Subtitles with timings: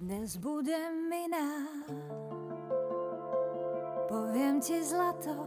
[0.00, 1.60] Dnes budem iná,
[4.08, 5.44] poviem ti zlato.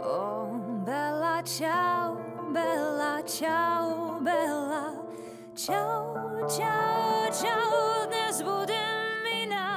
[0.00, 0.56] Oh,
[0.88, 2.16] Bella, čau,
[2.48, 4.96] Bella, čau, Bella,
[5.52, 6.16] čau,
[6.48, 7.68] čau, čau,
[8.08, 9.68] dnes budem iná.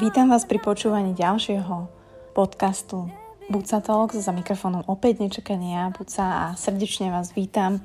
[0.00, 1.92] Vítam vás pri počúvaní ďalšieho
[2.32, 3.12] podcastu
[3.52, 7.84] Buca Talks za mikrofónom opäť nečakania Buca a srdečne vás vítam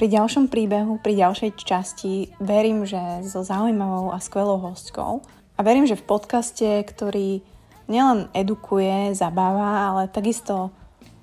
[0.00, 2.32] pri ďalšom príbehu, pri ďalšej časti.
[2.40, 7.44] Verím, že so zaujímavou a skvelou hostkou a verím, že v podcaste, ktorý
[7.84, 10.72] nielen edukuje, zabáva, ale takisto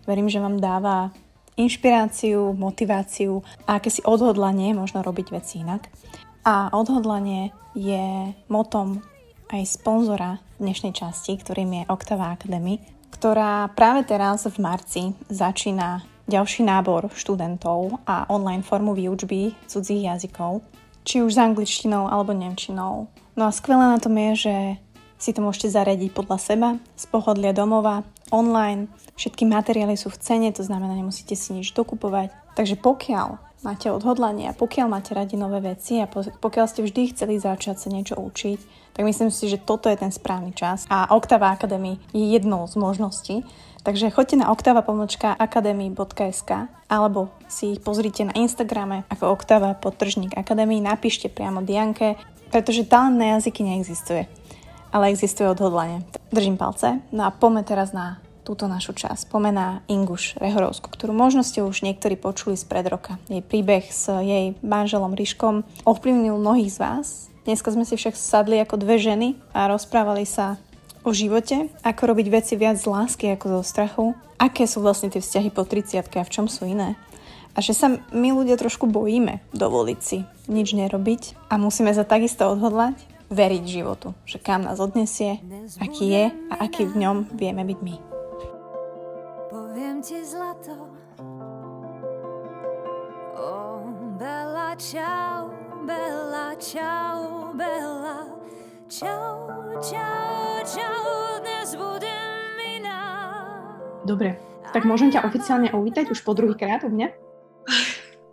[0.06, 1.10] verím, že vám dáva
[1.58, 5.90] inšpiráciu, motiváciu a akési odhodlanie možno robiť veci inak.
[6.46, 9.02] A odhodlanie je motom
[9.50, 12.78] aj sponzora dnešnej časti, ktorým je Octava Academy,
[13.10, 20.62] ktorá práve teraz v marci začína ďalší nábor študentov a online formu výučby cudzích jazykov,
[21.08, 23.08] či už s angličtinou alebo nemčinou.
[23.40, 24.56] No a skvelé na tom je, že
[25.18, 28.92] si to môžete zariadiť podľa seba, z pohodlia domova, online.
[29.18, 32.30] Všetky materiály sú v cene, to znamená, nemusíte si nič dokupovať.
[32.54, 37.42] Takže pokiaľ máte odhodlanie a pokiaľ máte radi nové veci a pokiaľ ste vždy chceli
[37.42, 38.60] začať sa niečo učiť,
[38.94, 40.86] tak myslím si, že toto je ten správny čas.
[40.90, 43.42] A Octava Academy je jednou z možností.
[43.88, 46.52] Takže choďte na oktava.academy.sk
[46.92, 52.20] alebo si ich pozrite na Instagrame ako Oktava podtržník Academy, napíšte priamo Dianke,
[52.52, 54.28] pretože talent na jazyky neexistuje,
[54.92, 56.04] ale existuje odhodlanie.
[56.36, 57.00] Držím palce.
[57.16, 59.32] No a poďme teraz na túto našu časť.
[59.32, 63.16] Pomená Inguš Rehorovsku, ktorú možno ste už niektorí počuli z pred roka.
[63.32, 67.32] Jej príbeh s jej manželom Ryškom ovplyvnil mnohých z vás.
[67.48, 70.60] Dneska sme si však sadli ako dve ženy a rozprávali sa
[71.08, 74.06] o živote, ako robiť veci viac z lásky ako zo strachu,
[74.36, 77.00] aké sú vlastne tie vzťahy po 30 a v čom sú iné.
[77.56, 82.46] A že sa my ľudia trošku bojíme dovoliť si nič nerobiť a musíme sa takisto
[82.46, 83.00] odhodlať
[83.34, 85.42] veriť životu, že kam nás odnesie,
[85.82, 87.96] aký je a aký v ňom vieme byť my
[89.98, 90.74] poviem ti zlato.
[93.38, 93.82] Oh,
[94.18, 95.54] Bella, čau,
[95.86, 98.37] Bella, čau, Bella,
[98.88, 99.52] čau,
[99.84, 101.04] čau, čau,
[101.44, 103.04] dnes budem iná.
[104.08, 104.40] Dobre,
[104.72, 107.12] tak môžem ťa oficiálne uvítať už po druhýkrát u mňa?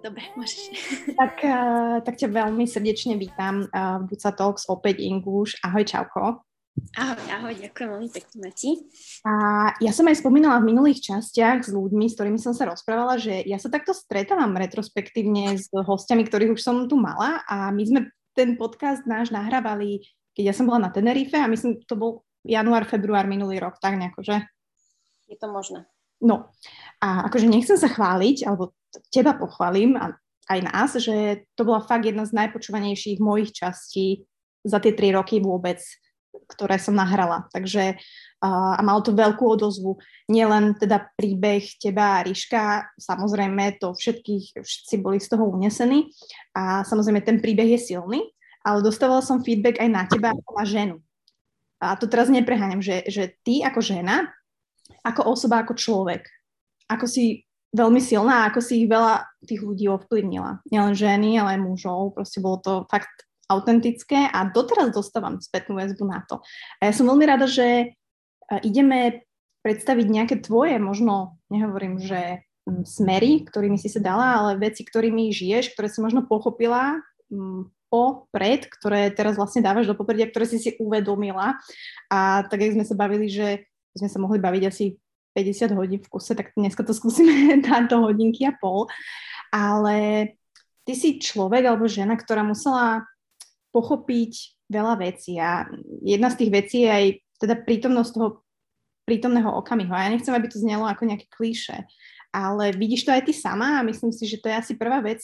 [0.07, 0.71] Dobre, môžeš.
[1.19, 5.59] Tak, uh, tak ťa veľmi srdečne vítam uh, v Buca Talks, opäť Inguš.
[5.67, 6.47] Ahoj, čauko.
[6.95, 8.71] Ahoj, ahoj, ďakujem veľmi pekne, Mati.
[9.27, 9.33] A
[9.83, 13.43] ja som aj spomínala v minulých častiach s ľuďmi, s ktorými som sa rozprávala, že
[13.43, 18.01] ja sa takto stretávam retrospektívne s hostiami, ktorých už som tu mala a my sme
[18.35, 20.03] ten podcast náš nahrávali,
[20.35, 23.97] keď ja som bola na Tenerife a myslím, to bol január, február minulý rok, tak
[23.97, 24.37] nejako, že?
[25.31, 25.89] Je to možné.
[26.21, 26.53] No
[27.01, 28.77] a akože nechcem sa chváliť, alebo
[29.09, 30.15] teba pochválim a
[30.53, 34.29] aj nás, že to bola fakt jedna z najpočúvanejších mojich častí
[34.61, 35.81] za tie tri roky vôbec
[36.49, 37.47] ktoré som nahrala.
[37.55, 37.97] Takže
[38.45, 39.97] a malo to veľkú odozvu.
[40.29, 46.13] Nielen teda príbeh teba a Ríška, samozrejme to všetkých, všetci boli z toho unesení
[46.53, 48.21] a samozrejme ten príbeh je silný,
[48.65, 50.97] ale dostávala som feedback aj na teba ako na ženu.
[51.85, 54.33] A to teraz nepreháňam, že, že ty ako žena,
[55.05, 56.25] ako osoba, ako človek,
[56.89, 57.45] ako si
[57.77, 60.65] veľmi silná, ako si ich veľa tých ľudí ovplyvnila.
[60.73, 62.17] Nielen ženy, ale aj mužov.
[62.17, 66.41] Proste bolo to fakt autentické a doteraz dostávam spätnú väzbu na to.
[66.81, 67.87] A ja som veľmi rada, že e,
[68.65, 69.29] ideme
[69.61, 72.47] predstaviť nejaké tvoje, možno nehovorím, že
[72.89, 77.05] smery, ktorými si sa dala, ale veci, ktorými žiješ, ktoré si možno pochopila
[77.95, 81.55] popred, ktoré teraz vlastne dávaš do popredia, ktoré si si uvedomila.
[82.11, 84.99] A tak, jak sme sa bavili, že sme sa mohli baviť asi
[85.39, 87.31] 50 hodín v kuse, tak dneska to skúsime
[87.71, 88.91] táto hodinky a pol.
[89.55, 90.27] Ale
[90.83, 93.07] ty si človek alebo žena, ktorá musela
[93.71, 95.71] pochopiť veľa vecí a
[96.03, 97.07] jedna z tých vecí je aj
[97.39, 98.43] teda prítomnosť toho
[99.05, 99.93] prítomného okamihu.
[99.93, 101.85] A ja nechcem, aby to znelo ako nejaké klíše,
[102.35, 105.23] ale vidíš to aj ty sama a myslím si, že to je asi prvá vec,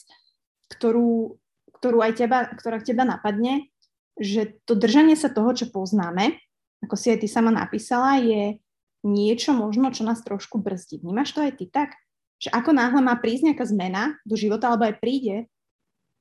[0.77, 1.40] ktorú,
[1.81, 3.73] ktorú aj teba, ktorá teba napadne,
[4.21, 6.37] že to držanie sa toho, čo poznáme,
[6.85, 8.61] ako si aj ty sama napísala, je
[9.01, 11.01] niečo možno, čo nás trošku brzdí.
[11.01, 11.97] Vnímaš to aj ty tak?
[12.37, 15.49] Že ako náhle má prísť nejaká zmena do života, alebo aj príde,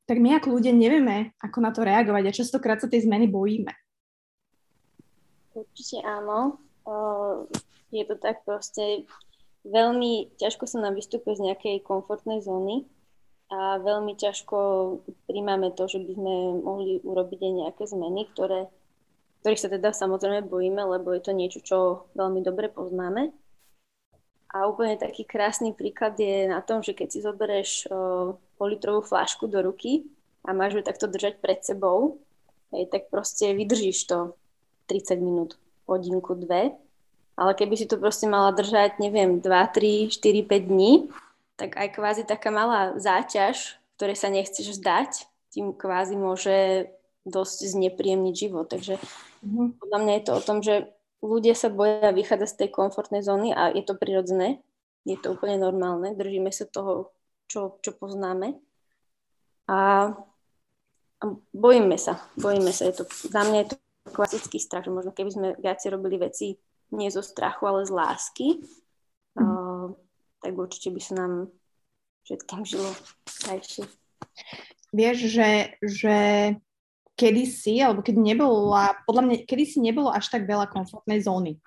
[0.08, 3.76] tak my ako ľudia nevieme, ako na to reagovať a častokrát sa tej zmeny bojíme.
[5.54, 6.60] Určite áno.
[7.92, 9.06] Je to tak proste
[9.68, 12.88] veľmi ťažko sa nám vystúpe z nejakej komfortnej zóny
[13.50, 14.58] a veľmi ťažko
[15.26, 18.70] príjmame to, že by sme mohli urobiť aj nejaké zmeny, ktoré,
[19.42, 21.78] ktorých sa teda samozrejme bojíme, lebo je to niečo, čo
[22.14, 23.34] veľmi dobre poznáme.
[24.54, 27.72] A úplne taký krásny príklad je na tom, že keď si zoberieš
[28.58, 30.06] politrovú flášku do ruky
[30.46, 32.22] a máš ju takto držať pred sebou,
[32.74, 34.38] hej, tak proste vydržíš to
[34.90, 35.58] 30 minút,
[35.90, 36.74] hodinku, dve.
[37.40, 41.08] Ale keby si to proste mala držať, neviem, 2, 3, 4, 5 dní,
[41.60, 46.88] tak aj kvázi taká malá záťaž, ktoré sa nechceš zdať, tým kvázi môže
[47.28, 48.72] dosť znepríjemniť život.
[48.72, 49.68] Takže mm-hmm.
[49.84, 50.88] podľa mňa je to o tom, že
[51.20, 54.64] ľudia sa boja vychádzať z tej komfortnej zóny a je to prirodzené,
[55.04, 57.12] je to úplne normálne, držíme sa toho,
[57.52, 58.56] čo, čo poznáme.
[59.68, 59.78] A,
[61.20, 62.88] a bojíme sa, bojíme sa.
[62.88, 63.76] Je to, za mňa je to
[64.16, 66.58] klasický strach, že možno keby sme viacej robili veci
[66.90, 68.48] nie zo strachu, ale z lásky,
[70.50, 71.34] tak určite by sa nám
[72.26, 72.90] všetkým žilo
[73.46, 73.86] krajšie.
[74.90, 75.50] Vieš, že,
[75.86, 76.18] že
[77.14, 81.62] kedysi, alebo keď nebola, podľa mňa kedysi nebolo až tak veľa komfortnej zóny.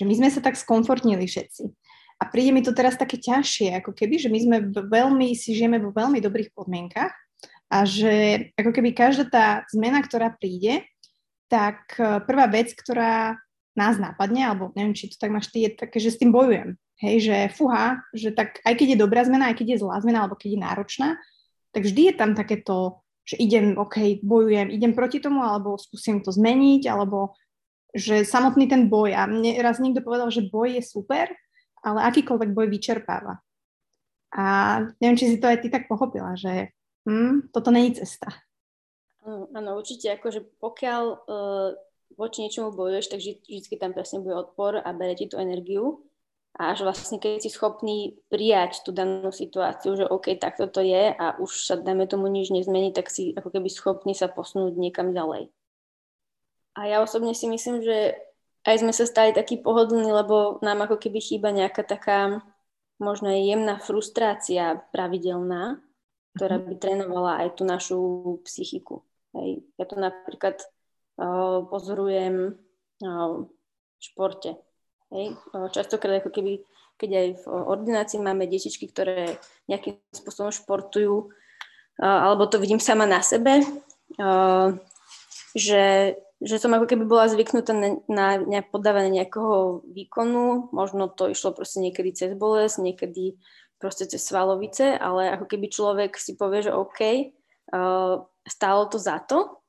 [0.00, 1.68] Že my sme sa tak skomfortnili všetci.
[2.16, 5.76] A príde mi to teraz také ťažšie, ako keby, že my sme veľmi, si žijeme
[5.76, 7.12] vo veľmi dobrých podmienkach
[7.68, 10.88] a že ako keby každá tá zmena, ktorá príde,
[11.52, 13.36] tak e, prvá vec, ktorá
[13.74, 16.78] nás napadne, alebo neviem, či to tak máš ty, je také, že s tým bojujem.
[17.02, 20.24] Hej, že fuha, že tak aj keď je dobrá zmena, aj keď je zlá zmena,
[20.24, 21.08] alebo keď je náročná,
[21.74, 26.28] tak vždy je tam takéto že idem, OK, bojujem, idem proti tomu, alebo skúsim to
[26.28, 27.32] zmeniť, alebo
[27.96, 29.16] že samotný ten boj.
[29.16, 31.32] A mne raz niekto povedal, že boj je super,
[31.80, 33.40] ale akýkoľvek boj vyčerpáva.
[34.36, 34.44] A
[35.00, 36.76] neviem, či si to aj ty tak pochopila, že
[37.08, 38.28] hm, toto není cesta.
[39.24, 41.70] Áno, určite, akože pokiaľ uh,
[42.20, 46.04] voči niečomu bojuješ, tak vždy, vždy tam presne bude odpor a bere ti tú energiu
[46.54, 51.10] a až vlastne keď si schopný prijať tú danú situáciu, že OK, takto to je
[51.10, 55.10] a už sa, dajme tomu, nič nezmení, tak si ako keby schopný sa posunúť niekam
[55.10, 55.50] ďalej.
[56.78, 58.14] A ja osobne si myslím, že
[58.62, 62.38] aj sme sa stali takí pohodlní, lebo nám ako keby chýba nejaká taká
[63.02, 65.82] možno aj jemná frustrácia pravidelná,
[66.38, 66.64] ktorá mhm.
[66.70, 67.98] by trénovala aj tú našu
[68.46, 69.02] psychiku.
[69.34, 69.66] Hej.
[69.74, 70.62] Ja to napríklad
[71.18, 72.54] uh, pozorujem
[73.02, 74.54] uh, v športe
[75.14, 75.38] Hej.
[75.70, 76.66] Častokrát ako keby,
[76.98, 79.38] keď aj v ordinácii máme detičky, ktoré
[79.70, 81.30] nejakým spôsobom športujú,
[82.02, 83.62] alebo to vidím sama na sebe,
[85.54, 87.70] že, že som ako keby bola zvyknutá
[88.10, 93.38] na, na, podávanie nejakého výkonu, možno to išlo proste niekedy cez bolesť, niekedy
[93.78, 97.30] proste cez svalovice, ale ako keby človek si povie, že OK,
[98.50, 99.62] stálo to za to,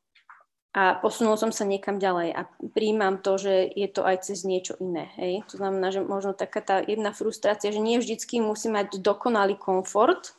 [0.75, 4.75] a posunul som sa niekam ďalej a príjmam to, že je to aj cez niečo
[4.83, 5.07] iné.
[5.15, 5.47] Hej?
[5.55, 10.35] To znamená, že možno taká tá jedna frustrácia, že nie vždycky musím mať dokonalý komfort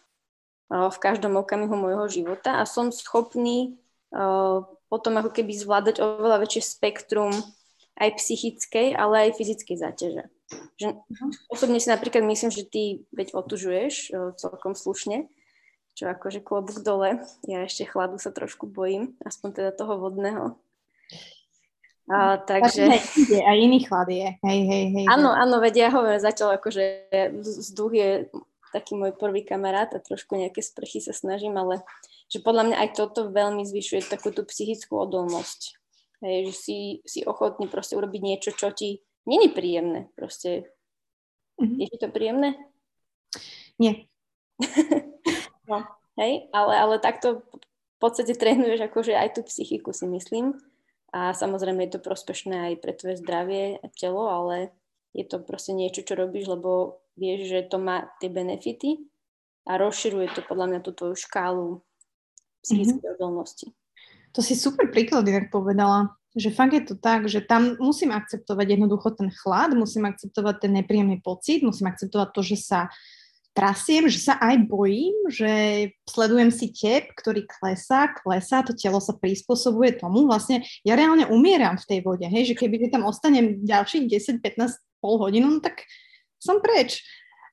[0.69, 3.81] v každom okamihu môjho života a som schopný
[4.93, 7.33] potom ako keby zvládať oveľa väčšie spektrum
[7.97, 10.25] aj psychickej, ale aj fyzickej záťaže.
[10.77, 11.31] Že, uh-huh.
[11.49, 15.33] Osobne si napríklad myslím, že ty veď otužuješ celkom slušne
[15.97, 17.25] čo akože klobúk dole.
[17.49, 20.61] Ja ešte chladu sa trošku bojím, aspoň teda toho vodného.
[22.07, 22.87] A, takže...
[23.33, 24.29] Je, aj iný chlad je.
[24.45, 25.07] Hej, hej, hej.
[25.11, 26.85] Áno, áno, veď ja hovorím zatiaľ akože
[27.41, 28.11] vzduch je
[28.71, 31.81] taký môj prvý kamarát a trošku nejaké sprchy sa snažím, ale
[32.29, 35.81] že podľa mňa aj toto veľmi zvyšuje takú tú psychickú odolnosť.
[36.21, 36.79] Hej, že si,
[37.09, 40.13] si ochotný proste urobiť niečo, čo ti není príjemné.
[40.13, 40.69] Proste.
[41.57, 41.79] Mm-hmm.
[41.81, 42.61] Je ti to príjemné?
[43.81, 44.07] Nie.
[45.67, 45.83] No,
[46.19, 47.43] hej, ale, ale takto
[47.97, 50.55] v podstate trénuješ akože aj tú psychiku si myslím
[51.15, 54.75] a samozrejme je to prospešné aj pre tvoje zdravie a telo, ale
[55.17, 59.09] je to proste niečo, čo robíš, lebo vieš, že to má tie benefity
[59.65, 61.81] a rozširuje to podľa mňa tú tvoju škálu
[62.61, 63.17] psychickej mm-hmm.
[63.17, 63.67] odolnosti.
[64.37, 68.77] To si super príklad inak povedala, že fakt je to tak, že tam musím akceptovať
[68.77, 72.81] jednoducho ten chlad, musím akceptovať ten nepríjemný pocit, musím akceptovať to, že sa
[73.57, 75.53] trasiem, že sa aj bojím, že
[76.05, 80.29] sledujem si tep, ktorý klesá, klesá, to telo sa prispôsobuje tomu.
[80.29, 84.77] Vlastne ja reálne umieram v tej vode, hej, že keby tam ostanem ďalších 10, 15,
[85.01, 85.89] pol hodinu, no tak
[86.37, 87.01] som preč.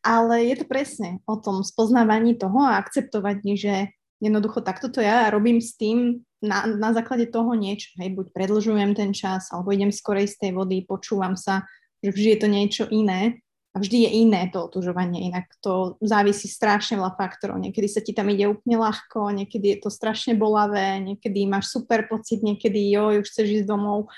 [0.04, 3.74] Ale je to presne o tom spoznávaní toho a akceptovať, že
[4.20, 7.96] jednoducho takto to ja robím s tým na, na základe toho niečo.
[8.04, 11.64] Hej, buď predlžujem ten čas, alebo idem skorej z tej vody, počúvam sa,
[12.04, 13.43] že vždy je to niečo iné
[13.74, 17.58] a vždy je iné to otužovanie, inak to závisí strašne veľa faktorov.
[17.58, 22.06] Niekedy sa ti tam ide úplne ľahko, niekedy je to strašne bolavé, niekedy máš super
[22.06, 24.14] pocit, niekedy joj, už chceš ísť domov.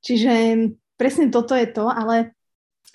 [0.00, 0.32] Čiže
[0.96, 2.32] presne toto je to, ale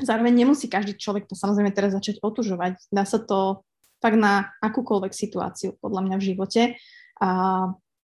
[0.01, 2.89] zároveň nemusí každý človek to samozrejme teraz začať otužovať.
[2.89, 3.61] Dá sa to
[4.01, 6.61] fakt na akúkoľvek situáciu podľa mňa v živote
[7.21, 7.29] a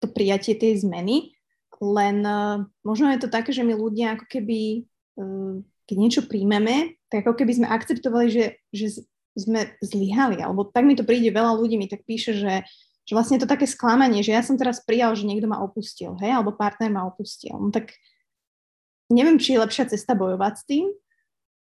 [0.02, 1.34] to prijatie tej zmeny,
[1.82, 4.86] len uh, možno je to také, že my ľudia ako keby
[5.18, 10.88] uh, keď niečo príjmeme, tak ako keby sme akceptovali, že, že sme zlyhali, alebo tak
[10.88, 12.66] mi to príde, veľa ľudí mi tak píše, že
[13.06, 16.18] že vlastne je to také sklamanie, že ja som teraz prijal, že niekto ma opustil,
[16.18, 17.54] hej, alebo partner ma opustil.
[17.54, 17.94] No tak
[19.14, 20.86] neviem, či je lepšia cesta bojovať s tým.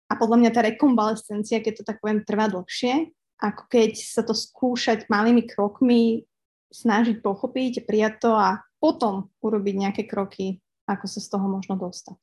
[0.06, 3.10] A podľa mňa tá rekonvalescencia, keď to tak poviem, trvá dlhšie,
[3.42, 6.30] ako keď sa to skúšať malými krokmi,
[6.70, 12.22] snažiť pochopiť, prijať to a potom urobiť nejaké kroky, ako sa z toho možno dostať.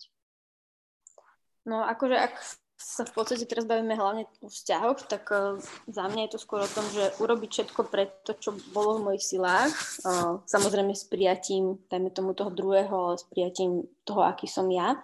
[1.67, 2.39] No akože ak
[2.83, 6.61] sa v podstate teraz bavíme hlavne o vzťahoch, tak uh, za mňa je to skôr
[6.67, 9.71] o tom, že urobiť všetko pre to, čo bolo v mojich silách.
[10.03, 15.01] Uh, samozrejme s prijatím, dajme tomu toho druhého, ale s prijatím toho, aký som ja.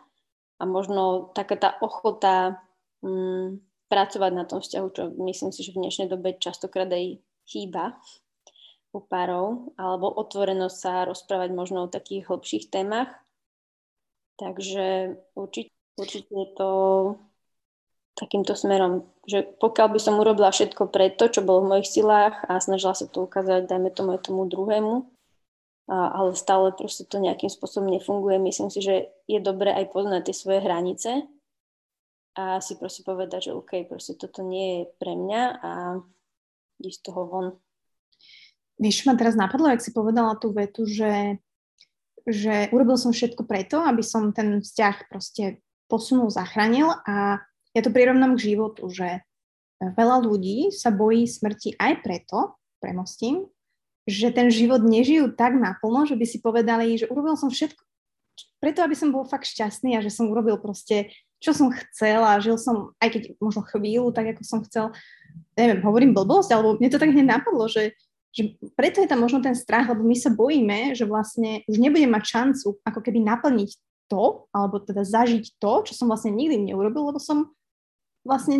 [0.58, 2.58] A možno taká tá ochota
[3.00, 7.96] um, pracovať na tom vzťahu, čo myslím si, že v dnešnej dobe častokrát aj chýba
[8.92, 13.08] u párov, alebo otvorenosť sa rozprávať možno o takých hlbších témach.
[14.38, 16.70] Takže určite, určite je to
[18.18, 22.34] takýmto smerom, že pokiaľ by som urobila všetko pre to, čo bolo v mojich silách
[22.50, 25.06] a snažila sa to ukázať, dajme tomu tomu druhému,
[25.86, 30.28] a, ale stále proste to nejakým spôsobom nefunguje, myslím si, že je dobré aj poznať
[30.28, 31.10] tie svoje hranice
[32.34, 35.72] a si proste povedať, že OK, proste toto nie je pre mňa a
[36.82, 37.46] ísť z toho von.
[38.78, 41.42] Vieš, ma teraz napadlo, ak si povedala tú vetu, že,
[42.22, 47.42] že urobil som všetko preto, aby som ten vzťah proste posunul, zachránil a
[47.76, 49.24] ja to prirovnám k životu, že
[49.78, 53.46] veľa ľudí sa bojí smrti aj preto, premostím,
[54.08, 57.88] že ten život nežijú tak naplno, že by si povedali, že urobil som všetko
[58.58, 62.42] preto, aby som bol fakt šťastný a že som urobil proste, čo som chcel a
[62.42, 64.90] žil som, aj keď možno chvíľu, tak ako som chcel.
[65.54, 67.94] Neviem, hovorím blbosť, alebo mne to tak hneď napadlo, že,
[68.34, 72.10] že preto je tam možno ten strach, lebo my sa bojíme, že vlastne už nebudem
[72.10, 73.70] mať šancu ako keby naplniť
[74.10, 77.54] to, alebo teda zažiť to, čo som vlastne nikdy neurobil, lebo som
[78.22, 78.56] vlastne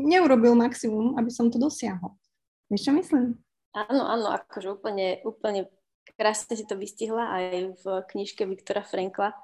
[0.00, 2.16] neurobil maximum, aby som to dosiahol.
[2.72, 3.24] Vieš, čo myslím?
[3.76, 5.70] Áno, áno, akože úplne, úplne
[6.18, 7.44] krásne si to vystihla aj
[7.80, 9.36] v knižke Viktora Frankla.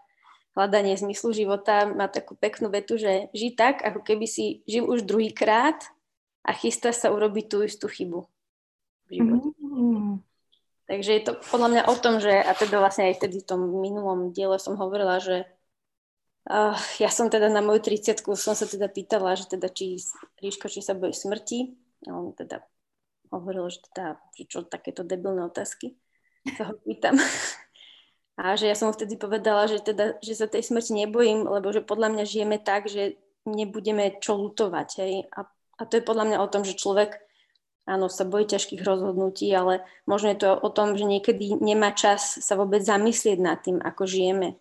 [0.56, 5.04] Hľadanie zmyslu života má takú peknú vetu, že ži tak, ako keby si žil už
[5.04, 5.76] druhýkrát
[6.42, 8.24] a chystá sa urobiť tú istú chybu
[9.06, 9.48] v živote.
[9.60, 10.14] Mm-hmm.
[10.86, 13.60] Takže je to podľa mňa o tom, že, a teda vlastne aj vtedy v tom
[13.82, 15.44] minulom diele som hovorila, že
[17.02, 19.98] Ja som teda na moju 30 som sa teda pýtala, že teda či
[20.38, 21.74] Ríško, či sa bojí smrti.
[22.06, 22.62] A on teda
[23.34, 25.98] hovoril, že teda, že čo takéto debilné otázky
[26.54, 27.18] sa ho pýtam.
[28.36, 31.72] A že ja som mu vtedy povedala, že, teda, že sa tej smrti nebojím, lebo
[31.72, 33.16] že podľa mňa žijeme tak, že
[33.48, 34.88] nebudeme čo lutovať.
[35.00, 35.12] Hej?
[35.32, 35.48] A,
[35.80, 37.16] a to je podľa mňa o tom, že človek
[37.88, 42.36] áno, sa bojí ťažkých rozhodnutí, ale možno je to o tom, že niekedy nemá čas
[42.44, 44.60] sa vôbec zamyslieť nad tým, ako žijeme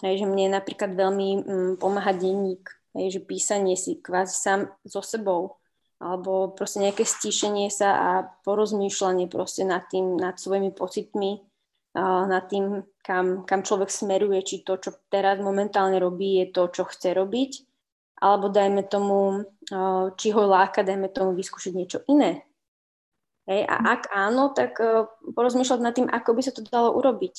[0.00, 5.04] Hej, že mne napríklad veľmi mm, pomáha denník, hej, že písanie si kvázi sám so
[5.04, 5.60] sebou,
[6.00, 8.10] alebo proste nejaké stíšenie sa a
[8.48, 11.44] porozmýšľanie proste nad tým, nad svojimi pocitmi,
[11.92, 16.88] nad tým, kam, kam človek smeruje, či to, čo teraz momentálne robí, je to, čo
[16.88, 17.52] chce robiť,
[18.24, 19.44] alebo dajme tomu,
[20.16, 22.48] či ho láka, dajme tomu vyskúšať niečo iné.
[23.44, 24.80] Hej, a ak áno, tak
[25.36, 27.34] porozmýšľať nad tým, ako by sa to dalo urobiť.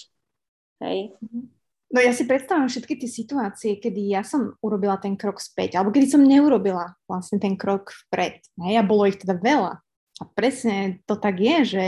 [0.83, 1.17] Hej.
[1.17, 1.60] Mm-hmm.
[1.91, 5.91] No ja si predstavím všetky tie situácie, kedy ja som urobila ten krok späť, alebo
[5.91, 8.39] kedy som neurobila vlastne ten krok vpred.
[8.63, 9.83] Hej, a bolo ich teda veľa.
[10.21, 11.85] A presne to tak je, že,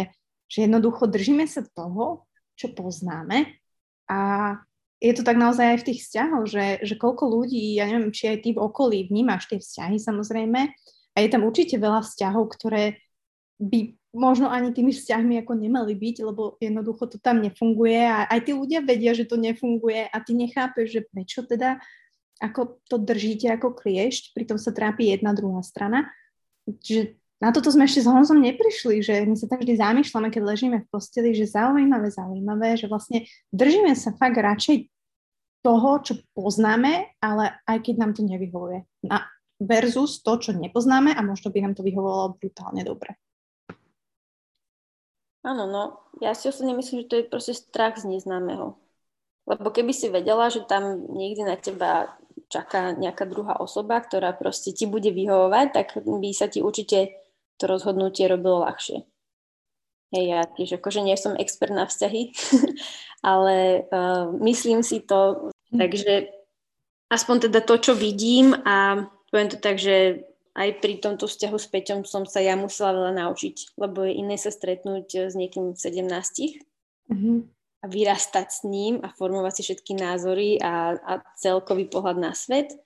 [0.52, 2.28] že jednoducho držíme sa toho,
[2.60, 3.56] čo poznáme
[4.12, 4.20] a
[5.04, 8.32] je to tak naozaj aj v tých vzťahoch, že, že koľko ľudí, ja neviem, či
[8.32, 10.62] aj ty v okolí vnímaš tie vzťahy samozrejme
[11.14, 13.04] a je tam určite veľa vzťahov, ktoré
[13.60, 18.40] by možno ani tými vzťahmi ako nemali byť, lebo jednoducho to tam nefunguje a aj
[18.46, 21.82] tí ľudia vedia, že to nefunguje a ty nechápeš, že prečo teda
[22.38, 26.12] ako to držíte ako kliešť, pritom sa trápi jedna druhá strana.
[26.68, 30.42] Čiže na toto sme ešte s Honzom neprišli, že my sa tak vždy zamýšľame, keď
[30.48, 34.88] ležíme v posteli, že zaujímavé, zaujímavé, že vlastne držíme sa fakt radšej
[35.64, 38.84] toho, čo poznáme, ale aj keď nám to nevyhovuje.
[39.08, 39.28] Na,
[39.64, 43.16] versus to, čo nepoznáme a možno by nám to vyhovovalo brutálne dobre.
[45.44, 45.84] Áno, no,
[46.24, 48.80] ja si osobne myslím, že to je proste strach z neznámeho.
[49.44, 52.16] Lebo keby si vedela, že tam niekde na teba
[52.48, 57.12] čaká nejaká druhá osoba, ktorá proste ti bude vyhovovať, tak by sa ti určite
[57.60, 59.04] to rozhodnutie robilo ľahšie.
[60.14, 62.32] Hej, ja tiež akože nie som expert na vzťahy,
[63.36, 66.30] ale uh, myslím si to, takže
[67.10, 70.24] aspoň teda to, čo vidím a poviem to tak, že
[70.54, 74.38] aj pri tomto vzťahu s Peťom som sa ja musela veľa naučiť, lebo je iné
[74.38, 76.06] sa stretnúť eh, s niekým v 17
[77.10, 77.38] mm-hmm.
[77.82, 82.78] a vyrastať s ním a formovať si všetky názory a, a celkový pohľad na svet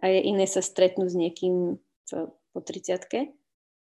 [0.00, 1.76] a je iné sa stretnúť s niekým
[2.08, 2.10] v,
[2.56, 3.36] po 30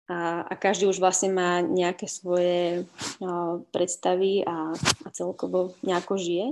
[0.04, 6.46] a, a každý už vlastne má nejaké svoje uh, predstavy a, a celkovo nejako žije.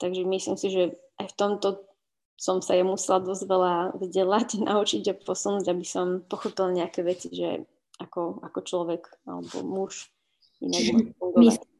[0.00, 1.68] Takže myslím si, že aj v tomto
[2.38, 7.28] som sa je musela dosť veľa vzdelať, naučiť a posunúť, aby som pochopila nejaké veci,
[7.34, 7.66] že
[7.98, 10.06] ako, ako človek alebo muž
[10.62, 10.92] inak Čiže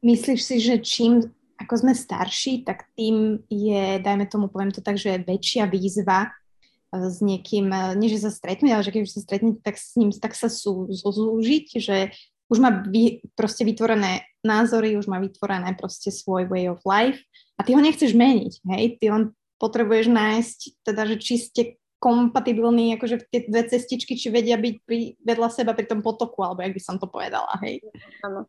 [0.03, 4.95] myslíš si, že čím ako sme starší, tak tým je, dajme tomu, poviem to tak,
[4.95, 9.03] že je väčšia výzva eh, s niekým, eh, nie že sa stretnúť, ale že keď
[9.03, 12.15] už sa stretnete, tak s ním tak sa sú, zozúžiť, že
[12.49, 17.21] už má vy, proste vytvorené názory, už má vytvorené proste svoj way of life
[17.59, 21.63] a ty ho nechceš meniť, hej, ty len potrebuješ nájsť, teda, že či ste
[21.99, 26.63] kompatibilní, akože tie dve cestičky, či vedia byť pri, vedľa seba pri tom potoku, alebo
[26.63, 27.83] jak by som to povedala, hej.
[28.23, 28.47] Áno.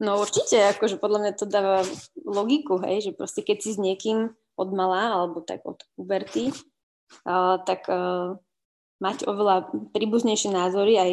[0.00, 1.84] No určite, akože podľa mňa to dáva
[2.24, 6.52] logiku, hej, že proste keď si s niekým od malá, alebo tak od puberty,
[7.24, 8.36] uh, tak uh,
[9.00, 11.12] mať oveľa príbuznejšie názory aj,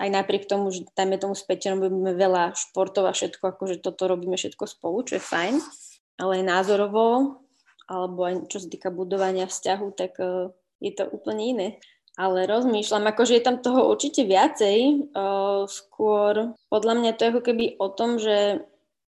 [0.00, 4.36] aj napriek tomu, že dajme tomu späť, robíme veľa športov a všetko, akože toto robíme
[4.40, 5.54] všetko spolu, čo je fajn,
[6.20, 7.43] ale názorovo,
[7.88, 10.50] alebo aj čo sa týka budovania vzťahu, tak uh,
[10.80, 11.68] je to úplne iné
[12.14, 15.10] ale rozmýšľam, akože je tam toho určite viacej.
[15.18, 18.62] Uh, skôr podľa mňa to je ako keby o tom, že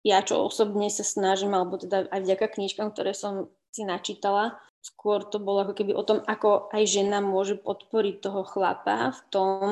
[0.04, 5.24] ja čo osobne sa snažím, alebo teda aj vďaka knižkám, ktoré som si načítala, skôr
[5.28, 9.68] to bolo ako keby o tom, ako aj žena môže podporiť toho chlapa v tom,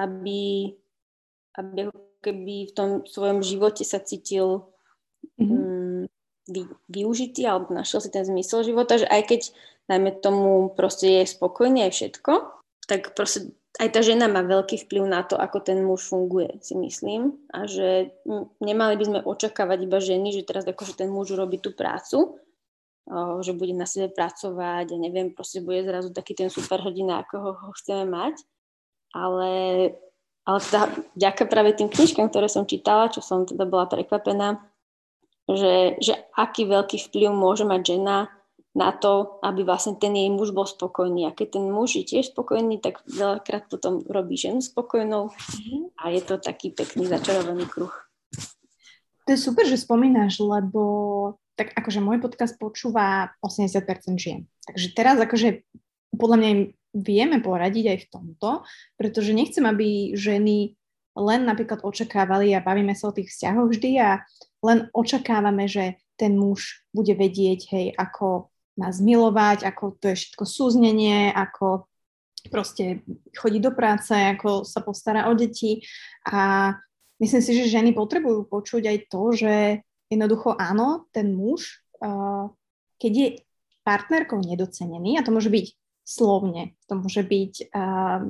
[0.00, 0.72] aby,
[1.56, 4.68] aby ako keby v tom svojom živote sa cítil
[5.36, 5.67] mm-hmm.
[6.48, 9.40] Vy, využitý alebo našiel si ten zmysel života, že aj keď
[9.92, 12.32] najmä tomu proste je spokojný aj všetko,
[12.88, 16.74] tak proste aj tá žena má veľký vplyv na to, ako ten muž funguje, si
[16.74, 17.38] myslím.
[17.54, 18.10] A že
[18.58, 22.42] nemali by sme očakávať iba ženy, že teraz akože ten muž robí tú prácu,
[23.40, 27.34] že bude na sebe pracovať a neviem, proste bude zrazu taký ten super hrdina, ako
[27.38, 28.42] ho, ho chceme mať.
[29.14, 29.52] Ale,
[30.44, 34.58] ale teda vďaka práve tým knižkám, ktoré som čítala, čo som teda bola prekvapená,
[35.48, 38.28] že, že aký veľký vplyv môže mať žena
[38.76, 41.26] na to, aby vlastne ten jej muž bol spokojný.
[41.26, 45.98] A keď ten muž je tiež spokojný, tak veľakrát potom robí ženu spokojnou mm-hmm.
[45.98, 47.92] a je to taký pekný začarovaný kruh.
[49.26, 54.46] To je super, že spomínaš, lebo tak akože môj podcast počúva 80% žien.
[54.62, 55.66] Takže teraz akože
[56.14, 56.62] podľa mňa im
[56.94, 58.50] vieme poradiť aj v tomto,
[58.94, 60.78] pretože nechcem, aby ženy
[61.18, 64.22] len napríklad očakávali a bavíme sa o tých vzťahoch vždy a
[64.64, 70.44] len očakávame, že ten muž bude vedieť, hej, ako nás milovať, ako to je všetko
[70.46, 71.86] súznenie, ako
[72.50, 73.02] proste
[73.34, 75.82] chodí do práce, ako sa postará o deti.
[76.30, 76.74] A
[77.18, 79.54] myslím si, že ženy potrebujú počuť aj to, že
[80.10, 82.50] jednoducho áno, ten muž, uh,
[83.02, 83.28] keď je
[83.82, 85.66] partnerkou nedocenený, a to môže byť
[86.06, 88.22] slovne, to môže byť uh,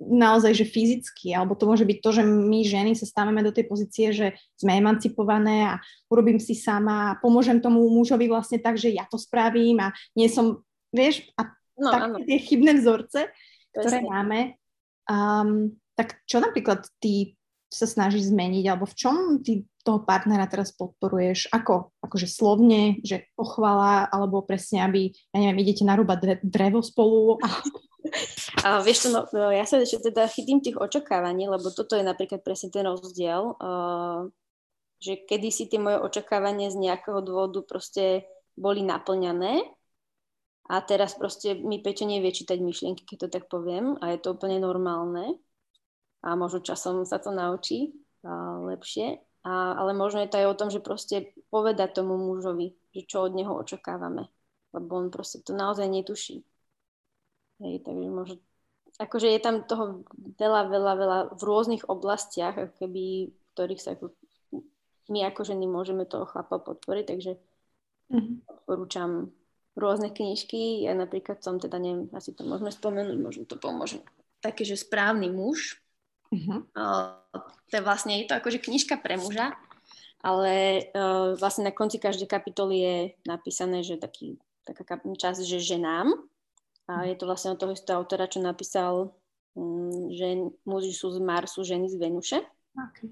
[0.00, 3.68] naozaj, že fyzicky, alebo to môže byť to, že my ženy sa stávame do tej
[3.68, 5.74] pozície, že sme emancipované a
[6.08, 10.32] urobím si sama a pomôžem tomu mužovi vlastne tak, že ja to spravím a nie
[10.32, 12.16] som, vieš, a no, tak áno.
[12.24, 13.28] tie chybné vzorce,
[13.76, 14.08] ktoré Presne.
[14.08, 14.38] máme.
[15.04, 17.36] Um, tak čo napríklad ty
[17.68, 21.52] sa snažíš zmeniť, alebo v čom ty toho partnera teraz podporuješ?
[21.52, 21.92] Ako?
[22.00, 27.36] Akože slovne, že pochvala, alebo presne, aby, ja neviem, idete narúbať drevo spolu?
[28.64, 32.04] A vieš čo, no, no, ja sa ešte teda chytím tých očakávaní, lebo toto je
[32.04, 34.28] napríklad presne ten rozdiel, uh,
[35.00, 39.64] že kedysi tie moje očakávania z nejakého dôvodu proste boli naplňané
[40.68, 44.36] a teraz proste mi Peťo nevie čítať myšlienky, keď to tak poviem a je to
[44.36, 45.36] úplne normálne
[46.24, 47.92] a možno časom sa to naučí
[48.24, 52.72] uh, lepšie, a, ale možno je to aj o tom, že proste povedať tomu mužovi,
[52.96, 54.28] že čo od neho očakávame,
[54.72, 56.40] lebo on proste to naozaj netuší.
[57.62, 58.36] Hej, takže možno,
[58.98, 60.02] akože je tam toho
[60.38, 64.10] veľa, veľa, veľa v rôznych oblastiach, keby, v ktorých sa ako,
[65.10, 67.32] my ako ženy môžeme toho chlapa podporiť, takže
[68.10, 68.36] mm-hmm.
[68.50, 69.30] odporúčam
[69.78, 70.86] rôzne knižky.
[70.86, 74.02] Ja napríklad som teda, neviem, asi to môžeme spomenúť, možno to pomôže.
[74.42, 75.78] Taký, že správny muž.
[76.34, 76.74] Mm-hmm.
[76.74, 77.22] Uh,
[77.70, 79.54] to je vlastne, je to akože knižka pre muža,
[80.18, 86.10] ale uh, vlastne na konci každej kapitoly je napísané, že taký, taká časť, že ženám,
[86.84, 89.16] a je to vlastne od toho istého autora, čo napísal,
[89.56, 92.38] um, že muži sú z Marsu, ženy z Venuše.
[92.76, 93.08] Okay.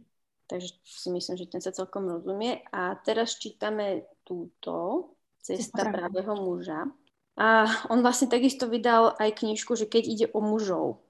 [0.50, 2.60] Takže si myslím, že ten sa celkom rozumie.
[2.68, 5.08] A teraz čítame túto,
[5.42, 6.86] Cesta pravého muža.
[7.34, 11.02] A on vlastne takisto vydal aj knižku, že keď ide o mužov.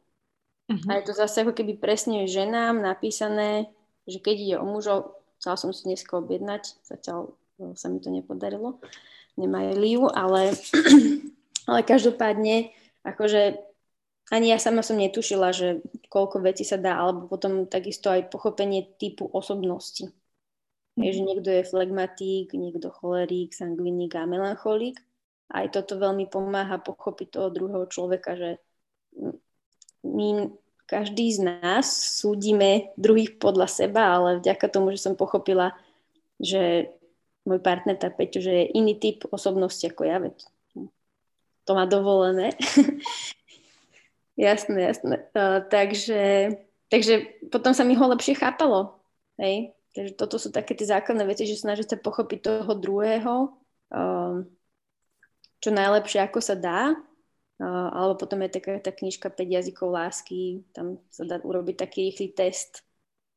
[0.72, 0.88] Uh-huh.
[0.88, 3.68] A je to zase ako keby presne ženám napísané,
[4.08, 8.08] že keď ide o mužov, chcela som si dneska objednať, zatiaľ e, sa mi to
[8.08, 8.80] nepodarilo,
[9.36, 10.56] nemajú ale
[11.66, 12.74] Ale každopádne,
[13.06, 13.58] akože
[14.30, 18.96] ani ja sama som netušila, že koľko vecí sa dá, alebo potom takisto aj pochopenie
[18.96, 20.08] typu osobnosti.
[20.96, 25.00] Že niekto je flegmatík, niekto cholerík, sangviník a melancholík.
[25.52, 28.50] Aj toto veľmi pomáha pochopiť toho druhého človeka, že
[30.04, 30.52] my,
[30.88, 31.84] každý z nás
[32.20, 35.76] súdime druhých podľa seba, ale vďaka tomu, že som pochopila,
[36.40, 36.92] že
[37.44, 40.36] môj partner, tá Peťo, že je iný typ osobnosti ako ja, veď
[41.72, 42.52] to má dovolené,
[44.36, 45.28] Jasné, jasné.
[45.36, 46.56] Uh, takže,
[46.88, 48.96] takže potom sa mi ho lepšie chápalo.
[49.36, 49.76] Hej?
[49.92, 53.52] Takže toto sú také tie základné veci, že snažiť sa pochopiť toho druhého
[53.92, 54.40] uh,
[55.60, 56.96] čo najlepšie, ako sa dá.
[57.60, 62.10] Uh, alebo potom je taká tá knižka 5 jazykov lásky, tam sa dá urobiť taký
[62.10, 62.82] rýchly test,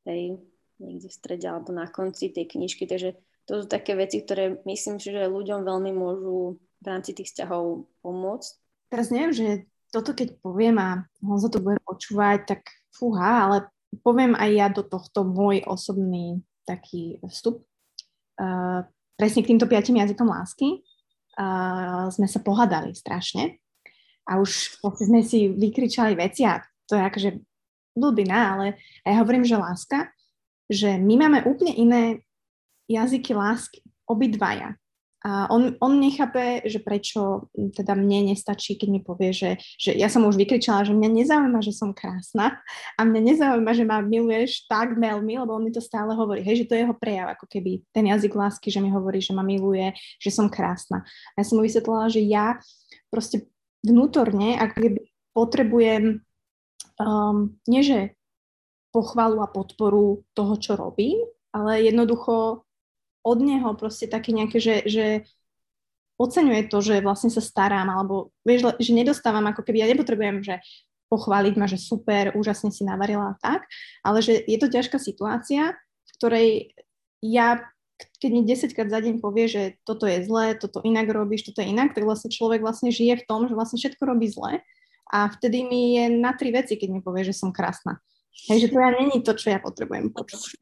[0.08, 0.40] hej,
[0.80, 2.88] niekde v strede alebo na konci tej knižky.
[2.88, 3.14] Takže
[3.46, 7.90] to sú také veci, ktoré myslím si, že ľuďom veľmi môžu v rámci tých vzťahov
[8.06, 8.50] pomôcť.
[8.86, 9.48] Teraz neviem, že
[9.90, 12.62] toto keď poviem a Honzo to bude počúvať, tak
[12.94, 13.66] fúha, ale
[14.06, 17.66] poviem aj ja do tohto môj osobný taký vstup.
[18.38, 18.86] Uh,
[19.18, 20.84] presne k týmto piatim jazykom lásky
[21.40, 23.58] uh, sme sa pohádali strašne
[24.28, 27.30] a už sme si vykričali veci a to je akože
[27.96, 28.66] blbina, ale
[29.02, 30.12] ja hovorím, že láska,
[30.68, 32.02] že my máme úplne iné
[32.86, 34.76] jazyky lásky, obidvaja.
[35.26, 40.06] A on, on nechápe, že prečo teda mne nestačí, keď mi povie, že, že ja
[40.06, 42.62] som už vykričala, že mňa nezaujíma, že som krásna
[42.94, 46.62] a mňa nezaujíma, že ma miluješ tak veľmi, lebo on mi to stále hovorí, hej,
[46.62, 49.42] že to je jeho prejav, ako keby ten jazyk lásky, že mi hovorí, že ma
[49.42, 51.02] miluje, že som krásna.
[51.34, 52.62] A ja som mu vysvetlila, že ja
[53.10, 53.50] proste
[53.82, 55.00] vnútorne, ako keby
[55.34, 56.22] potrebujem
[57.02, 58.14] um, nie že
[58.94, 61.18] pochvalu a podporu toho, čo robím,
[61.50, 62.65] ale jednoducho
[63.26, 65.06] od neho proste také nejaké, že, že
[66.16, 70.62] oceňuje to, že vlastne sa starám, alebo vieš, že nedostávam ako keby, ja nepotrebujem, že
[71.10, 73.66] pochváliť ma, že super, úžasne si navarila a tak,
[74.02, 76.48] ale že je to ťažká situácia, v ktorej
[77.22, 77.62] ja,
[78.18, 81.62] keď mi 10 krát za deň povie, že toto je zlé, toto inak robíš, toto
[81.62, 84.62] je inak, tak vlastne človek vlastne žije v tom, že vlastne všetko robí zle
[85.06, 88.02] a vtedy mi je na tri veci, keď mi povie, že som krásna.
[88.50, 90.60] Hej, že to ja není to, čo ja potrebujem počuť.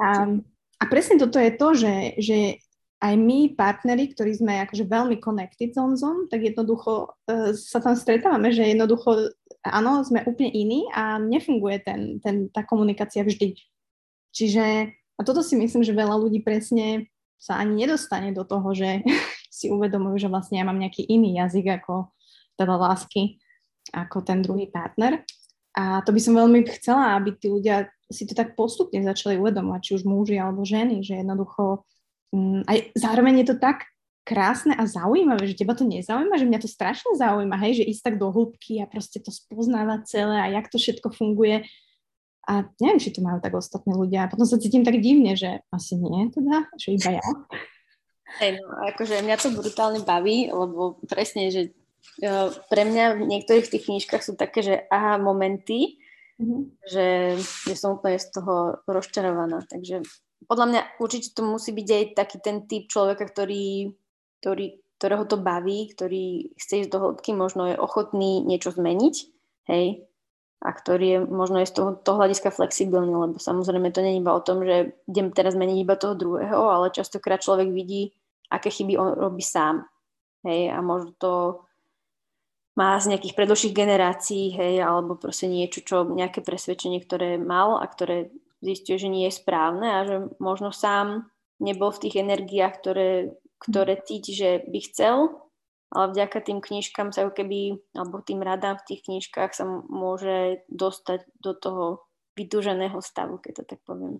[0.00, 0.40] A
[0.80, 2.38] a presne toto je to, že, že
[3.04, 7.92] aj my, partneri, ktorí sme akože veľmi connected s Honzom, tak jednoducho uh, sa tam
[7.98, 9.28] stretávame, že jednoducho,
[9.60, 13.60] áno, sme úplne iní a nefunguje ten, ten, tá komunikácia vždy.
[14.32, 19.04] Čiže, a toto si myslím, že veľa ľudí presne sa ani nedostane do toho, že
[19.56, 22.08] si uvedomujú, že vlastne ja mám nejaký iný jazyk ako
[22.56, 23.36] teda lásky,
[23.92, 25.20] ako ten druhý partner.
[25.74, 29.80] A to by som veľmi chcela, aby tí ľudia si to tak postupne začali uvedomovať,
[29.80, 31.84] či už muži alebo ženy, že jednoducho
[32.34, 33.88] um, aj zároveň je to tak
[34.24, 38.02] krásne a zaujímavé, že teba to nezaujíma, že mňa to strašne zaujíma, hej, že ísť
[38.08, 41.68] tak do hĺbky a proste to spoznávať celé a jak to všetko funguje.
[42.44, 44.24] A neviem, či to majú tak ostatní ľudia.
[44.24, 47.24] A potom sa cítim tak divne, že asi nie teda, že iba ja.
[48.40, 51.72] Hej, no, akože mňa to brutálne baví, lebo presne, že
[52.24, 56.00] uh, pre mňa v niektorých tých knižkách sú také, že aha momenty,
[56.40, 56.62] mm-hmm.
[56.86, 57.08] že,
[57.40, 59.62] že som úplne z toho rozčarovaná.
[59.66, 60.02] Takže
[60.46, 63.94] podľa mňa určite to musí byť aj taký ten typ človeka, ktorý,
[64.40, 64.66] ktorý,
[65.00, 69.14] ktorého to baví, ktorý chce ísť do hĺbky, možno je ochotný niečo zmeniť,
[69.72, 70.04] hej,
[70.64, 74.20] a ktorý je možno aj z toho, toho hľadiska flexibilný, lebo samozrejme to nie je
[74.24, 78.16] iba o tom, že idem teraz meniť iba toho druhého, ale častokrát človek vidí,
[78.48, 79.84] aké chyby on robí sám.
[80.44, 81.32] Hej, a možno to
[82.74, 87.86] má z nejakých predlžších generácií, hej, alebo proste niečo, čo, nejaké presvedčenie, ktoré mal a
[87.86, 91.30] ktoré zistil, že nie je správne a že možno sám
[91.62, 93.10] nebol v tých energiách, ktoré,
[93.62, 95.16] ktoré cíti, že by chcel,
[95.94, 101.22] ale vďaka tým knižkám sa keby, alebo tým radám v tých knižkách sa môže dostať
[101.38, 101.84] do toho
[102.34, 104.18] vytúženého stavu, keď to tak poviem.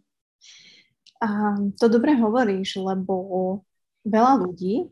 [1.19, 3.67] A to dobre hovoríš, lebo
[4.07, 4.87] veľa ľudí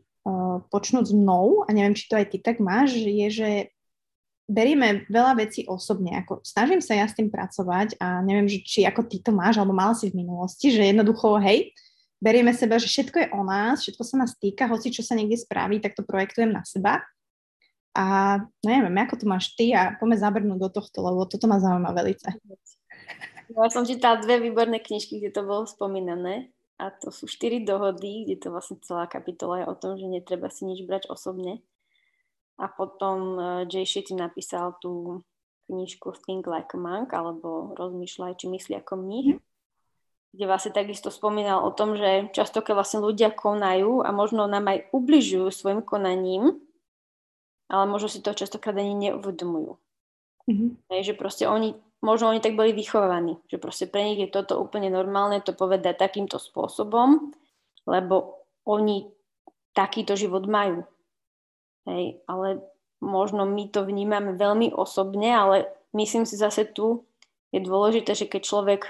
[0.71, 3.49] počnúť s mnou, a neviem, či to aj ty tak máš, je, že
[4.47, 6.19] berieme veľa vecí osobne.
[6.23, 9.59] Ako, snažím sa ja s tým pracovať a neviem, že, či ako ty to máš,
[9.59, 11.71] alebo mala si v minulosti, že jednoducho, hej,
[12.23, 15.43] berieme seba, že všetko je o nás, všetko sa nás týka, hoci čo sa niekde
[15.43, 17.03] spraví, tak to projektujem na seba.
[17.93, 21.61] A no neviem, ako to máš ty a poďme zabrnúť do tohto, lebo toto ma
[21.61, 22.31] zaujíma velice.
[23.53, 26.49] Ja som čítala dve výborné knižky, kde to bolo spomínané
[26.81, 30.49] a to sú štyri dohody, kde to vlastne celá kapitola je o tom, že netreba
[30.49, 31.61] si nič brať osobne.
[32.57, 35.21] A potom uh, Jay Shetty napísal tú
[35.69, 39.39] knižku Think Like a Monk, alebo Rozmýšľaj, či myslí ako mních,
[40.33, 44.65] kde vlastne takisto spomínal o tom, že často, keď vlastne ľudia konajú a možno nám
[44.69, 46.57] aj ubližujú svojim konaním,
[47.69, 49.77] ale možno si to častokrát ani neuvedomujú.
[50.49, 50.69] Mm-hmm.
[50.91, 54.59] Hej, že proste oni, možno oni tak boli vychovaní, že proste pre nich je toto
[54.59, 57.31] úplne normálne to povedať takýmto spôsobom,
[57.87, 59.07] lebo oni
[59.71, 60.83] takýto život majú.
[61.87, 62.63] Hej, ale
[62.99, 67.07] možno my to vnímame veľmi osobne, ale myslím si zase tu
[67.55, 68.81] je dôležité, že keď človek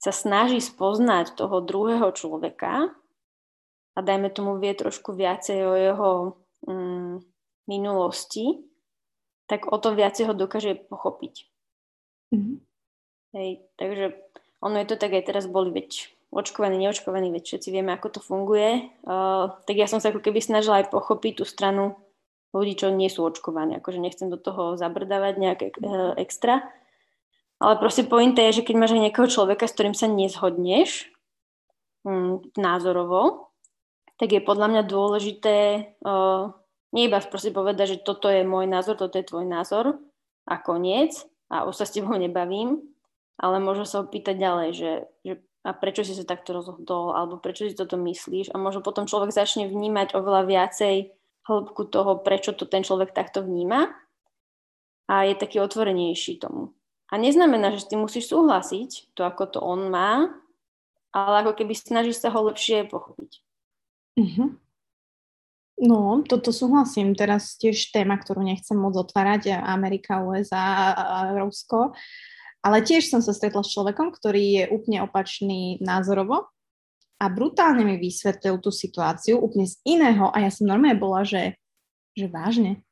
[0.00, 2.92] sa snaží spoznať toho druhého človeka
[3.96, 6.10] a dajme tomu vie trošku viacej o jeho
[6.68, 7.14] mm,
[7.68, 8.68] minulosti,
[9.48, 11.55] tak o to viacej ho dokáže pochopiť.
[12.36, 12.56] Mm-hmm.
[13.36, 14.06] Hej, takže
[14.60, 18.20] ono je to tak aj teraz boli, veď očkovaní, neočkovaní, veď všetci vieme, ako to
[18.20, 18.92] funguje.
[19.04, 21.96] Uh, tak ja som sa ako keby snažila aj pochopiť tú stranu
[22.52, 23.76] ľudí, čo nie sú očkovaní.
[23.80, 26.64] Akože nechcem do toho zabrdávať nejak uh, extra.
[27.56, 31.08] Ale proste pointa je, že keď máš aj nejakého človeka, s ktorým sa nezhodneš
[32.04, 33.48] um, názorovo,
[34.20, 35.56] tak je podľa mňa dôležité
[36.04, 36.52] uh,
[36.92, 40.00] nie iba proste povedať, že toto je môj názor, toto je tvoj názor
[40.48, 42.82] a koniec a už sa s tebou nebavím,
[43.38, 45.32] ale možno sa opýtať ďalej, že, že
[45.66, 49.34] a prečo si sa takto rozhodol, alebo prečo si toto myslíš a možno potom človek
[49.34, 51.10] začne vnímať oveľa viacej
[51.46, 53.90] hĺbku toho, prečo to ten človek takto vníma
[55.10, 56.70] a je taký otvorenejší tomu.
[57.10, 60.30] A neznamená, že s tým musíš súhlasiť, to ako to on má,
[61.14, 63.42] ale ako keby snažíš sa ho lepšie pochopiť.
[64.18, 64.48] Mm-hmm.
[65.76, 67.12] No, toto súhlasím.
[67.12, 71.92] Teraz tiež téma, ktorú nechcem moc otvárať, Amerika, USA a Rusko.
[72.64, 76.48] Ale tiež som sa stretla s človekom, ktorý je úplne opačný názorovo
[77.20, 81.56] a brutálne mi vysvetlil tú situáciu úplne z iného a ja som normálne bola, že,
[82.12, 82.84] že vážne,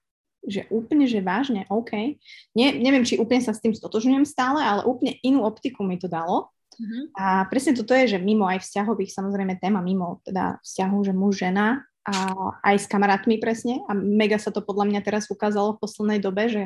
[0.44, 2.20] že úplne, že vážne, OK.
[2.56, 6.08] Nie, neviem, či úplne sa s tým stotožňujem stále, ale úplne inú optiku mi to
[6.08, 6.52] dalo.
[6.74, 7.04] Uh-huh.
[7.16, 11.34] A presne toto je, že mimo aj vzťahových, samozrejme téma mimo teda vzťahu, že muž,
[11.44, 12.14] žena a
[12.60, 16.52] aj s kamarátmi presne a mega sa to podľa mňa teraz ukázalo v poslednej dobe,
[16.52, 16.62] že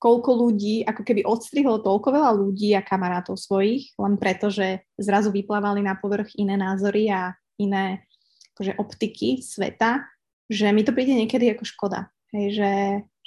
[0.00, 5.28] koľko ľudí, ako keby odstrihlo toľko veľa ľudí a kamarátov svojich, len preto, že zrazu
[5.28, 8.08] vyplávali na povrch iné názory a iné
[8.56, 10.08] akože, optiky sveta,
[10.48, 12.08] že mi to príde niekedy ako škoda.
[12.32, 12.72] Hej, že,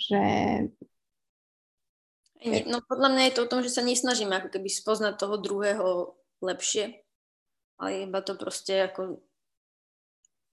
[0.02, 0.22] že...
[2.66, 6.18] No podľa mňa je to o tom, že sa nesnažíme ako keby spoznať toho druhého
[6.42, 7.06] lepšie,
[7.78, 9.22] ale iba to proste ako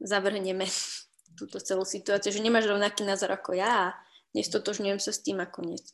[0.00, 0.66] zavrhneme
[1.38, 3.94] túto celú situáciu, že nemáš rovnaký názor ako ja a
[4.34, 5.84] nestotožňujem sa s tým ako koniec.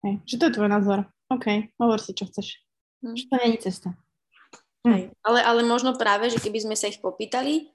[0.00, 0.98] Hej, že to je tvoj názor.
[1.28, 2.60] OK, hovor si, čo chceš.
[3.04, 3.16] Hm.
[3.16, 3.88] Že to je cesta.
[4.84, 4.92] Hm.
[4.92, 5.02] Hej.
[5.20, 7.68] Ale, ale možno práve, že keby sme sa ich popýtali,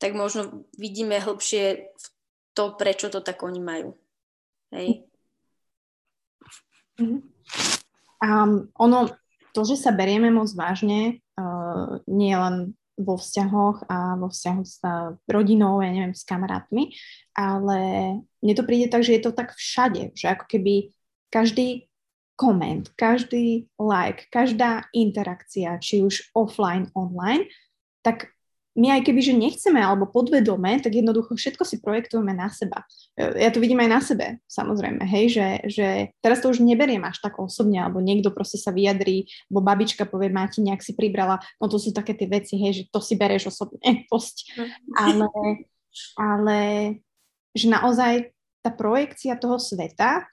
[0.00, 2.04] tak možno vidíme hĺbšie v
[2.56, 3.96] to, prečo to tak oni majú.
[4.72, 5.08] Hej.
[7.00, 7.24] Mm.
[8.20, 9.08] Um, ono,
[9.56, 14.78] to, že sa berieme moc vážne, uh, nie len vo vzťahoch a vo vzťahu s
[15.26, 16.92] rodinou, ja neviem, s kamarátmi,
[17.34, 17.80] ale
[18.44, 20.94] mne to príde tak, že je to tak všade, že ako keby
[21.32, 21.90] každý
[22.40, 27.44] koment, každý like, každá interakcia, či už offline, online,
[28.00, 28.32] tak
[28.80, 32.88] my aj keby, že nechceme alebo podvedome, tak jednoducho všetko si projektujeme na seba.
[33.14, 35.88] Ja to vidím aj na sebe, samozrejme, hej, že, že
[36.24, 40.32] teraz to už neberiem až tak osobne, alebo niekto proste sa vyjadrí, alebo babička povie,
[40.32, 43.52] máte nejak si pribrala, no to sú také tie veci, hej, že to si bereš
[43.52, 44.56] osobne, posť.
[44.96, 45.28] Ale,
[46.16, 46.58] ale
[47.52, 48.32] že naozaj
[48.64, 50.24] tá projekcia toho sveta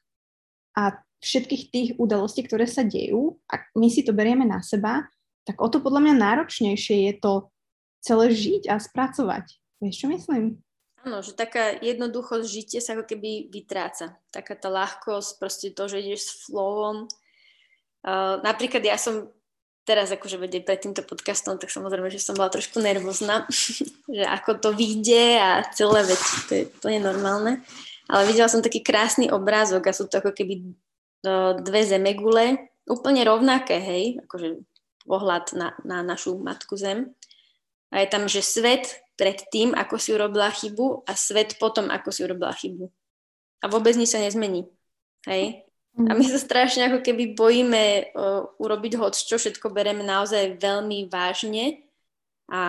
[0.78, 0.84] a
[1.20, 5.04] všetkých tých udalostí, ktoré sa dejú, ak my si to berieme na seba,
[5.48, 7.50] tak o to podľa mňa náročnejšie je to
[8.08, 9.46] celé žiť a spracovať.
[9.84, 10.64] Vieš, čo myslím?
[11.04, 14.16] Áno, že taká jednoduchosť žitie sa ako keby vytráca.
[14.32, 17.12] Taká tá ľahkosť, proste to, že ideš s flowom.
[18.08, 19.32] Uh, napríklad ja som
[19.88, 23.48] teraz akože vedieť pred týmto podcastom, tak samozrejme, že som bola trošku nervózna,
[24.18, 26.36] že ako to vyjde a celé veci,
[26.80, 27.64] to je je normálne.
[28.08, 30.76] Ale videla som taký krásny obrázok a sú to ako keby
[31.64, 34.64] dve zemegule, úplne rovnaké, hej, akože
[35.08, 37.16] pohľad na, na našu matku zem.
[37.92, 42.10] A je tam, že svet pred tým, ako si urobila chybu a svet potom, ako
[42.14, 42.86] si urobila chybu.
[43.64, 44.70] A vôbec nič sa nezmení.
[45.26, 45.68] Hej?
[45.98, 51.10] A my sa strašne ako keby bojíme uh, urobiť hoď, čo všetko bereme naozaj veľmi
[51.10, 51.82] vážne
[52.54, 52.62] a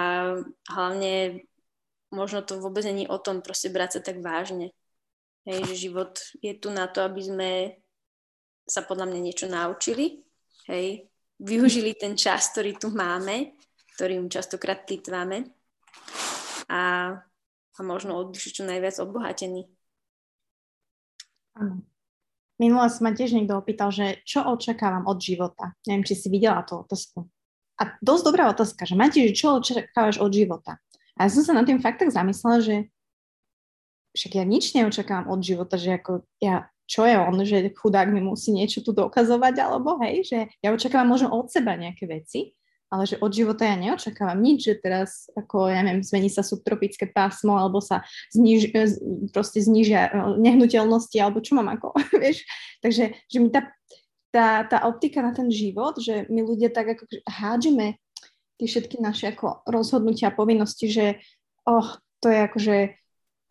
[0.64, 1.44] hlavne
[2.08, 4.72] možno to vôbec není o tom proste brať sa tak vážne.
[5.44, 7.50] Hej, že život je tu na to, aby sme
[8.64, 10.24] sa podľa mňa niečo naučili,
[10.68, 11.08] hej,
[11.40, 13.56] využili ten čas, ktorý tu máme,
[13.98, 15.50] ktorým častokrát plýtváme
[16.70, 16.82] a,
[17.74, 19.66] a možno odišli čo najviac obohatení.
[21.58, 21.82] Áno.
[22.62, 25.74] Minule sa ma tiež niekto opýtal, že čo očakávam od života.
[25.82, 27.26] Neviem, či si videla tú otázku.
[27.78, 30.78] A dosť dobrá otázka, že máte, že čo očakávaš od života.
[31.18, 32.76] A ja som sa na tým fakt tak zamyslela, že
[34.14, 38.24] však ja nič neočakávam od života, že ako ja čo je on, že chudák mi
[38.24, 42.57] musí niečo tu dokazovať, alebo hej, že ja očakávam možno od seba nejaké veci,
[42.88, 47.04] ale že od života ja neočakávam nič, že teraz ako, ja neviem, zmení sa subtropické
[47.12, 48.00] pásmo, alebo sa
[48.32, 48.82] zniž, e,
[49.28, 52.48] proste znižia e, nehnuteľnosti, alebo čo mám ako, vieš.
[52.80, 53.68] Takže, že mi tá,
[54.32, 58.00] tá, tá optika na ten život, že my ľudia tak ako hádžeme
[58.58, 61.06] tie všetky naše ako rozhodnutia a povinnosti, že
[61.68, 62.76] oh, to je akože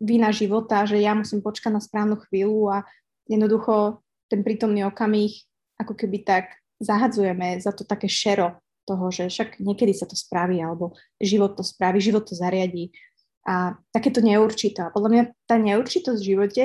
[0.02, 2.78] vina života, že ja musím počkať na správnu chvíľu a
[3.26, 5.32] jednoducho ten prítomný okamih
[5.78, 10.56] ako keby tak zahadzujeme za to také šero toho, že však niekedy sa to spraví,
[10.64, 12.96] alebo život to spraví, život to zariadí.
[13.44, 14.88] A takéto neurčitá.
[14.96, 16.64] Podľa mňa tá neurčitosť v živote,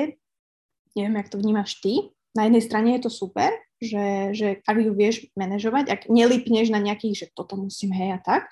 [0.96, 4.92] neviem, jak to vnímaš ty, na jednej strane je to super, že, že ak ju
[4.96, 8.50] vieš manažovať, ak nelipneš na nejakých, že toto musím, hej a tak,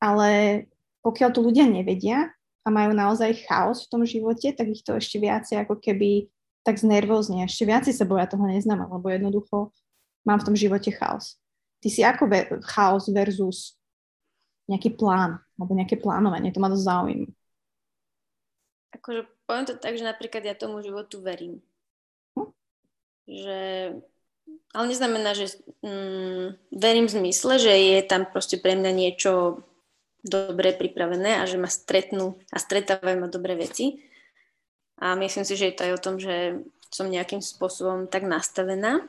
[0.00, 0.64] ale
[1.04, 5.18] pokiaľ to ľudia nevedia a majú naozaj chaos v tom živote, tak ich to ešte
[5.18, 6.30] viacej ako keby
[6.62, 9.74] tak znervózne, ešte viacej sa boja toho neznáma, lebo jednoducho
[10.22, 11.41] mám v tom živote chaos.
[11.82, 13.74] Ty si ako ve- chaos versus
[14.70, 17.28] nejaký plán, alebo nejaké plánovanie, to ma dosť zaujíma.
[18.94, 21.58] Akože poviem to tak, že napríklad ja tomu životu verím.
[22.38, 22.50] Hm?
[23.26, 23.60] Že,
[24.70, 29.66] ale neznamená, že mm, verím v zmysle, že je tam proste pre mňa niečo
[30.22, 34.06] dobre pripravené a že ma stretnú a stretávajú ma dobré veci.
[35.02, 36.62] A myslím si, že je to aj o tom, že
[36.94, 39.02] som nejakým spôsobom tak nastavená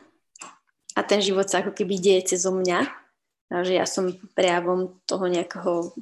[0.94, 2.86] a ten život sa ako keby deje cez mňa.
[3.54, 5.94] Že ja som prejavom toho nejakého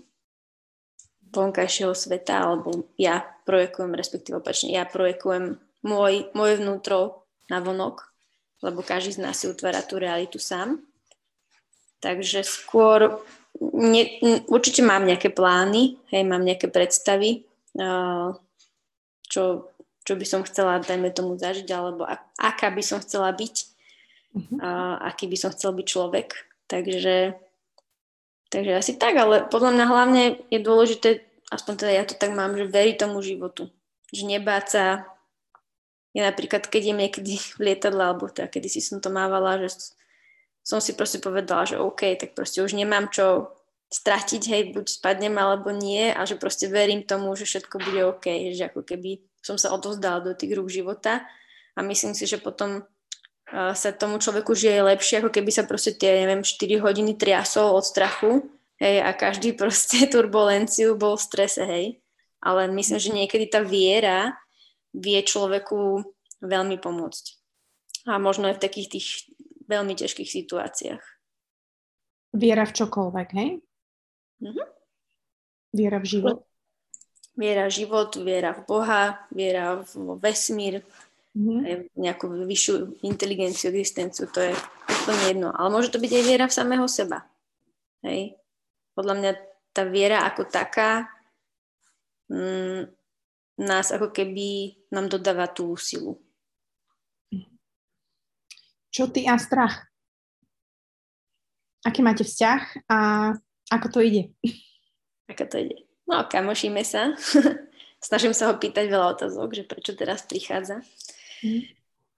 [1.32, 8.08] vonkajšieho sveta, alebo ja projekujem, respektíve opačne, ja projekujem môj, moje vnútro na vonok,
[8.64, 10.84] lebo každý z nás si utvára tú realitu sám.
[12.04, 13.24] Takže skôr,
[13.60, 14.04] ne,
[14.48, 17.48] určite mám nejaké plány, hej, mám nejaké predstavy,
[19.28, 19.44] čo,
[20.04, 22.08] čo by som chcela, dajme tomu, zažiť, alebo
[22.40, 23.72] aká by som chcela byť
[24.36, 24.58] uh-huh.
[24.60, 24.70] a
[25.12, 26.28] aký by som chcel byť človek.
[26.68, 27.36] Takže,
[28.48, 31.10] takže asi tak, ale podľa mňa hlavne je dôležité,
[31.52, 33.68] aspoň teda ja to tak mám, že veriť tomu životu.
[34.12, 34.86] Že nebáť sa,
[36.12, 39.92] ja napríklad, keď je niekedy v lietadle, alebo teda kedy si som to mávala, že
[40.62, 43.50] som si proste povedala, že OK, tak proste už nemám čo
[43.92, 48.56] stratiť, hej, buď spadnem alebo nie a že proste verím tomu, že všetko bude OK,
[48.56, 51.28] že ako keby som sa odovzdala do tých rúk života
[51.76, 52.88] a myslím si, že potom
[53.52, 57.84] sa tomu človeku žije lepšie, ako keby sa proste tie, neviem, 4 hodiny triasol od
[57.84, 58.48] strachu,
[58.80, 61.86] hej, a každý proste turbulenciu bol v strese, hej.
[62.42, 64.34] Ale myslím, že niekedy tá viera
[64.98, 66.02] vie človeku
[66.42, 67.26] veľmi pomôcť.
[68.10, 69.08] A možno aj v takých tých
[69.70, 71.04] veľmi ťažkých situáciách.
[72.34, 73.50] Viera v čokoľvek, hej?
[74.42, 74.68] Mm-hmm.
[75.78, 76.38] Viera v život.
[77.38, 80.82] Viera v život, viera v Boha, viera v vesmír,
[81.38, 81.96] mm-hmm.
[81.96, 84.54] nejakú vyššiu inteligenciu, existenciu, to je
[84.88, 85.50] úplne jedno.
[85.56, 87.28] Ale môže to byť aj viera v samého seba.
[88.04, 88.36] Hej.
[88.98, 89.32] Podľa mňa
[89.72, 91.08] tá viera ako taká
[92.28, 92.92] mm,
[93.64, 96.20] nás ako keby nám dodáva tú silu.
[98.92, 99.88] Čo ty a strach?
[101.88, 102.98] Aký máte vzťah a
[103.72, 104.24] ako to ide?
[105.32, 105.88] Ako to ide?
[106.04, 107.16] No, kamošíme sa.
[108.06, 110.84] Snažím sa ho pýtať veľa otázok, že prečo teraz prichádza.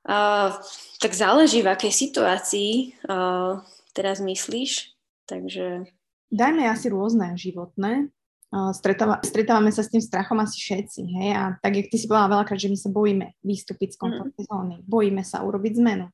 [0.03, 0.51] Uh,
[0.99, 3.63] tak záleží, v akej situácii uh,
[3.95, 4.91] teraz myslíš.
[5.23, 5.87] Takže...
[6.27, 8.11] Dajme asi rôzne životné.
[8.51, 11.01] Uh, stretáva, stretávame sa s tým strachom asi všetci.
[11.07, 11.29] Hej?
[11.39, 14.49] A tak, jak ty si povedala veľakrát, že my sa bojíme vystúpiť z komfortnej mm.
[14.51, 14.75] zóny.
[14.83, 16.11] Bojíme sa urobiť zmenu.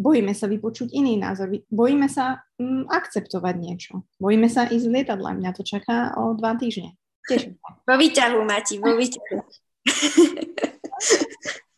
[0.00, 1.54] Bojíme sa vypočuť iný názor.
[1.70, 4.02] Bojíme sa mm, akceptovať niečo.
[4.18, 5.38] Bojíme sa ísť v lietadle.
[5.38, 6.98] Mňa to čaká o dva týždne.
[7.30, 7.62] Teším.
[7.62, 9.38] Vo výťahu, Mati, vo výťahu.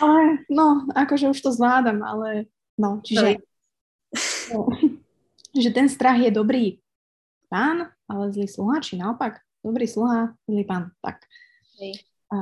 [0.00, 3.40] Ale no, akože už to zvládam, ale no, čiže
[4.52, 4.68] no,
[5.64, 6.80] že ten strach je dobrý
[7.48, 11.24] pán, ale zlý sluha, či naopak, dobrý sluha, zlý pán, tak.
[11.80, 12.04] Hej.
[12.32, 12.38] A,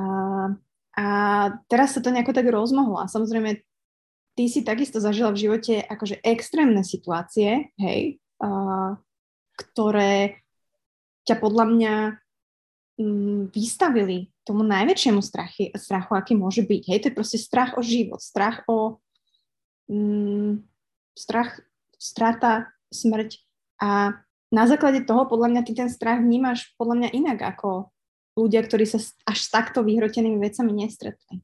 [0.95, 1.05] a
[1.71, 3.59] teraz sa to nejako tak rozmohlo a samozrejme
[4.35, 8.95] ty si takisto zažila v živote akože extrémne situácie, hej, a,
[9.55, 10.43] ktoré
[11.27, 11.93] ťa podľa mňa
[13.51, 16.81] vystavili tomu najväčšiemu strachy, strachu, aký môže byť.
[16.89, 18.99] Hej, to je proste strach o život, strach o
[19.89, 20.61] mm,
[21.15, 21.63] strach,
[21.97, 23.41] strata, smrť
[23.81, 24.13] a
[24.51, 27.89] na základe toho podľa mňa ty ten strach vnímaš podľa mňa inak ako
[28.35, 31.39] ľudia, ktorí sa až s takto vyhrotenými vecami nestretli.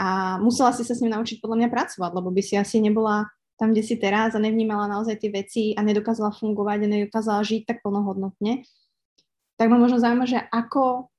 [0.00, 3.28] A musela si sa s ním naučiť podľa mňa pracovať, lebo by si asi nebola
[3.60, 7.68] tam, kde si teraz a nevnímala naozaj tie veci a nedokázala fungovať a nedokázala žiť
[7.68, 8.64] tak plnohodnotne.
[9.60, 11.12] Tak ma možno zaujíma, že ako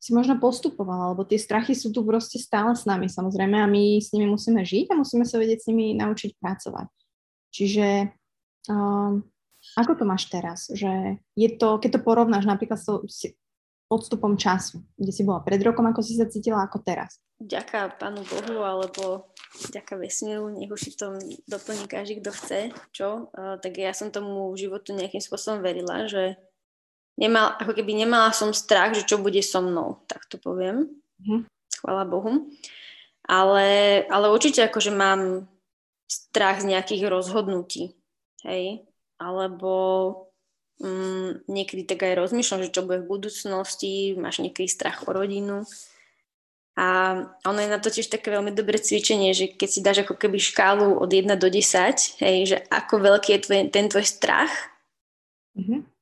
[0.00, 4.00] si možno postupovala, lebo tie strachy sú tu proste stále s nami samozrejme a my
[4.00, 6.88] s nimi musíme žiť a musíme sa vedieť s nimi naučiť pracovať.
[7.52, 8.12] Čiže
[8.72, 9.24] um,
[9.76, 10.68] ako to máš teraz?
[10.68, 13.20] Že je to, keď to porovnáš napríklad s, s
[13.88, 17.20] odstupom času, kde si bola pred rokom, ako si sa cítila ako teraz?
[17.40, 19.32] Ďaká Pánu Bohu, alebo
[19.72, 21.12] ďaká vesmíru, nech už si v tom
[21.48, 22.60] doplní každý, kto chce,
[22.92, 23.32] čo.
[23.32, 26.36] Uh, tak ja som tomu životu nejakým spôsobom verila, že
[27.18, 30.90] nemal, ako keby nemala som strach, že čo bude so mnou, tak to poviem.
[31.22, 31.46] Mm.
[31.80, 32.50] Chvala Bohu.
[33.24, 33.68] Ale,
[34.12, 35.48] ale určite akože mám
[36.04, 37.96] strach z nejakých rozhodnutí,
[38.44, 38.84] hej,
[39.16, 39.72] alebo
[40.76, 45.64] mm, niekedy tak aj rozmýšľam, že čo bude v budúcnosti, máš niekedy strach o rodinu.
[46.74, 50.18] A ono je na to tiež také veľmi dobré cvičenie, že keď si dáš ako
[50.20, 54.52] keby škálu od 1 do 10, hej, že ako veľký je tvoj, ten tvoj strach,
[55.56, 55.93] mm-hmm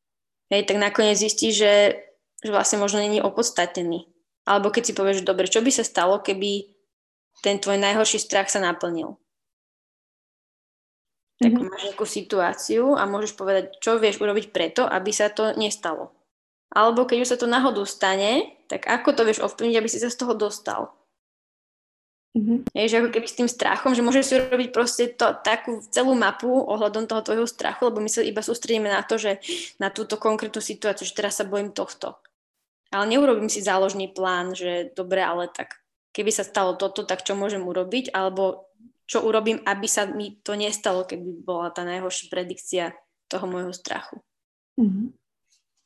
[0.53, 1.97] hej, tak nakoniec zistí, že,
[2.45, 4.07] že vlastne možno není opodstatnený.
[4.45, 6.69] Alebo keď si povieš, dobre, čo by sa stalo, keby
[7.41, 9.17] ten tvoj najhorší strach sa naplnil.
[11.43, 11.69] Tak mm-hmm.
[11.73, 16.15] máš nejakú situáciu a môžeš povedať, čo vieš urobiť preto, aby sa to nestalo.
[16.71, 20.09] Alebo keď už sa to náhodou stane, tak ako to vieš ovplyvniť, aby si sa
[20.09, 20.95] z toho dostal.
[22.33, 22.72] Mm-hmm.
[22.72, 26.16] Je, že ako keby s tým strachom, že môžeš si urobiť proste to, takú celú
[26.16, 29.37] mapu ohľadom toho tvojho strachu, lebo my sa iba sústredíme na to, že
[29.76, 32.16] na túto konkrétnu situáciu, že teraz sa bojím tohto.
[32.89, 35.76] Ale neurobím si záložný plán, že dobre, ale tak
[36.16, 38.72] keby sa stalo toto, tak čo môžem urobiť, alebo
[39.05, 42.97] čo urobím, aby sa mi to nestalo, keby bola tá najhoršia predikcia
[43.28, 44.24] toho môjho strachu.
[44.80, 45.07] Mm-hmm.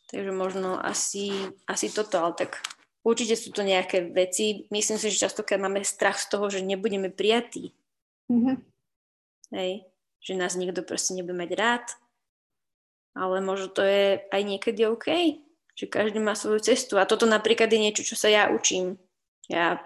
[0.07, 1.35] Takže možno asi,
[1.67, 2.63] asi toto, ale tak
[3.07, 4.67] Určite sú to nejaké veci.
[4.75, 7.71] Myslím si, že častokrát máme strach z toho, že nebudeme prijatí.
[8.27, 8.57] Mm-hmm.
[9.55, 9.87] Hej,
[10.19, 11.87] že nás niekto proste nebude mať rád.
[13.15, 15.39] Ale možno to je aj niekedy OK,
[15.79, 16.99] že každý má svoju cestu.
[16.99, 18.99] A toto napríklad je niečo, čo sa ja učím.
[19.47, 19.79] Ja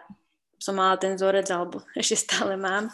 [0.57, 2.89] som mala ten vzorec, alebo ešte stále mám,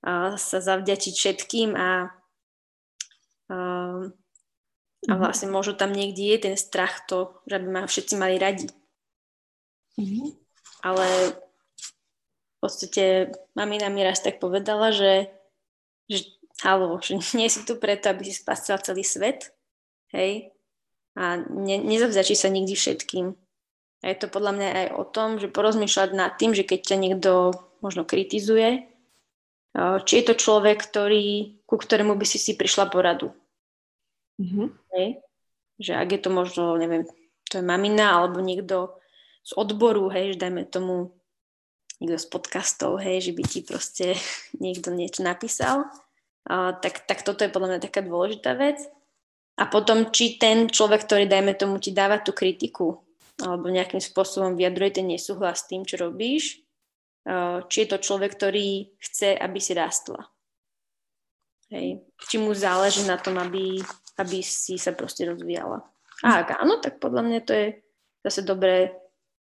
[0.00, 2.08] a sa zavďačiť všetkým a,
[3.52, 3.56] a,
[5.04, 5.20] a mhm.
[5.20, 8.72] vlastne možno tam niekde je ten strach to, že by ma všetci mali radi.
[9.98, 10.26] Mm-hmm.
[10.86, 15.30] Ale v podstate mamina mi raz tak povedala, že,
[16.06, 19.50] že halo, že nie si tu preto, aby si spasila celý svet,
[20.14, 20.54] hej,
[21.18, 23.34] a ne, nezavzačí sa nikdy všetkým.
[23.98, 26.96] A je to podľa mňa aj o tom, že porozmýšľať nad tým, že keď ťa
[27.02, 27.30] niekto
[27.82, 28.86] možno kritizuje,
[29.78, 33.34] či je to človek, ktorý, ku ktorému by si si prišla poradu.
[34.38, 34.66] Mm-hmm.
[34.94, 35.08] Hej?
[35.82, 37.02] Že ak je to možno, neviem,
[37.50, 38.97] to je mamina alebo niekto,
[39.48, 41.16] z odboru, hej, že dajme tomu
[42.04, 44.06] niekto z podcastov, hej, že by ti proste
[44.64, 45.88] niekto niečo napísal,
[46.52, 48.84] uh, tak, tak toto je podľa mňa taká dôležitá vec.
[49.58, 53.02] A potom, či ten človek, ktorý, dajme tomu, ti dáva tú kritiku,
[53.42, 56.62] alebo nejakým spôsobom vyjadruje ten nesúhlas s tým, čo robíš,
[57.26, 60.28] uh, či je to človek, ktorý chce, aby si rástla.
[61.72, 62.04] Hej.
[62.20, 63.80] Či mu záleží na tom, aby,
[64.20, 65.84] aby si sa proste rozvíjala.
[66.24, 67.66] A áno, tak podľa mňa to je
[68.24, 68.90] zase dobré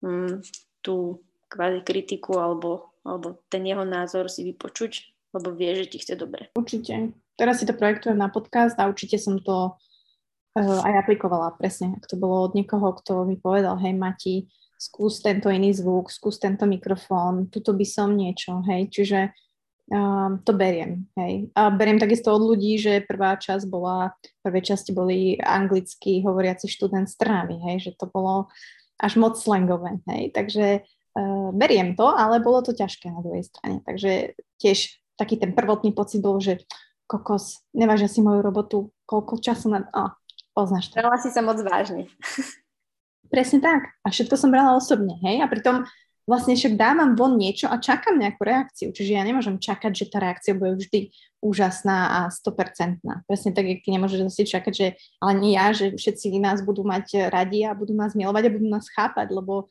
[0.03, 0.41] mm,
[0.83, 1.21] tú
[1.51, 6.51] kvázi kritiku alebo, alebo ten jeho názor si vypočuť, lebo vie, že ti chce dobre.
[6.57, 7.15] Určite.
[7.35, 9.75] Teraz si to projektujem na podcast a určite som to
[10.55, 11.95] uh, aj aplikovala presne.
[11.99, 14.47] Ak to bolo od niekoho, kto mi povedal, hej Mati,
[14.79, 19.19] skús tento iný zvuk, skús tento mikrofón, tuto by som niečo, hej, čiže
[19.91, 21.51] um, to beriem, hej.
[21.55, 27.07] A beriem takisto od ľudí, že prvá časť bola, prvé časti boli anglicky hovoriaci študent
[27.07, 28.51] z Trnavy, hej, že to bolo
[28.99, 33.83] až moc slangové, hej, takže uh, beriem to, ale bolo to ťažké na druhej strane,
[33.83, 36.63] takže tiež taký ten prvotný pocit bol, že
[37.07, 39.79] kokos, nevážia si moju robotu, koľko času na...
[39.93, 40.11] Oh,
[40.57, 40.99] poznáš to.
[40.99, 42.09] Brala si sa moc vážne.
[43.33, 43.95] Presne tak.
[44.05, 45.85] A všetko som brala osobne, hej, a pritom
[46.25, 48.89] vlastne však dávam von niečo a čakám nejakú reakciu.
[48.89, 53.05] Čiže ja nemôžem čakať, že tá reakcia bude vždy úžasná a 100%.
[53.29, 54.87] Presne tak, keď nemôžeš zase čakať, že
[55.21, 58.67] ale nie ja, že všetci nás budú mať radi a budú nás milovať a budú
[58.67, 59.69] nás chápať, lebo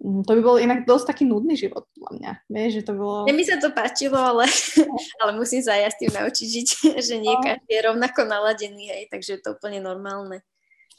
[0.00, 2.32] mm, to by bol inak dosť taký nudný život, podľa mňa.
[2.48, 3.28] Vieš, že to bolo...
[3.28, 4.48] Mne mi sa to páčilo, ale,
[5.20, 6.68] ale musím sa aj s tým naučiť žiť,
[7.12, 7.44] že nie no.
[7.44, 10.40] každý je rovnako naladený, hej, takže je to úplne normálne.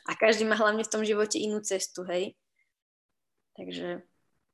[0.05, 2.37] A každý má hlavne v tom živote inú cestu, hej.
[3.57, 4.05] Takže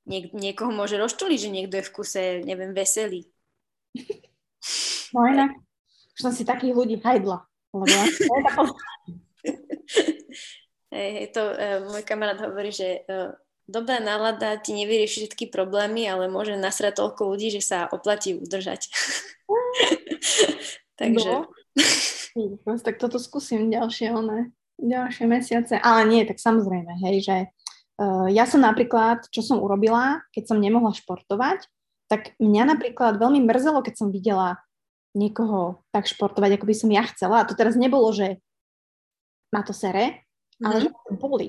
[0.07, 3.27] niek- niekoho môže rozčuliť, že niekto je v kuse, neviem, veselý.
[5.15, 5.57] No inak,
[6.13, 7.41] už som si takých ľudí hajdla.
[10.93, 13.33] hej, hej, to uh, môj kamarát hovorí, že uh,
[13.69, 18.89] dobrá nálada ti nevyrieši všetky problémy, ale môže nasrať toľko ľudí, že sa oplatí udržať.
[20.99, 21.45] Takže...
[22.35, 22.75] No.
[22.81, 25.77] tak toto skúsim ďalšie, one, ďalšie mesiace.
[25.77, 27.35] Ale nie, tak samozrejme, hej, že
[28.31, 31.67] ja som napríklad, čo som urobila, keď som nemohla športovať,
[32.07, 34.57] tak mňa napríklad veľmi mrzelo, keď som videla
[35.13, 37.43] niekoho tak športovať, ako by som ja chcela.
[37.43, 38.41] A to teraz nebolo, že
[39.53, 40.25] ma to sere,
[40.61, 40.89] ale mm-hmm.
[40.89, 41.47] že to boli.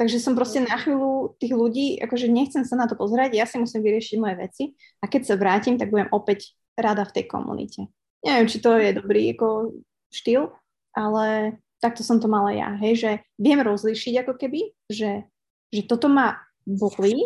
[0.00, 3.60] Takže som proste na chvíľu tých ľudí, akože nechcem sa na to pozerať, ja si
[3.60, 4.64] musím vyriešiť moje veci
[4.96, 7.84] a keď sa vrátim, tak budem opäť rada v tej komunite.
[8.24, 9.76] Neviem, či to je dobrý ako
[10.08, 10.48] štýl,
[10.96, 15.28] ale takto som to mala ja, hej, že viem rozlišiť ako keby, že,
[15.70, 17.18] že toto ma bolí,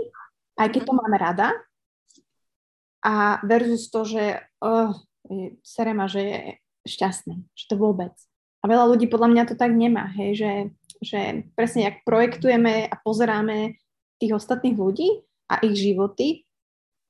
[0.60, 0.98] aj keď to mhm.
[1.00, 1.48] mám rada,
[3.04, 4.96] a versus to, že oh,
[5.60, 6.38] sere ma, že je
[6.88, 8.16] šťastný, že to vôbec.
[8.64, 10.50] A veľa ľudí podľa mňa to tak nemá, hej, že
[11.04, 13.76] že presne jak projektujeme a pozeráme
[14.16, 15.20] tých ostatných ľudí
[15.52, 16.48] a ich životy,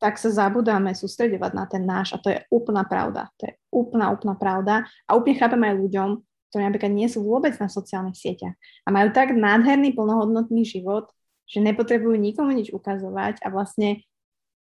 [0.03, 3.30] tak sa zabudáme sústredovať na ten náš a to je úplná pravda.
[3.41, 6.09] To je úplná, úplná pravda a úplne chápem aj ľuďom,
[6.51, 11.09] ktorí napríklad nie sú vôbec na sociálnych sieťach a majú tak nádherný, plnohodnotný život,
[11.45, 14.05] že nepotrebujú nikomu nič ukazovať a vlastne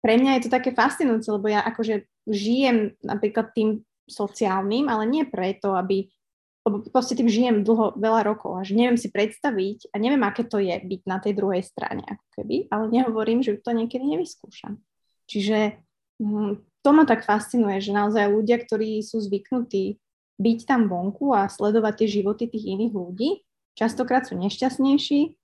[0.04, 5.24] pre mňa je to také fascinujúce, lebo ja akože žijem napríklad tým sociálnym, ale nie
[5.28, 6.08] preto, aby
[6.68, 10.44] lebo proste tým žijem dlho, veľa rokov a že neviem si predstaviť a neviem, aké
[10.44, 14.76] to je byť na tej druhej strane, ako keby, ale nehovorím, že to niekedy nevyskúšam.
[15.32, 15.80] Čiže
[16.20, 19.96] hm, to ma tak fascinuje, že naozaj ľudia, ktorí sú zvyknutí
[20.38, 23.48] byť tam vonku a sledovať tie životy tých iných ľudí,
[23.80, 25.37] častokrát sú nešťastnejší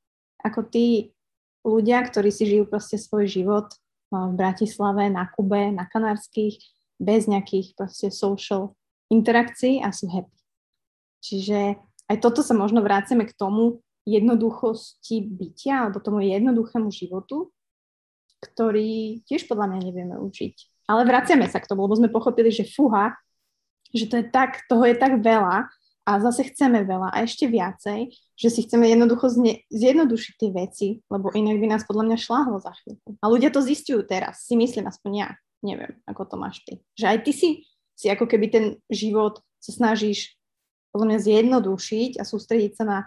[0.43, 1.15] ako tí
[1.63, 3.71] ľudia, ktorí si žijú proste svoj život
[4.11, 6.59] no, v Bratislave, na Kube, na Kanárských,
[6.99, 8.75] bez nejakých proste social
[9.09, 10.37] interakcií a sú happy.
[11.23, 11.79] Čiže
[12.11, 17.51] aj toto sa možno vrácame k tomu jednoduchosti bytia alebo tomu jednoduchému životu,
[18.43, 20.85] ktorý tiež podľa mňa nevieme učiť.
[20.91, 23.15] Ale vraciame sa k tomu, lebo sme pochopili, že fuha,
[23.95, 25.71] že to je tak, toho je tak veľa
[26.03, 30.87] a zase chceme veľa a ešte viacej, že si chceme jednoducho zne, zjednodušiť tie veci,
[31.07, 33.15] lebo inak by nás podľa mňa šláhlo za chvíľku.
[33.23, 35.29] A ľudia to zistujú teraz, si myslím aspoň ja.
[35.63, 36.83] Neviem, ako to máš ty.
[36.99, 37.49] Že aj ty si,
[37.95, 40.35] si ako keby ten život sa snažíš
[40.91, 42.99] podľa mňa zjednodušiť a sústrediť sa na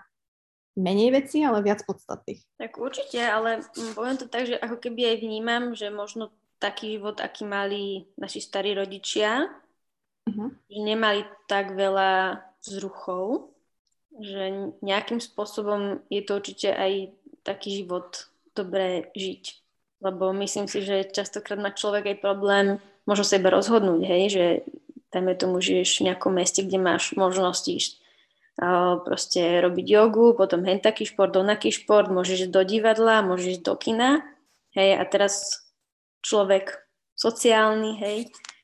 [0.77, 2.41] menej veci, ale viac podstatných.
[2.57, 3.61] Tak určite, ale
[3.93, 8.41] poviem to tak, že ako keby aj vnímam, že možno taký život, aký mali naši
[8.41, 9.53] starí rodičia,
[10.29, 10.49] uh-huh.
[10.69, 13.55] že nemali tak veľa vzruchov,
[14.17, 17.15] že nejakým spôsobom je to určite aj
[17.47, 19.61] taký život dobré žiť.
[20.01, 22.67] Lebo myslím si, že častokrát má človek aj problém
[23.09, 24.45] možno sebe rozhodnúť, hej, že
[25.15, 27.93] dajme tomu, žiješ v nejakom meste, kde máš možnosť ísť
[29.05, 34.25] proste robiť jogu, potom hen taký šport, onaký šport, môžeš do divadla, môžeš do kina,
[34.73, 35.65] hej, a teraz
[36.25, 36.73] človek
[37.13, 38.19] sociálny, hej,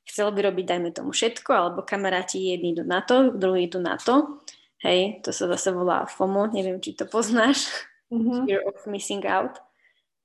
[0.06, 3.96] chcel by robiť, dajme tomu, všetko, alebo kamaráti jedni idú na to, druhí idú na
[3.96, 4.42] to,
[4.82, 7.70] hej, to sa zase volá FOMO, neviem, či to poznáš,
[8.10, 8.44] mm-hmm.
[8.46, 9.62] Fear of Missing Out,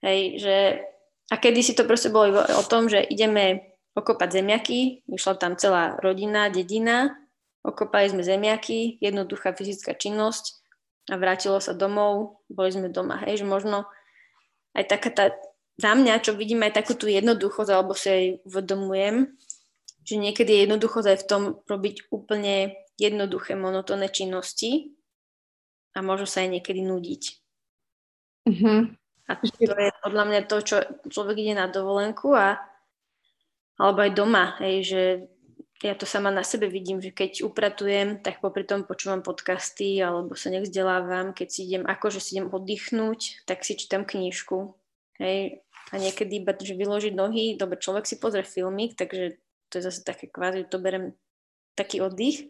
[0.02, 0.56] hej, že
[1.28, 5.98] a kedy si to proste bolo o tom, že ideme okopať zemiaky, išla tam celá
[6.00, 7.18] rodina, dedina,
[7.66, 10.64] okopali sme zemiaky, jednoduchá fyzická činnosť
[11.12, 13.90] a vrátilo sa domov, boli sme doma, hej, že možno
[14.78, 15.26] aj taká tá,
[15.78, 19.36] za mňa, čo vidím aj takú tú jednoduchosť, alebo si aj uvedomujem,
[20.08, 24.96] že niekedy je jednoduchosť aj v tom robiť úplne jednoduché, monotónne činnosti
[25.92, 27.24] a môžu sa aj niekedy nudiť.
[28.48, 28.80] Mm-hmm.
[29.28, 30.78] A to je podľa mňa to, čo
[31.12, 32.64] človek ide na dovolenku a
[33.78, 35.02] alebo aj doma, hej, že
[35.86, 40.34] ja to sama na sebe vidím, že keď upratujem, tak popri tom počúvam podcasty alebo
[40.34, 44.74] sa nech vzdelávam, keď si idem, akože si idem oddychnúť, tak si čítam knižku,
[45.22, 49.38] hej, a niekedy iba, že vyložiť nohy, dobre, človek si pozrie filmik, takže
[49.70, 51.14] to je zase také kvázi, to berem
[51.76, 52.50] taký oddych,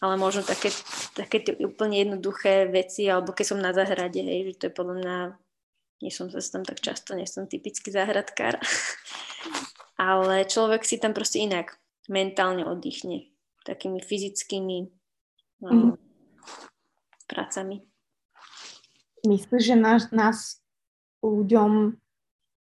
[0.00, 0.72] ale možno také,
[1.16, 4.94] také tie úplne jednoduché veci, alebo keď som na záhrade, hej, že to je podľa
[5.00, 5.16] mňa,
[6.00, 8.56] nie som zase tam tak často, nie som typický záhradkár,
[10.00, 11.76] ale človek si tam proste inak
[12.08, 13.28] mentálne oddychne
[13.62, 14.88] takými fyzickými
[15.62, 15.92] mm.
[17.28, 17.84] pracami.
[19.20, 20.64] Myslíš, že nás, nás
[21.20, 22.00] ľuďom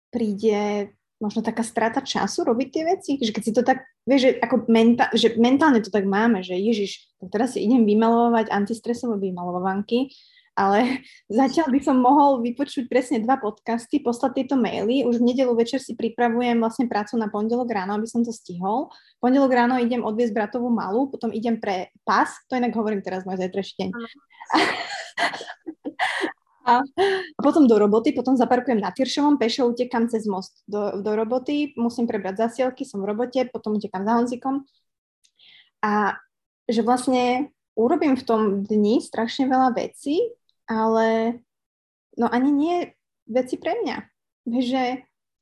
[0.09, 3.11] príde možno taká strata času robiť tie veci?
[3.17, 6.53] Že keď si to tak, vieš, že, ako menta- že mentálne to tak máme, že
[6.57, 10.13] Ježiš, teraz si idem vymalovať antistresové vymalovanky
[10.57, 15.05] ale zatiaľ by som mohol vypočuť presne dva podcasty, poslať tieto maily.
[15.05, 18.89] Už v nedelu večer si pripravujem vlastne prácu na pondelok ráno, aby som to stihol.
[19.21, 23.37] Pondelok ráno idem odviesť bratovú malú, potom idem pre pas, to inak hovorím teraz môj
[23.37, 23.89] zajtrajší deň.
[23.93, 24.57] A,
[26.67, 26.83] a
[27.39, 32.11] potom do roboty, potom zaparkujem na Tyršovom, pešo utekam cez most do, do roboty, musím
[32.11, 34.55] prebrať zasielky, som v robote, potom utekam za Honzikom.
[35.79, 36.19] A
[36.67, 40.19] že vlastne urobím v tom dni strašne veľa vecí,
[40.67, 41.39] ale
[42.19, 42.77] no ani nie
[43.29, 43.97] veci pre mňa.
[44.47, 44.83] Že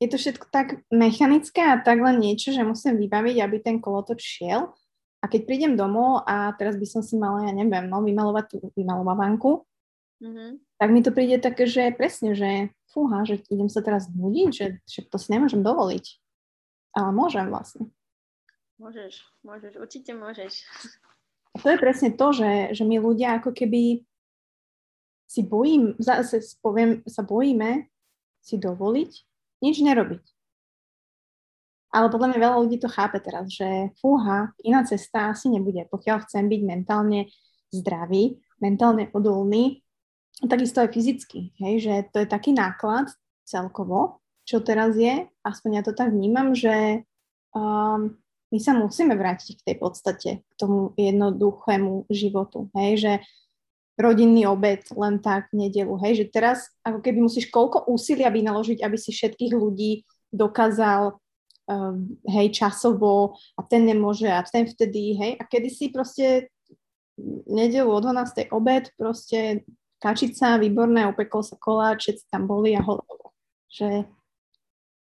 [0.03, 4.21] je to všetko tak mechanické a tak len niečo, že musím vybaviť, aby ten kolotoč
[4.21, 4.76] šiel.
[5.23, 8.55] A keď prídem domov a teraz by som si mala, ja neviem, no, vymalovať tú
[8.78, 9.65] vymalovávanku,
[10.21, 10.49] mm-hmm.
[10.76, 14.67] Tak mi to príde také, že presne, že fúha, že idem sa teraz nudiť, že,
[14.84, 16.05] že to si nemôžem dovoliť.
[16.95, 17.91] Ale môžem vlastne.
[18.80, 20.67] Môžeš, môžeš, určite môžeš.
[21.55, 24.03] A to je presne to, že, že my ľudia ako keby
[25.32, 27.88] si bojím, zase poviem, sa bojíme
[28.43, 29.11] si dovoliť
[29.63, 30.23] nič nerobiť.
[31.95, 36.28] Ale podľa mňa veľa ľudí to chápe teraz, že fúha, iná cesta asi nebude, pokiaľ
[36.28, 37.32] chcem byť mentálne
[37.71, 39.84] zdravý, mentálne odolný,
[40.43, 43.07] takisto aj fyzicky, hej, že to je taký náklad
[43.47, 47.07] celkovo, čo teraz je, aspoň ja to tak vnímam, že
[47.55, 48.13] um,
[48.51, 53.13] my sa musíme vrátiť k tej podstate, k tomu jednoduchému životu, hej, že
[53.95, 58.83] rodinný obed len tak v nedelu, hej, že teraz ako keby musíš koľko úsilia vynaložiť,
[58.83, 60.03] aby si všetkých ľudí
[60.36, 61.15] dokázal
[61.71, 66.51] um, hej, časovo a ten nemôže a ten vtedy, hej, a kedy si proste
[67.47, 68.51] nedelu o 12.
[68.51, 69.63] obed, proste
[70.06, 73.34] kačica, výborné, upekol sa koláč, všetci tam boli a hotovo.
[73.74, 74.06] Že,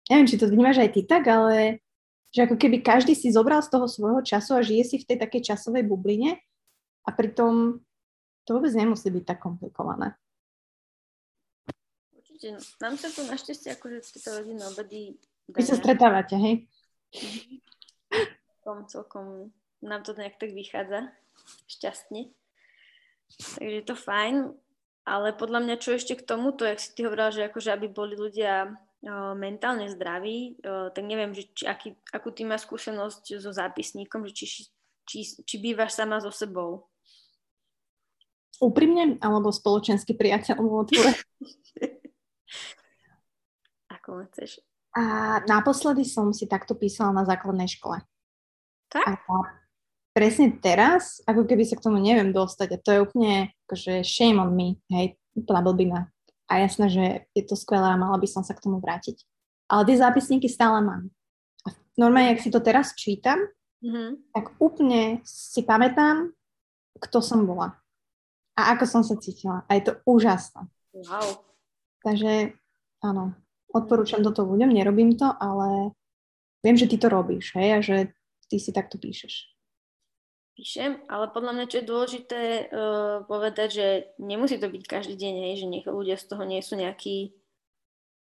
[0.07, 1.83] neviem, či to vnímaš aj ty tak, ale
[2.31, 5.19] že ako keby každý si zobral z toho svojho času a žije si v tej
[5.27, 6.39] takej časovej bubline
[7.03, 7.83] a pritom
[8.47, 10.15] to vôbec nemusí byť tak komplikované.
[12.15, 12.63] Určite.
[12.79, 15.19] Nám sa tu našťastie akože tieto rodinné obedy
[15.51, 16.55] Vy sa stretávate, hej?
[18.63, 19.27] Celkom, celkom
[19.83, 21.11] nám to nejak tak vychádza
[21.67, 22.31] šťastne.
[23.59, 24.55] Takže je to fajn,
[25.03, 28.15] ale podľa mňa čo ešte k tomuto, jak si ty hovorila, že akože aby boli
[28.15, 28.71] ľudia
[29.35, 30.63] mentálne zdraví,
[30.95, 34.47] tak neviem, že či, aký, akú ty máš skúsenosť so zápisníkom, že či,
[35.03, 36.87] či, či bývaš sama so sebou
[38.63, 41.11] úprimne alebo spoločenský priateľ mu otvore?
[43.99, 44.63] Ako chceš.
[44.95, 47.99] A naposledy som si takto písala na základnej škole.
[48.87, 49.03] Tak?
[49.03, 49.19] A
[50.13, 53.33] presne teraz, ako keby sa k tomu neviem dostať a to je úplne
[53.67, 56.01] akože shame on me, hej, úplná blbina.
[56.49, 59.25] A jasné, že je to skvelé a mala by som sa k tomu vrátiť.
[59.73, 61.09] Ale tie zápisníky stále mám.
[61.65, 63.41] A normálne, ak si to teraz čítam,
[63.81, 64.37] mm-hmm.
[64.37, 66.29] tak úplne si pamätám,
[67.01, 67.83] kto som bola
[68.53, 69.65] a ako som sa cítila.
[69.67, 70.69] A je to úžasné.
[70.93, 71.41] Wow.
[72.05, 72.53] Takže
[73.01, 73.33] áno,
[73.73, 75.97] odporúčam toto ľuďom, nerobím to, ale
[76.61, 77.97] viem, že ty to robíš, hej, a že
[78.53, 79.52] ty si takto píšeš.
[80.53, 83.87] Píšem, ale podľa mňa, čo je dôležité uh, povedať, že
[84.21, 87.33] nemusí to byť každý deň, hej, že nech ľudia z toho nie sú nejakí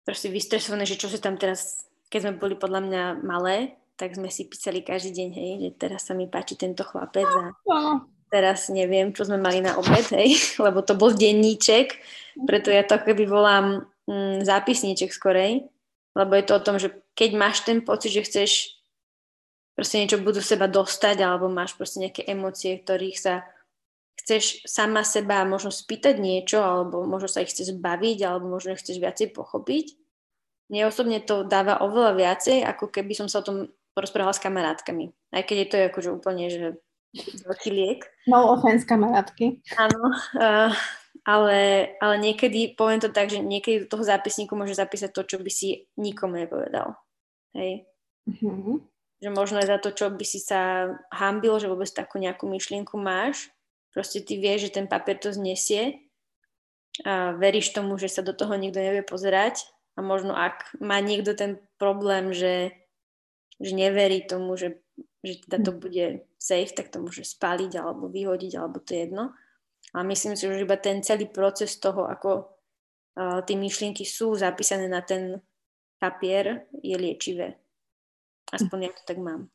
[0.01, 4.34] proste vystresované, že čo sa tam teraz, keď sme boli podľa mňa malé, tak sme
[4.34, 7.53] si písali každý deň, hej, že teraz sa mi páči tento chlapec a
[8.34, 10.34] teraz neviem, čo sme mali na obed, hej,
[10.65, 12.01] lebo to bol denníček,
[12.49, 15.69] preto ja to keby volám mm, zápisníček skorej,
[16.17, 18.76] lebo je to o tom, že keď máš ten pocit, že chceš
[19.76, 23.43] proste niečo budú seba dostať, alebo máš proste nejaké emócie, ktorých sa
[24.15, 28.82] chceš sama seba možno spýtať niečo, alebo možno sa ich chceš baviť, alebo možno ich
[28.82, 29.99] chceš viacej pochopiť.
[30.71, 33.57] Mne osobne to dáva oveľa viacej, ako keby som sa o tom
[33.93, 35.13] porozprávala s kamarátkami.
[35.30, 36.80] Aj keď je to akože úplne, že
[37.45, 38.01] veľký liek.
[38.26, 39.61] No offense, kamarátky.
[39.78, 40.71] Áno, uh,
[41.23, 41.59] ale,
[42.01, 45.51] ale niekedy, poviem to tak, že niekedy do toho zápisníku môže zapísať to, čo by
[45.53, 46.97] si nikomu nepovedal.
[47.55, 47.88] Hej.
[48.28, 48.94] Mm-hmm.
[49.26, 52.93] Že možno je za to, čo by si sa hambil, že vôbec takú nejakú myšlienku
[52.93, 53.49] máš.
[53.89, 56.05] Proste ty vieš, že ten papier to znesie
[57.01, 59.65] a veríš tomu, že sa do toho nikto nevie pozerať
[59.97, 62.71] a možno ak má niekto ten problém, že,
[63.57, 64.80] že neverí tomu, že,
[65.26, 66.05] že teda to bude
[66.38, 69.34] safe, tak to môže spáliť alebo vyhodiť, alebo to je jedno.
[69.95, 72.32] A myslím si, že iba ten celý proces toho, ako
[73.15, 75.39] uh, tie myšlienky sú zapísané na ten
[75.99, 77.64] papier, je liečivé.
[78.53, 79.49] Aspoň ja to tak mám.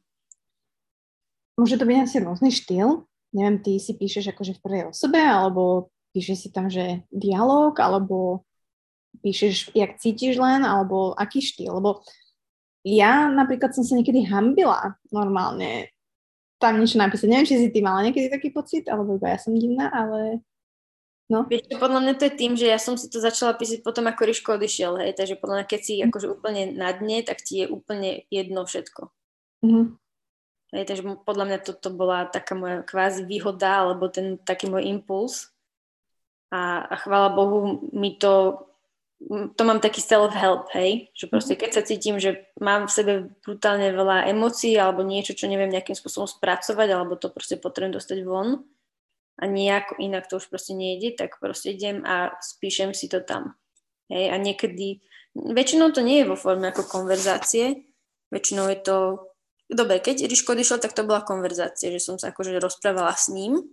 [1.61, 3.05] Môže to byť asi rôzny štýl.
[3.31, 8.43] Neviem, ty si píšeš akože v prvej osobe, alebo píšeš si tam, že dialog, alebo
[9.23, 11.79] píšeš, jak cítiš len, alebo aký štýl.
[11.79, 12.03] Lebo
[12.83, 15.93] ja napríklad som sa niekedy hambila normálne
[16.61, 17.29] tam niečo napísať.
[17.29, 20.45] Neviem, či si ty mala niekedy taký pocit, alebo iba ja som divná, ale
[21.31, 21.47] no.
[21.47, 24.27] Vieš, podľa mňa to je tým, že ja som si to začala písať potom, ako
[24.27, 27.67] Ryško odišiel, hej, takže podľa mňa, keď si akože úplne na dne, tak ti je
[27.71, 29.15] úplne jedno všetko.
[29.63, 29.87] Mm-hmm.
[30.71, 34.87] Hej, takže podľa mňa toto to bola taká moja kvázi výhoda, alebo ten taký môj
[34.87, 35.55] impuls.
[36.51, 38.67] A, a chvála Bohu, mi to
[39.29, 41.61] to mám taký self-help, hej, že proste mhm.
[41.61, 43.13] keď sa cítim, že mám v sebe
[43.45, 48.19] brutálne veľa emócií alebo niečo, čo neviem nejakým spôsobom spracovať, alebo to proste potrebujem dostať
[48.25, 48.65] von
[49.41, 53.57] a nejako inak to už proste nejde, tak proste idem a spíšem si to tam.
[54.13, 55.01] Hej, a niekedy,
[55.33, 57.89] väčšinou to nie je vo forme ako konverzácie,
[58.29, 58.97] väčšinou je to,
[59.73, 63.65] dobre, keď Ríško odišiel, tak to bola konverzácia, že som sa akože rozprávala s ním,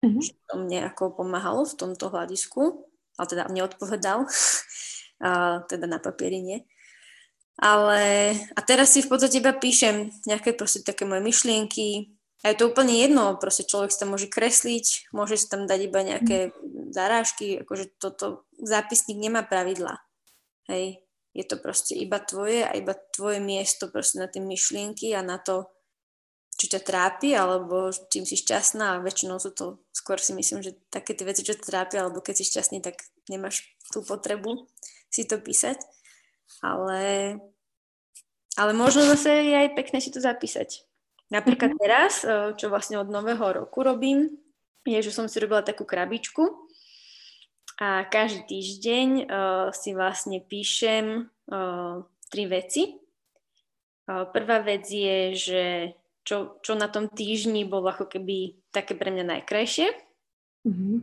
[0.00, 0.22] mm-hmm.
[0.24, 2.88] že to mne ako pomáhalo v tomto hľadisku,
[3.20, 4.24] ale teda mne odpovedal,
[5.26, 6.58] a teda na papieri nie.
[7.60, 12.56] Ale a teraz si v podstate iba píšem nejaké proste také moje myšlienky, a je
[12.56, 16.56] to úplne jedno, proste človek sa tam môže kresliť, môže si tam dať iba nejaké
[16.88, 20.00] zarážky, akože toto, zápisník nemá pravidla.
[20.64, 21.04] Hej,
[21.36, 25.36] je to proste iba tvoje a iba tvoje miesto proste na tie myšlienky a na
[25.36, 25.68] to,
[26.56, 30.80] čo ťa trápi, alebo čím si šťastná a väčšinou sú to, skôr si myslím, že
[30.88, 34.64] také tie veci, čo ťa trápia, alebo keď si šťastný, tak nemáš tú potrebu
[35.12, 35.76] si to písať.
[36.64, 37.36] Ale,
[38.56, 40.89] ale možno zase je aj pekné si to zapísať.
[41.30, 41.84] Napríklad mm-hmm.
[41.86, 44.34] teraz, e, čo vlastne od nového roku robím,
[44.82, 46.70] je, že som si robila takú krabičku
[47.80, 53.00] a každý týždeň uh, si vlastne píšem uh, tri veci.
[54.04, 55.62] Uh, prvá vec je, že
[56.20, 59.96] čo, čo na tom týždni bolo ako keby také pre mňa najkrajšie.
[60.68, 60.96] Mm-hmm.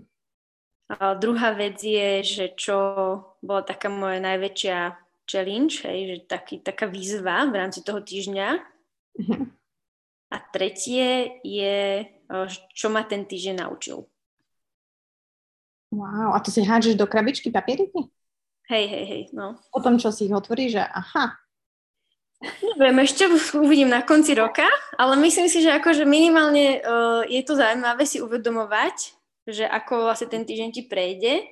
[0.94, 2.78] Uh, druhá vec je, že čo
[3.42, 8.48] bola taká moja najväčšia challenge, hej, že taký, taká výzva v rámci toho týždňa.
[9.18, 9.47] Mm-hmm.
[10.28, 12.04] A tretie je,
[12.76, 14.04] čo ma ten týždeň naučil.
[15.88, 18.12] Wow, a to si hádžeš do krabičky papieriky?
[18.68, 19.56] Hej, hej, hej, no.
[19.72, 21.40] Potom, čo si ich otvoríš, že aha.
[22.78, 23.26] Neviem, ešte
[23.56, 24.68] uvidím na konci roka,
[25.00, 29.16] ale myslím si, že akože minimálne uh, je to zaujímavé si uvedomovať,
[29.48, 31.48] že ako vlastne ten týždeň ti prejde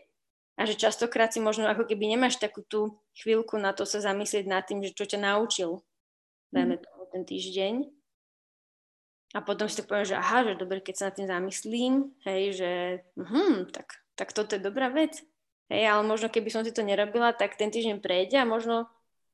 [0.60, 4.46] a že častokrát si možno ako keby nemáš takú tú chvíľku na to sa zamyslieť
[4.46, 5.82] nad tým, že čo ťa naučil,
[6.52, 7.74] dajme tomu ten týždeň.
[9.36, 12.56] A potom si tak poviem, že aha, že dobre, keď sa nad tým zamyslím, hej,
[12.56, 12.72] že
[13.20, 15.20] hm, tak, tak toto je dobrá vec.
[15.68, 18.88] Hej, ale možno keby som si to nerobila, tak ten týždeň prejde a možno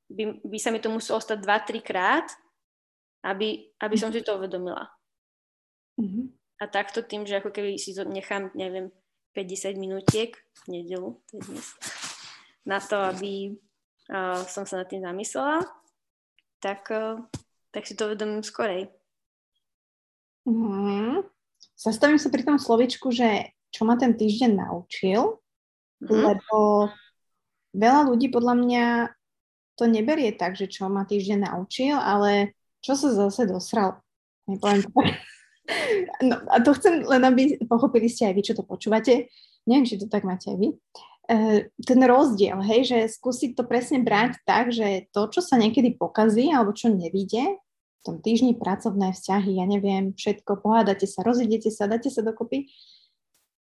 [0.09, 2.27] by, by sa mi to muselo stať 2-3 krát,
[3.21, 4.89] aby, aby som si to uvedomila.
[6.01, 6.25] Mm-hmm.
[6.61, 8.89] A takto tým, že ako keby si to nechám, neviem,
[9.37, 11.67] 50 minútiek v nedelu, to je dnes,
[12.67, 13.55] na to, aby
[14.11, 15.63] uh, som sa nad tým zamyslela,
[16.57, 17.21] tak, uh,
[17.69, 18.91] tak si to uvedomím skorej.
[20.47, 21.25] Mm.
[21.77, 25.41] Zastavím sa pri tom slovičku, že čo ma ten týždeň naučil,
[26.01, 26.09] mm.
[26.09, 26.89] lebo
[27.73, 28.85] veľa ľudí podľa mňa
[29.79, 34.01] to neberie tak, že čo ma týždeň naučil, ale čo sa zase dosral.
[34.49, 34.89] Nepoviem to
[36.21, 39.31] No, a to chcem len, aby pochopili ste aj vy, čo to počúvate.
[39.69, 40.69] Neviem, či to tak máte aj vy.
[41.31, 45.95] E, ten rozdiel, hej, že skúsiť to presne brať tak, že to, čo sa niekedy
[45.95, 47.61] pokazí alebo čo nevíde,
[48.01, 52.69] tom týždni pracovné vzťahy, ja neviem, všetko, pohádate sa, rozidete sa, dáte sa dokopy,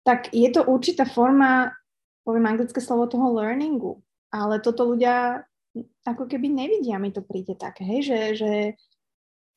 [0.05, 1.73] tak je to určitá forma,
[2.23, 4.01] poviem anglické slovo, toho learningu.
[4.29, 5.45] Ale toto ľudia
[6.05, 8.51] ako keby nevidia, mi to príde také, hej, že, že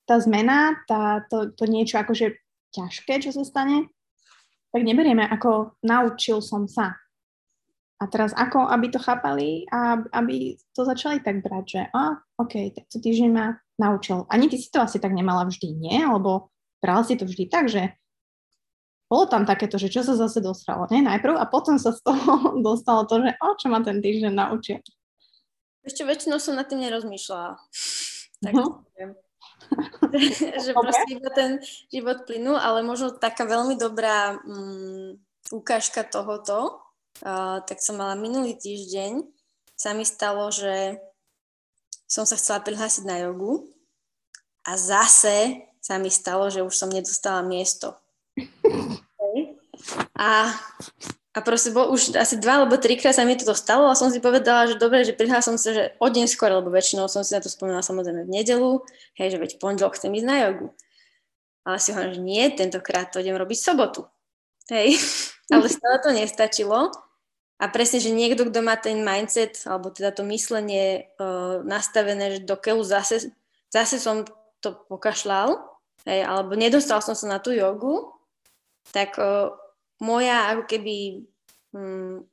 [0.05, 2.37] tá zmena, tá, to, to niečo akože
[2.73, 3.89] ťažké, čo sa stane,
[4.73, 6.97] tak neberieme ako naučil som sa.
[8.03, 12.75] A teraz ako, aby to chápali a aby to začali tak brať, že a, OK,
[12.75, 14.25] tak to týždeň ma naučil.
[14.29, 16.01] Ani ty si to asi tak nemala vždy, nie?
[16.03, 16.53] Alebo
[16.83, 17.95] brala si to vždy tak, že
[19.13, 21.05] bolo tam takéto, že čo sa zase dostalo, nie?
[21.05, 24.81] Najprv a potom sa z toho dostalo to, že o, čo ma ten týždeň naučil.
[25.85, 27.61] Ešte väčšinou som nad tým nerozmýšľala.
[28.43, 28.83] Tak no.
[30.67, 31.63] že proste iba ten
[31.95, 35.15] život plynul, ale možno taká veľmi dobrá um,
[35.55, 36.83] ukážka tohoto,
[37.23, 39.23] uh, tak som mala minulý týždeň,
[39.79, 40.99] sa mi stalo, že
[42.13, 43.73] som sa chcela prihlásiť na jogu
[44.69, 47.97] a zase sa mi stalo, že už som nedostala miesto.
[50.21, 50.53] A,
[51.33, 54.21] a proste bol už asi dva alebo trikrát sa mi to stalo a som si
[54.21, 57.33] povedala, že dobre, že prihlásil som sa, že o deň skôr, lebo väčšinou som si
[57.33, 58.85] na to spomínala samozrejme v nedelu,
[59.17, 60.69] hej, že veď pondelok chcem ísť na jogu.
[61.65, 64.05] Ale si hovorím, že nie, tentokrát to idem robiť sobotu.
[64.69, 65.01] Hej,
[65.55, 66.93] ale stále to nestačilo
[67.63, 72.41] a presne, že niekto, kto má ten mindset, alebo teda to myslenie uh, nastavené, že
[72.43, 73.31] do keľu zase,
[73.71, 74.27] zase som
[74.59, 75.63] to pokašľal,
[76.03, 78.11] hej, alebo nedostal som sa na tú jogu,
[78.91, 79.55] tak uh,
[80.03, 81.23] moja ako keby
[81.71, 82.27] um,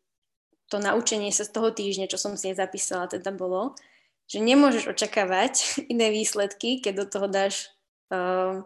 [0.65, 3.77] to naučenie sa z toho týždňa, čo som si nezapísala, teda bolo,
[4.25, 5.53] že nemôžeš očakávať
[5.93, 7.69] iné výsledky, keď do toho dáš
[8.09, 8.65] uh,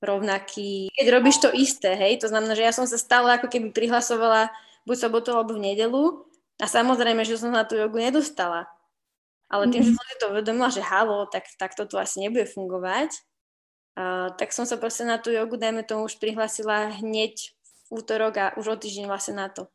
[0.00, 3.68] rovnaký, keď robíš to isté, hej, to znamená, že ja som sa stále ako keby
[3.68, 4.48] prihlasovala
[4.84, 6.24] buď sobotu alebo v nedelu
[6.60, 8.68] a samozrejme, že som na tú jogu nedostala.
[9.50, 9.96] Ale tým, že mhm.
[9.98, 13.10] som si to uvedomila, že halo, tak, tak to tu asi nebude fungovať,
[13.98, 17.50] uh, tak som sa proste na tú jogu, dajme tomu, už prihlasila hneď
[17.90, 19.66] v útorok a už o týždeň vlastne na to.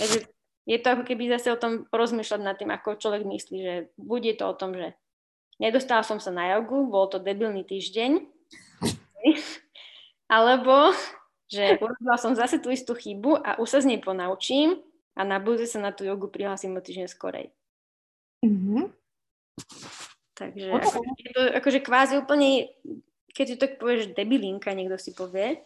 [0.00, 0.24] Takže
[0.64, 4.32] je to ako keby zase o tom porozmýšľať nad tým, ako človek myslí, že bude
[4.38, 4.96] to o tom, že
[5.60, 8.24] nedostala som sa na jogu, bol to debilný týždeň,
[10.36, 10.96] alebo
[11.50, 14.78] že urobila som zase tú istú chybu a už sa z nej ponaučím
[15.18, 17.50] a na budúce sa na tú jogu prihlásim o týždeň skorej.
[18.46, 18.94] Mm-hmm.
[20.38, 20.86] Takže okay.
[20.86, 22.70] ako, je to akože kvázi úplne,
[23.34, 25.60] keď si to povieš debilinka, niekto si povie,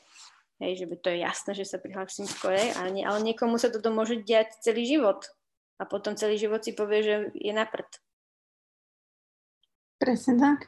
[0.58, 3.70] hej, že by to je jasné, že sa prihlásim skorej, ale, nie, ale niekomu sa
[3.70, 5.22] toto môže diať celý život.
[5.78, 7.86] A potom celý život si povie, že je na prd.
[9.98, 10.58] Presne tak.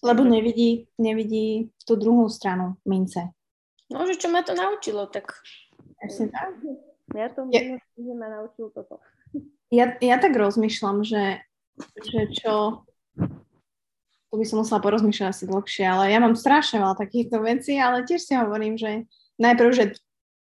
[0.00, 3.32] Lebo nevidí, nevidí tú druhú stranu mince.
[3.90, 5.34] No, že čo ma to naučilo, tak...
[5.98, 6.54] Presne tak.
[7.10, 9.02] Ja to ja, že ma naučil toto.
[9.70, 11.42] Ja, ja tak rozmýšľam, že,
[11.98, 12.86] že čo...
[14.30, 18.06] Tu by som musela porozmýšľať asi dlhšie, ale ja mám strašne veľa takýchto vecí, ale
[18.06, 19.10] tiež si hovorím, že
[19.42, 19.84] najprv, že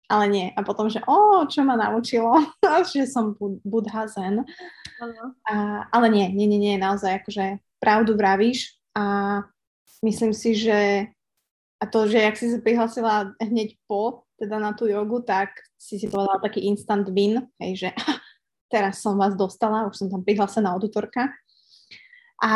[0.09, 0.47] ale nie.
[0.57, 2.33] A potom, že o, čo ma naučilo,
[2.93, 4.45] že som budha zen.
[5.49, 9.43] A, ale nie, nie, nie, nie, naozaj akože pravdu vravíš a
[10.01, 11.11] myslím si, že
[11.85, 16.01] a to, že jak si sa prihlasila hneď po, teda na tú jogu, tak si
[16.01, 17.89] si povedala taký instant win, hej, že
[18.73, 21.29] teraz som vás dostala, už som tam prihlásená od útorka.
[22.41, 22.53] A,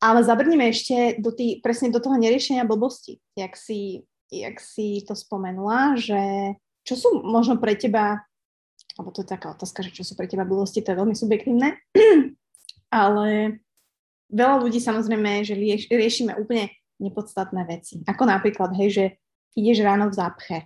[0.00, 5.12] ale zabrníme ešte do tý, presne do toho neriešenia blbosti, jak si, jak si to
[5.12, 6.56] spomenula, že
[6.88, 8.24] čo sú možno pre teba,
[8.96, 11.68] alebo to je taká otázka, že čo sú pre teba blbosti, to je veľmi subjektívne,
[13.04, 13.60] ale
[14.32, 16.72] veľa ľudí samozrejme, že rieš, riešime úplne
[17.02, 18.02] nepodstatné veci.
[18.06, 19.04] Ako napríklad, hej, že
[19.58, 20.58] ideš ráno v zápche.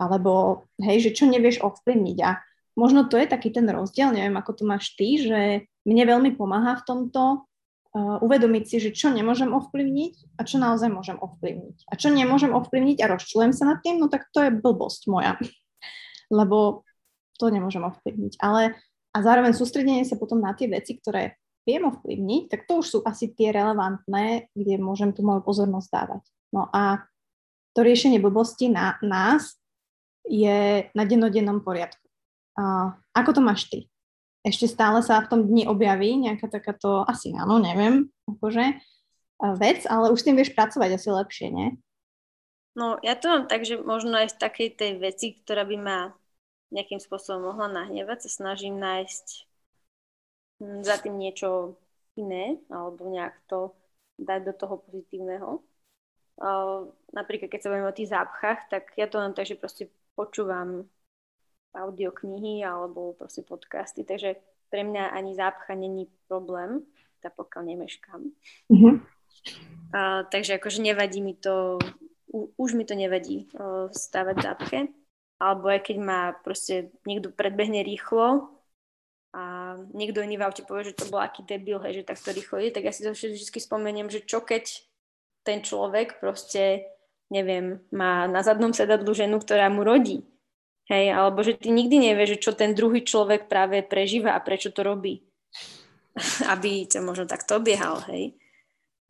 [0.00, 2.18] Alebo, hej, že čo nevieš ovplyvniť.
[2.24, 2.40] A
[2.76, 6.80] možno to je taký ten rozdiel, neviem, ako to máš ty, že mne veľmi pomáha
[6.80, 7.22] v tomto
[7.92, 11.88] uh, uvedomiť si, že čo nemôžem ovplyvniť a čo naozaj môžem ovplyvniť.
[11.88, 15.36] A čo nemôžem ovplyvniť a rozčujem sa nad tým, no tak to je blbosť moja.
[16.38, 16.84] Lebo
[17.36, 18.40] to nemôžem ovplyvniť.
[18.40, 18.76] Ale
[19.10, 22.98] a zároveň sústredenie sa potom na tie veci, ktoré viem ovplyvniť, tak to už sú
[23.04, 26.22] asi tie relevantné, kde môžem tú moju pozornosť dávať.
[26.50, 27.04] No a
[27.76, 29.54] to riešenie blbosti na nás
[30.26, 32.02] je na dennodennom poriadku.
[32.58, 33.86] A ako to máš ty?
[34.40, 38.80] Ešte stále sa v tom dni objaví nejaká takáto, asi áno, neviem, akože
[39.60, 41.68] vec, ale už s tým vieš pracovať asi lepšie, nie?
[42.72, 45.98] No, ja to mám tak, že možno aj z takej tej veci, ktorá by ma
[46.70, 49.49] nejakým spôsobom mohla nahnevať, sa snažím nájsť
[50.60, 51.80] za tým niečo
[52.20, 53.72] iné, alebo nejak to
[54.20, 55.64] dať do toho pozitívneho.
[56.40, 59.92] Uh, napríklad, keď sa bavíme o tých zápchách, tak ja to len tak, že proste
[60.16, 60.88] počúvam
[61.76, 64.40] audioknihy alebo proste podcasty, takže
[64.72, 66.84] pre mňa ani zápcha není problém,
[67.20, 68.20] tak pokiaľ nemeškám.
[68.72, 68.94] Mm-hmm.
[69.90, 71.76] Uh, takže akože nevadí mi to,
[72.32, 74.78] u, už mi to nevadí uh, stávať zápche,
[75.40, 78.52] alebo aj keď ma proste niekto predbehne rýchlo,
[79.92, 82.74] niekto iný v aute povie, že to bol aký debil, hej, že takto rýchlo ide,
[82.74, 84.66] tak ja si to vždy spomeniem, že čo keď
[85.42, 86.86] ten človek proste,
[87.32, 90.26] neviem, má na zadnom sedadlu ženu, ktorá mu rodí.
[90.90, 94.74] Hej, alebo že ty nikdy nevieš, že čo ten druhý človek práve prežíva a prečo
[94.74, 95.22] to robí.
[96.52, 98.34] Aby ťa možno takto obiehal, hej.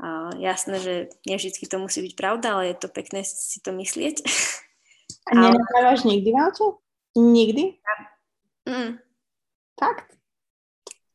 [0.01, 0.95] A jasné, že
[1.29, 4.25] nie vždy to musí byť pravda, ale je to pekné si to myslieť.
[5.29, 6.67] A nenahrávaš nikdy v aute?
[7.17, 7.65] Nikdy?
[8.65, 8.97] Mm.
[9.77, 10.20] Fakt?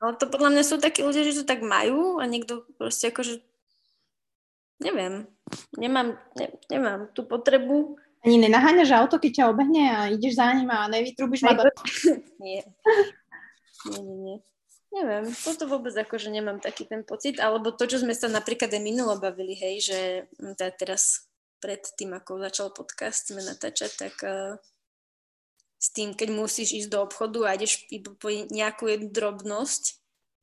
[0.03, 3.39] Ale to podľa mňa sú takí ľudia, že to tak majú a niekto proste akože
[4.83, 5.27] neviem,
[5.79, 7.95] nemám, ne, nemám tú potrebu.
[8.25, 11.69] Ani nenaháňaš auto, keď ťa obehne a ideš za ním a nevytrúbiš ma do...
[12.43, 12.65] nie.
[13.85, 14.37] Nie, nie, nie.
[14.95, 18.79] Neviem, toto vôbec akože nemám taký ten pocit, alebo to, čo sme sa napríklad aj
[18.79, 19.99] minulo bavili, hej, že
[20.55, 21.27] teda teraz
[21.59, 24.55] pred tým, ako začal podcast, sme natáčať, tak uh,
[25.85, 27.85] s tým, keď musíš ísť do obchodu a ideš
[28.17, 29.83] po nejakú jednu drobnosť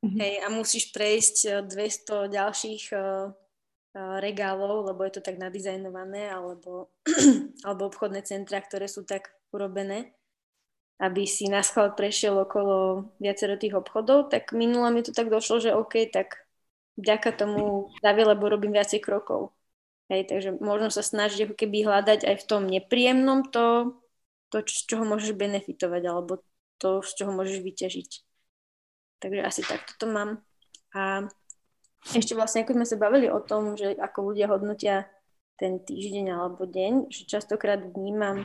[0.07, 0.19] mm-hmm.
[0.23, 3.35] hej, a musíš prejsť 200 eh, ďalších uh,
[4.23, 6.95] regálov, lebo je to tak nadizajnované, alebo,
[7.67, 10.15] alebo obchodné centra, ktoré sú tak urobené,
[11.03, 15.59] aby si na schvál prešiel okolo viacero tých obchodov, tak minulo mi to tak došlo,
[15.59, 16.47] že OK, tak
[16.97, 19.53] vďaka tomu davie, lebo robím viacej krokov.
[20.09, 23.97] Hej, takže možno sa snažiť ako keby hľadať aj v tom nepríjemnom to,
[24.53, 26.45] to, z čoho môžeš benefitovať, alebo
[26.77, 28.11] to, z čoho môžeš vyťažiť.
[29.25, 30.45] Takže asi takto to mám.
[30.93, 31.25] A
[32.13, 35.09] ešte vlastne, ako sme sa bavili o tom, že ako ľudia hodnotia
[35.57, 38.45] ten týždeň alebo deň, že častokrát vnímam,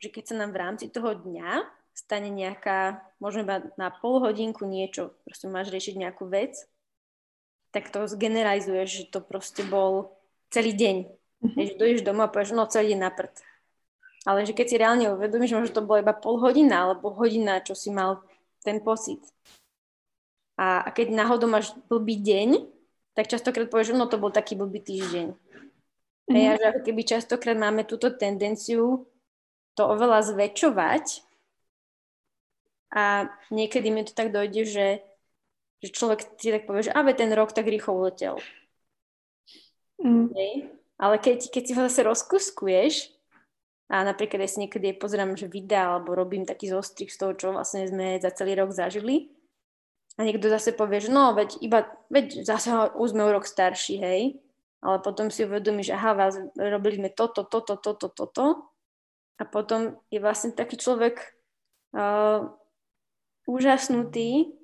[0.00, 4.64] že keď sa nám v rámci toho dňa stane nejaká, možno iba na pol hodinku
[4.64, 6.56] niečo, proste máš riešiť nejakú vec,
[7.74, 10.16] tak to zgeneralizuješ, že to proste bol
[10.48, 10.96] celý deň.
[11.42, 11.58] Mm-hmm.
[11.58, 13.34] Že dojdeš domov a povieš, no celý deň na prd
[14.22, 17.74] ale že keď si reálne uvedomíš, že to bolo iba pol hodina alebo hodina, čo
[17.74, 18.22] si mal
[18.62, 19.18] ten pocit.
[20.54, 22.62] A, a keď náhodou máš blbý deň,
[23.18, 25.34] tak častokrát povieš, no to bol taký blbý týždeň.
[25.34, 26.34] Mm-hmm.
[26.38, 29.10] Hej, a že ako keby častokrát máme túto tendenciu
[29.74, 31.24] to oveľa zväčšovať
[32.92, 34.88] a niekedy mi to tak dojde, že,
[35.80, 38.36] že človek si tak povie, že ale ten rok tak rýchlo uletel.
[39.98, 40.28] Mm.
[40.36, 40.52] Hej.
[41.00, 42.94] Ale keď, keď si ho zase rozkuskuješ,
[43.92, 47.52] a napríklad ja si niekedy pozerám, že videa alebo robím taký zostrih z toho, čo
[47.52, 49.28] vlastne sme za celý rok zažili.
[50.16, 54.00] A niekto zase povie, že no, veď iba, veď zase už sme o rok starší,
[54.00, 54.40] hej.
[54.80, 58.72] Ale potom si uvedomí, že aha, vás, robili sme toto, toto, toto, toto.
[59.36, 61.20] A potom je vlastne taký človek
[61.92, 62.48] uh,
[63.44, 64.56] úžasnutý,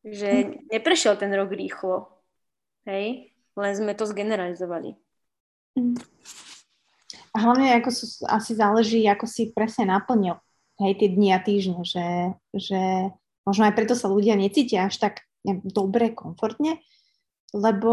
[0.00, 0.72] že hm.
[0.72, 2.08] neprešiel ten rok rýchlo.
[2.88, 4.96] Hej, len sme to zgeneralizovali.
[5.76, 6.00] Hm.
[7.32, 10.36] Hlavne ako sú, asi záleží, ako si presne naplnil
[10.80, 13.12] hej, tie dni a týždne, že, že
[13.48, 15.14] možno aj preto sa ľudia necítia až tak
[15.46, 16.78] neviem, dobre, komfortne,
[17.52, 17.92] lebo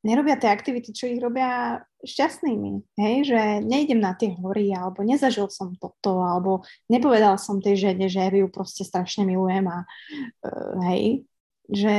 [0.00, 2.96] nerobia tie aktivity, čo ich robia šťastnými.
[2.96, 8.08] Hej, že nejdem na tie hory, alebo nezažil som toto, alebo nepovedal som tej žene,
[8.08, 11.28] že ju proste strašne milujem a uh, hej,
[11.64, 11.94] že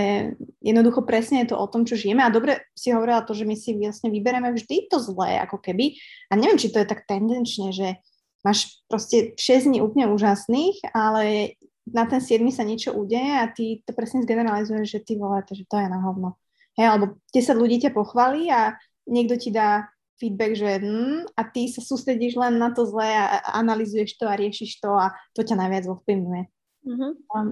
[0.62, 3.58] jednoducho presne je to o tom, čo žijeme a dobre si hovorila to, že my
[3.58, 5.98] si vlastne vybereme vždy to zlé, ako keby
[6.30, 7.98] a neviem, či to je tak tendenčne, že
[8.46, 11.58] máš proste 6 dní úplne úžasných, ale
[11.90, 15.66] na ten 7 sa niečo udeje a ty to presne zgeneralizuješ, že ty vole, že
[15.66, 16.38] to je na hovno.
[16.78, 18.78] Hej, alebo 10 ľudí ťa pochválí a
[19.10, 19.90] niekto ti dá
[20.22, 24.26] feedback, že hm, a ty sa sústredíš len na to zlé a, a analizuješ to
[24.30, 26.44] a riešiš to a to ťa najviac ovplyvňuje.
[26.86, 27.12] Mm-hmm.
[27.34, 27.48] Um,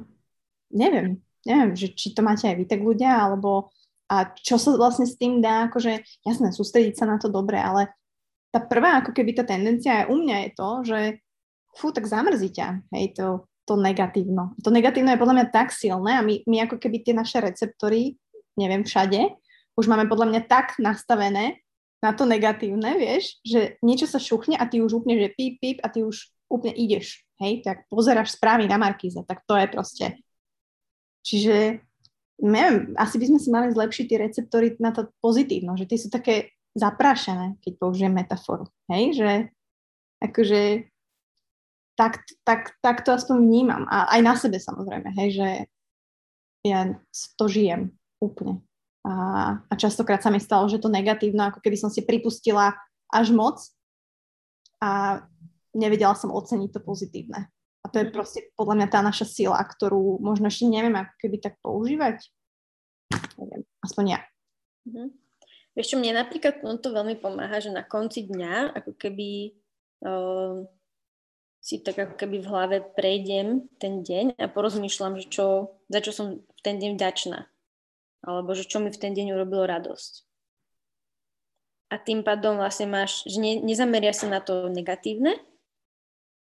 [0.72, 3.72] neviem, neviem, že či to máte aj vy tak ľudia, alebo
[4.12, 7.90] a čo sa vlastne s tým dá, akože jasné, sústrediť sa na to dobre, ale
[8.54, 11.00] tá prvá ako keby tá tendencia aj u mňa je to, že
[11.74, 14.54] fú, tak zamrzí ťa, hej, to, to negatívno.
[14.62, 18.14] To negatívno je podľa mňa tak silné a my, my ako keby tie naše receptory,
[18.54, 19.34] neviem, všade,
[19.74, 21.66] už máme podľa mňa tak nastavené
[22.04, 25.78] na to negatívne, vieš, že niečo sa šuchne a ty už úplne, že píp, píp
[25.82, 30.06] a ty už úplne ideš, hej, tak pozeráš správy na Markíze, tak to je proste
[31.24, 31.80] Čiže
[32.44, 36.12] neviem, asi by sme si mali zlepšiť tie receptory na to pozitívno, že tie sú
[36.12, 38.68] také zaprášené, keď použijem metaforu.
[38.92, 39.32] Hej, že
[40.20, 40.92] akože
[41.94, 43.84] tak, tak, tak to aspoň vnímam.
[43.88, 45.50] A aj na sebe samozrejme, hej, že
[46.66, 46.98] ja
[47.38, 48.64] to žijem úplne.
[49.04, 49.14] A,
[49.68, 52.74] a častokrát sa mi stalo, že to negatívno, ako keby som si pripustila
[53.12, 53.62] až moc
[54.82, 55.22] a
[55.76, 57.53] nevedela som oceniť to pozitívne.
[57.84, 58.14] A to je mhm.
[58.16, 62.24] proste podľa mňa tá naša sila, ktorú možno ešte neviem ako keby tak používať.
[63.38, 64.20] Neviem, aspoň ja.
[64.88, 65.08] Mm-hmm.
[65.74, 69.58] Vieš čo, mne napríklad no to veľmi pomáha, že na konci dňa ako keby
[70.06, 70.66] uh,
[71.64, 76.12] si tak ako keby v hlave prejdem ten deň a porozmýšľam, že čo, za čo
[76.14, 77.50] som v ten deň vďačná.
[78.24, 80.28] Alebo že čo mi v ten deň urobilo radosť.
[81.94, 85.38] A tým pádom vlastne máš, že ne, nezameria sa na to negatívne,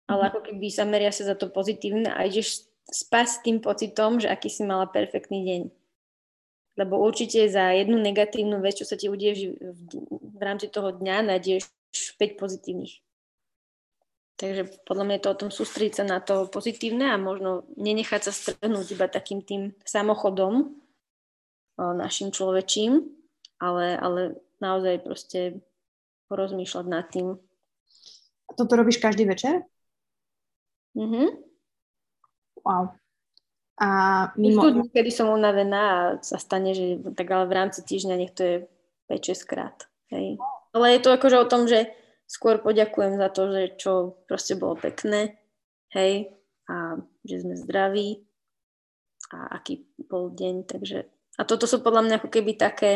[0.07, 0.29] ale mhm.
[0.31, 4.31] ako keby sa meria sa za to pozitívne a ideš spať s tým pocitom, že
[4.31, 5.63] aký si mala perfektný deň.
[6.77, 9.81] Lebo určite za jednu negatívnu vec, čo sa ti udeje v,
[10.39, 11.67] v rámci toho dňa, nájdeš
[12.21, 13.01] 5 pozitívnych.
[14.37, 18.29] Takže podľa mňa je to o tom sústrediť sa na to pozitívne a možno nenechať
[18.29, 20.77] sa strhnúť iba takým tým samochodom
[21.81, 23.09] našim človečím,
[23.57, 24.21] ale, ale
[24.61, 25.41] naozaj proste
[26.29, 27.41] porozmýšľať nad tým.
[28.47, 29.65] A toto robíš každý večer?
[30.97, 31.27] Mm-hmm.
[32.65, 32.97] Wow.
[33.77, 33.89] A
[34.41, 34.65] mimo...
[34.65, 38.33] Sú dní, kedy som unavená a sa stane, že tak ale v rámci týždňa nech
[38.33, 38.57] to je
[39.13, 39.77] 5-6 krát.
[40.09, 40.41] Hej.
[40.73, 41.93] Ale je to akože o tom, že
[42.25, 43.93] skôr poďakujem za to, že čo
[44.27, 45.39] proste bolo pekné,
[45.95, 46.33] hej,
[46.67, 48.27] a že sme zdraví
[49.31, 52.93] a aký bol deň, takže a toto sú podľa mňa ako keby také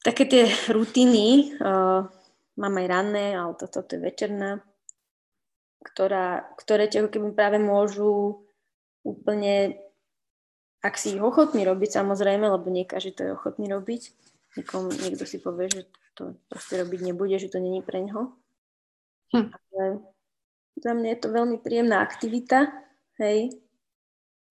[0.00, 2.04] také tie rutiny, uh,
[2.56, 4.60] mám aj ranné, ale toto to je večerná,
[5.80, 8.44] ktorá, ktoré ťa keby práve môžu
[9.04, 9.80] úplne,
[10.84, 14.12] ak si ich ochotný robiť samozrejme, lebo nie každý to je ochotný robiť,
[14.58, 15.82] Niekom, niekto si povie, že
[16.18, 18.34] to proste robiť nebude, že to není pre ňoho.
[19.30, 19.46] Hm.
[19.54, 19.84] Ale
[20.74, 22.66] za mňa je to veľmi príjemná aktivita,
[23.22, 23.54] hej,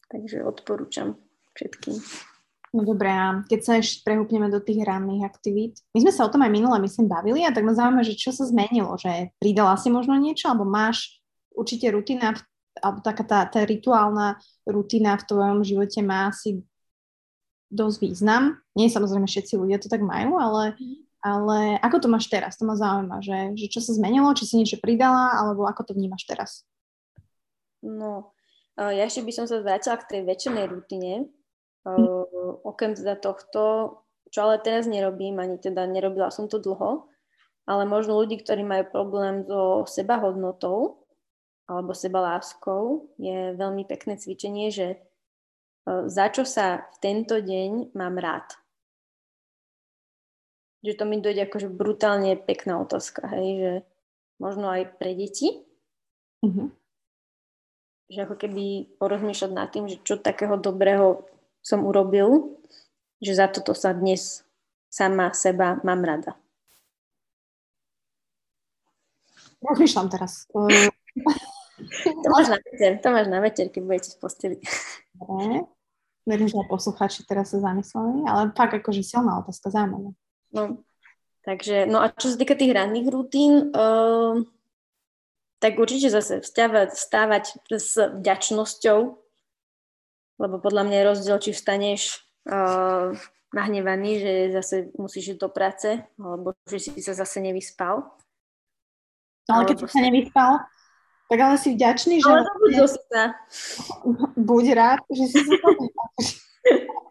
[0.07, 1.19] takže odporúčam
[1.51, 1.99] všetkým.
[2.69, 6.31] No dobré, a keď sa ešte prehúpneme do tých ranných aktivít, my sme sa o
[6.31, 9.75] tom aj minule, myslím, bavili a tak ma zaujíma, že čo sa zmenilo, že pridala
[9.75, 11.18] si možno niečo, alebo máš
[11.59, 12.31] určite rutina,
[12.79, 16.63] alebo taká tá, tá rituálna rutina v tvojom živote má asi
[17.67, 18.63] dosť význam.
[18.79, 20.79] Nie samozrejme všetci ľudia to tak majú, ale
[21.19, 22.55] Ale ako to máš teraz?
[22.55, 25.93] To ma zaujíma, že, že čo sa zmenilo, či si niečo pridala, alebo ako to
[25.99, 26.63] vnímaš teraz?
[27.83, 28.31] No,
[28.79, 31.27] ja ešte by som sa vrátila k tej večernej rutine.
[31.83, 32.63] Hm.
[32.63, 33.63] Okrem teda tohto,
[34.31, 37.11] čo ale teraz nerobím, ani teda nerobila som to dlho,
[37.67, 41.03] ale možno ľudí, ktorí majú problém so sebahodnotou
[41.69, 44.97] alebo sebaláskou, je veľmi pekné cvičenie, že
[45.85, 48.57] za čo sa v tento deň mám rád.
[50.81, 53.73] Že to mi dojde akože brutálne pekná otázka, hej, že
[54.41, 55.61] možno aj pre deti.
[56.41, 56.71] Uh-huh
[58.09, 61.29] že ako keby porozmýšľať nad tým, že čo takého dobrého
[61.61, 62.57] som urobil,
[63.21, 64.41] že za toto sa dnes
[64.89, 66.33] sama seba mám rada.
[69.61, 70.49] Rozmýšľam teraz.
[72.23, 74.57] to máš na večer, to máš na večer, keď budete v posteli.
[75.15, 75.67] Dobre.
[76.27, 80.13] Verím, že aj posluchači teraz sa zamysleli, ale fakt akože silná otázka, zaujímavá.
[80.53, 80.83] No,
[81.41, 84.37] takže, no a čo sa týka tých ranných rutín, uh,
[85.57, 87.43] tak určite zase vstávať, vstávať
[87.73, 88.99] s vďačnosťou,
[90.39, 92.01] lebo podľa mňa je rozdiel, či vstaneš
[92.45, 93.11] uh,
[93.49, 95.89] nahnevaný, že zase musíš ísť do práce,
[96.21, 98.05] alebo že si sa zase nevyspal.
[99.49, 100.51] No, ale keď si sa nevyspal,
[101.29, 102.27] tak ale si vďačný, že...
[102.27, 103.23] Ale zobudil si sa.
[104.33, 105.53] Buď rád, že si sa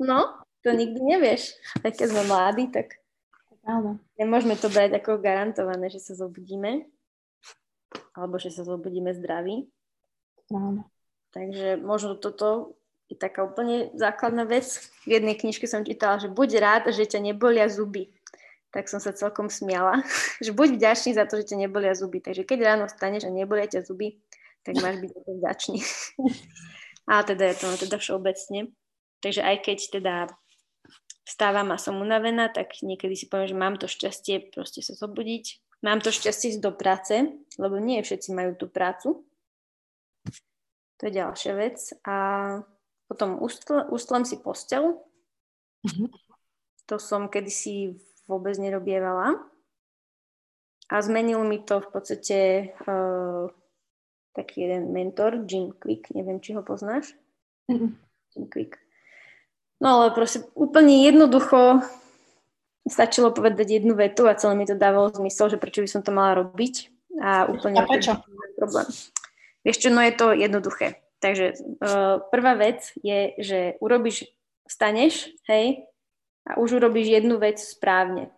[0.02, 0.18] No,
[0.66, 1.54] to nikdy nevieš.
[1.82, 2.98] Aj keď sme mladí, tak
[3.62, 4.02] Áno.
[4.18, 6.86] nemôžeme to brať ako garantované, že sa zobudíme
[8.12, 9.70] alebo že sa zobudíme zdraví.
[10.50, 10.84] Áno.
[11.30, 14.92] Takže možno toto je taká úplne základná vec.
[15.06, 18.12] V jednej knižke som čítala, že buď rád, že ťa nebolia zuby.
[18.68, 20.04] Tak som sa celkom smiala.
[20.44, 22.20] že buď vďačný za to, že ťa nebolia zuby.
[22.20, 24.20] Takže keď ráno staneš a nebolia ťa zuby,
[24.64, 25.78] tak máš byť vďačný.
[27.12, 28.60] a teda je to no teda všeobecne.
[29.24, 30.14] Takže aj keď teda
[31.26, 35.60] vstávam a som unavená, tak niekedy si poviem, že mám to šťastie proste sa zobudiť,
[35.78, 37.14] Mám to šťastie ísť do práce,
[37.54, 39.22] lebo nie všetci majú tú prácu.
[40.98, 41.78] To je ďalšia vec.
[42.02, 42.16] A
[43.06, 43.38] potom
[43.94, 44.98] ustlem si postel.
[45.86, 46.08] Mm-hmm.
[46.90, 47.94] To som kedysi
[48.28, 49.40] vôbec nerobievala.
[50.88, 52.38] A zmenil mi to v podstate
[52.84, 53.48] uh,
[54.32, 57.12] taký jeden mentor, Jim Quick, neviem, či ho poznáš.
[57.68, 57.90] Mm-hmm.
[58.36, 58.80] Jim Quick.
[59.82, 61.82] No ale proste úplne jednoducho
[62.88, 66.10] stačilo povedať jednu vetu a celé mi to dávalo zmysel, že prečo by som to
[66.12, 66.88] mala robiť.
[67.20, 67.82] A úplne...
[67.82, 68.16] A prečo?
[68.56, 68.88] Problém.
[69.62, 71.04] Vieš čo, no je to jednoduché.
[71.18, 74.30] Takže uh, prvá vec je, že urobíš,
[74.70, 75.84] staneš, hej,
[76.48, 78.32] a už urobíš jednu vec správne.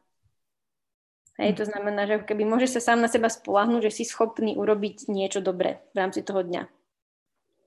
[1.41, 5.09] Hej, to znamená, že keby môžeš sa sám na seba spolahnúť, že si schopný urobiť
[5.09, 6.69] niečo dobré v rámci toho dňa.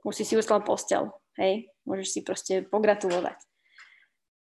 [0.05, 1.09] Už si si uslal postel,
[1.41, 3.39] hej, môžeš si proste pogratulovať.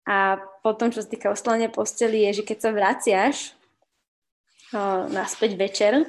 [0.07, 3.35] A potom, čo sa týka ostlania posteli, je, že keď sa vraciaš
[4.71, 6.07] uh, naspäť večer,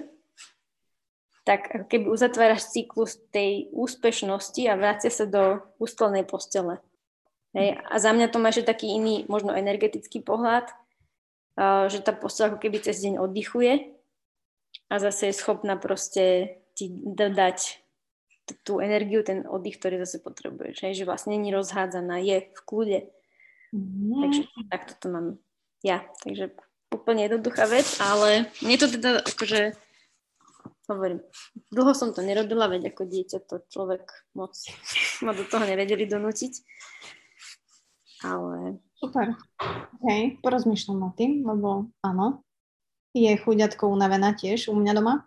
[1.43, 6.79] tak keby uzatváraš cyklus tej úspešnosti a vracia sa do ústlenej postele.
[7.57, 7.81] Hej.
[7.81, 10.69] A za mňa to má že taký iný, možno energetický pohľad,
[11.89, 13.99] že tá postela ako keby cez deň oddychuje
[14.89, 17.83] a zase je schopná proste ti dodať
[18.65, 20.87] tú energiu, ten oddych, ktorý zase potrebuješ.
[20.87, 21.05] Hej.
[21.05, 23.01] Že vlastne není rozhádzaná, je v kľude.
[23.77, 24.25] Mm.
[24.25, 24.43] Takže
[24.73, 25.27] takto to mám
[25.85, 26.05] ja.
[26.25, 26.57] Takže
[26.89, 29.77] úplne jednoduchá vec, ale mne to teda akože
[30.89, 31.21] hovorím,
[31.69, 34.57] dlho som to nerobila, veď ako dieťa to človek moc
[35.21, 36.53] ma do toho nevedeli donútiť.
[38.25, 38.83] Ale...
[38.99, 39.39] Super.
[40.03, 42.43] Hej, porozmýšľam nad tým, lebo áno,
[43.15, 45.23] je chuďatko unavená tiež u mňa doma.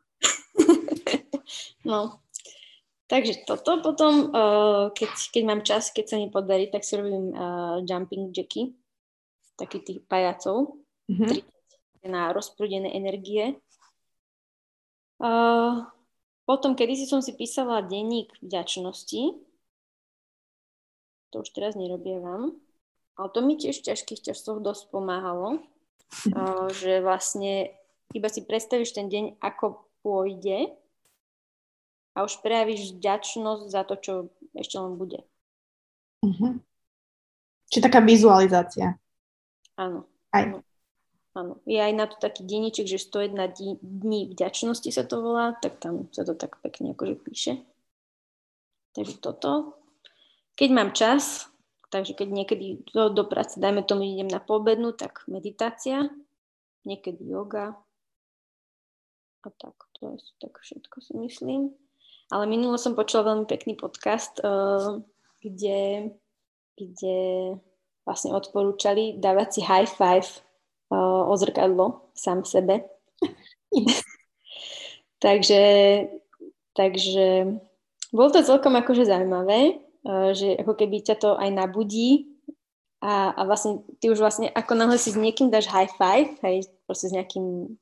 [1.88, 2.20] no,
[3.12, 7.36] Takže toto potom, uh, keď, keď mám čas, keď sa mi podarí, tak si robím
[7.36, 8.72] uh, jumping jacky,
[9.60, 10.80] taký tých pajacov,
[11.12, 11.44] mm-hmm.
[12.08, 13.60] na rozprúdené energie.
[15.20, 15.92] Uh,
[16.48, 19.44] potom, kedy si som si písala denník vďačnosti,
[21.32, 22.56] to už teraz nerobievam,
[23.18, 27.74] ale to mi tiež v ťažkých časoch dosť pomáhalo, uh, že vlastne
[28.12, 30.76] iba si predstavíš ten deň, ako pôjde
[32.16, 34.14] a už prejavíš vďačnosť za to, čo
[34.52, 35.24] ešte len bude.
[36.22, 36.60] Uh-huh.
[37.72, 39.00] Čiže taká vizualizácia.
[39.80, 40.04] Áno.
[40.36, 40.44] Aj.
[40.44, 40.60] Áno.
[41.32, 41.64] Áno.
[41.64, 46.12] Je aj na to taký denníček, že 101 dní vďačnosti sa to volá, tak tam
[46.12, 47.54] sa to tak pekne akože píše.
[48.92, 49.80] Takže toto.
[50.60, 51.48] Keď mám čas,
[51.92, 56.08] takže keď niekedy do, do práce, dajme tomu, idem na poobednú, tak meditácia,
[56.88, 57.76] niekedy yoga
[59.44, 59.76] a tak.
[60.00, 61.62] To je tak všetko si myslím.
[62.32, 65.04] Ale minulo som počula veľmi pekný podcast, uh,
[65.44, 66.14] kde,
[66.80, 67.20] kde
[68.08, 70.26] vlastne odporúčali dávať si high five
[70.96, 72.88] uh, o zrkadlo sám sebe.
[75.24, 75.64] takže,
[76.72, 77.60] takže
[78.16, 82.32] bolo to celkom akože zaujímavé, že ako keby ťa to aj nabudí
[83.02, 86.70] a, a vlastne ty už vlastne ako náhle si s niekým dáš high five, hej,
[86.86, 87.78] proste s nejakým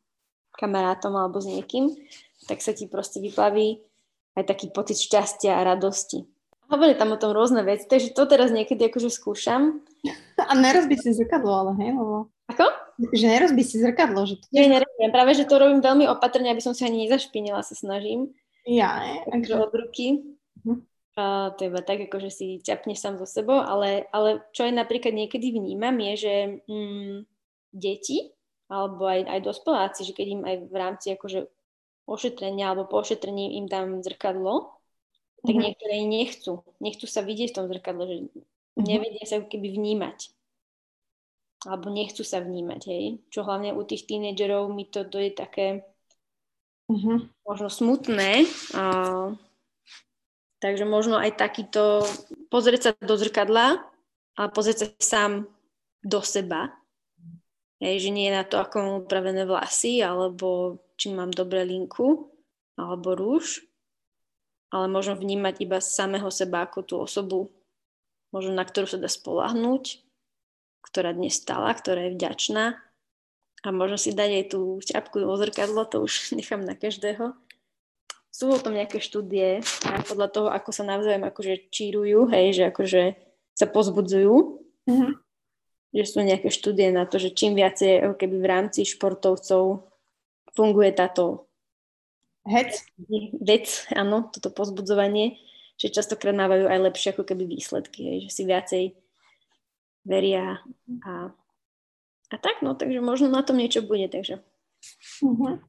[0.56, 1.92] kamarátom alebo s niekým,
[2.48, 3.80] tak sa ti proste vyplaví
[4.40, 6.24] aj taký pocit šťastia a radosti.
[6.70, 9.82] Hovorí tam o tom rôzne veci, takže to teraz niekedy akože skúšam.
[10.50, 12.32] A nerozbí si zrkadlo, ale hej, lebo...
[12.48, 12.64] Ako?
[13.12, 14.24] Že nerozbí si zrkadlo.
[14.24, 14.46] Že to...
[14.56, 15.12] Nie, nerozbím.
[15.12, 18.32] Práve, že to robím veľmi opatrne, aby som si ani nezašpinila, sa snažím.
[18.64, 19.28] Ja, ne?
[19.28, 20.39] Takže od ruky.
[21.20, 24.72] A to je iba tak, akože si ťapneš sám so sebou, ale, ale čo aj
[24.72, 26.34] napríklad niekedy vnímam, je, že
[26.64, 27.28] mm,
[27.76, 28.32] deti,
[28.72, 31.44] alebo aj, aj dospeláci, že keď im aj v rámci akože
[32.08, 34.80] ošetrenia alebo po ošetrení im dám zrkadlo,
[35.44, 35.66] tak mm-hmm.
[35.68, 36.64] niektoré nechcú.
[36.80, 38.86] Nechcú sa vidieť v tom zrkadle, že mm-hmm.
[38.86, 40.32] nevedia sa keby vnímať.
[41.68, 43.06] Alebo nechcú sa vnímať, hej.
[43.28, 45.84] Čo hlavne u tých tínedžerov mi to, to je také
[46.88, 47.44] mm-hmm.
[47.44, 48.48] možno smutné.
[48.76, 48.84] A,
[50.60, 52.04] takže možno aj takýto
[52.52, 53.84] pozrieť sa do zrkadla
[54.40, 55.32] a pozrieť sa sám
[56.04, 56.72] do seba.
[57.80, 62.28] Hej, že nie je na to, ako mám upravené vlasy, alebo či mám dobré linku,
[62.76, 63.64] alebo rúž,
[64.72, 67.48] ale možno vnímať iba samého seba ako tú osobu,
[68.36, 70.04] možno na ktorú sa dá spolahnúť,
[70.84, 72.76] ktorá dnes stala, ktorá je vďačná
[73.60, 77.36] a možno si dať aj tú šťapku o zrkadlo, to už nechám na každého.
[78.30, 82.64] Sú o tom nejaké štúdie a podľa toho, ako sa navzájom akože čírujú, hej, že
[82.70, 83.02] akože
[83.58, 85.12] sa pozbudzujú, mm-hmm.
[85.98, 89.90] že sú nejaké štúdie na to, že čím viacej ako keby v rámci športovcov
[90.54, 91.50] funguje táto
[92.48, 92.82] Hec?
[93.44, 95.38] Vec, áno, toto pozbudzovanie,
[95.76, 98.84] že častokrát mávajú aj lepšie ako keby výsledky, hej, že si viacej
[100.08, 100.64] veria
[101.06, 101.36] a,
[102.32, 104.42] a tak, no, takže možno na tom niečo bude, takže.
[105.22, 105.60] Uh-huh.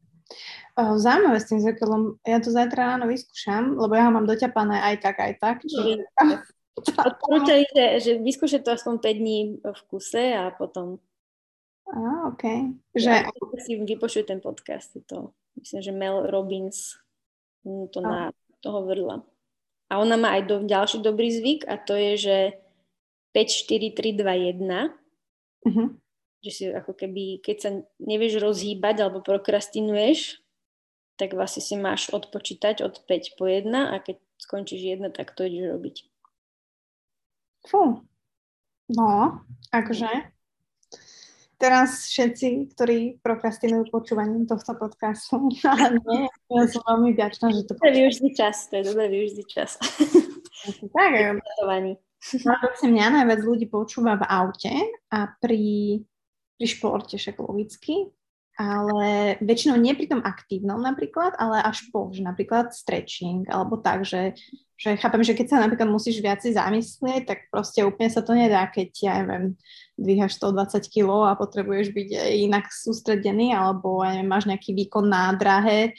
[0.79, 2.17] Zaujímavé s tým zrkadlom.
[2.25, 5.57] Ja to zajtra ráno vyskúšam, lebo ja ho mám doťapané aj tak, aj tak.
[5.67, 6.07] Čiže...
[6.81, 7.67] Odporúčali,
[8.01, 10.97] že, vyskúšať to aspoň 5 dní v kuse a potom...
[11.91, 12.45] Á, OK.
[12.97, 13.11] Že...
[13.11, 13.29] Ja,
[13.61, 16.97] si vypočuj ten podcast, to myslím, že Mel Robbins
[17.65, 18.33] to na
[18.65, 19.21] to hovorila.
[19.91, 22.37] A ona má aj do, ďalší dobrý zvyk a to je, že
[23.35, 24.95] 5, 4, 3, 2, 1.
[25.67, 26.00] Uh-huh.
[26.41, 30.41] Že si ako keby, keď sa nevieš rozhýbať alebo prokrastinuješ,
[31.21, 35.45] tak vlastne si máš odpočítať od 5 po 1 a keď skončíš 1, tak to
[35.45, 35.97] ideš robiť.
[37.69, 38.01] Fú.
[38.89, 40.09] No, akože
[41.61, 45.37] teraz všetci, ktorí prokrastinujú počúvaním tohto podcastu,
[45.69, 46.25] ale nie,
[46.57, 47.95] ja som veľmi vďačná, že to počúvam.
[48.01, 49.77] využitý čas, to je dobré využitý čas.
[50.61, 51.41] Tak,
[52.45, 52.53] no,
[52.85, 54.75] mňa najviac ľudí počúva v aute
[55.09, 55.97] a pri,
[56.61, 58.13] pri športe však logicky,
[58.61, 64.05] ale väčšinou nie pri tom aktívnom napríklad, ale až po, že napríklad stretching alebo tak,
[64.05, 64.37] že
[64.81, 68.65] že chápem, že keď sa napríklad musíš viacej zamyslieť, tak proste úplne sa to nedá,
[68.65, 69.53] keď, ja neviem,
[70.01, 72.09] dvíhaš 120 kg a potrebuješ byť
[72.49, 75.93] inak sústredený, alebo ja neviem, máš nejaký výkon na drahe,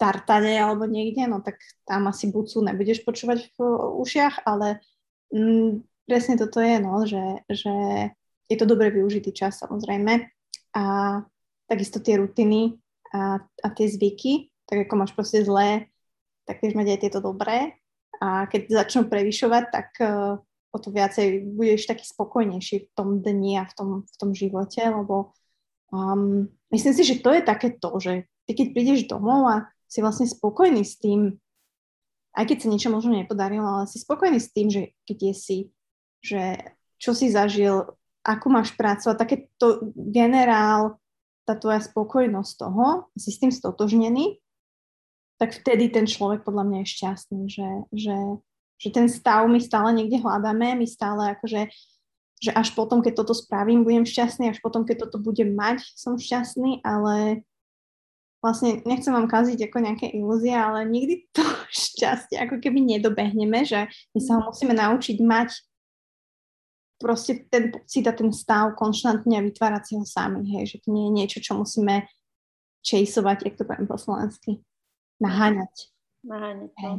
[0.00, 3.56] tartane alebo niekde, no tak tam asi bucu nebudeš počúvať v
[4.00, 4.80] ušiach, ale
[5.28, 7.76] mm, presne toto je, no, že, že
[8.52, 10.28] je to dobre využitý čas samozrejme.
[10.76, 10.84] A
[11.64, 12.76] takisto tie rutiny
[13.16, 15.88] a, a tie zvyky, tak ako máš proste zlé,
[16.44, 17.80] tak vieš mať aj tieto dobré.
[18.20, 20.38] A keď začnú prevyšovať, tak uh,
[20.72, 24.80] o to viacej budeš taký spokojnejší v tom dni a v tom, v tom živote,
[24.80, 25.36] lebo
[25.92, 30.00] um, myslím si, že to je také to, že ty keď prídeš domov a si
[30.00, 31.36] vlastne spokojný s tým,
[32.32, 35.58] aj keď sa niečo možno nepodarilo, ale si spokojný s tým, že kde si,
[36.24, 36.56] že
[36.96, 37.92] čo si zažil,
[38.22, 40.98] ako máš prácu a také to generál,
[41.42, 44.38] tá tvoja spokojnosť toho, si s tým stotožnený,
[45.42, 48.18] tak vtedy ten človek podľa mňa je šťastný, že, že,
[48.78, 51.66] že ten stav my stále niekde hľadáme, my stále akože
[52.42, 56.18] že až potom, keď toto spravím, budem šťastný, až potom, keď toto budem mať, som
[56.18, 57.46] šťastný, ale
[58.42, 61.46] vlastne nechcem vám kaziť ako nejaké ilúzie, ale nikdy to
[61.86, 65.48] šťastie ako keby nedobehneme, že my sa ho musíme naučiť mať
[67.02, 70.94] proste ten pocit a ten stav konštantne a vytvárať si ho sami, hej, že to
[70.94, 72.06] nie je niečo, čo musíme
[72.86, 74.62] čejsovať, jak to poviem po slovensky.
[75.18, 75.90] Naháňať.
[76.22, 76.94] Naháňať, hej.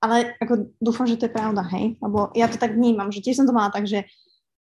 [0.00, 1.96] Ale ako dúfam, že to je pravda, hej?
[2.00, 4.08] Lebo ja to tak vnímam, že tiež som to mala tak, že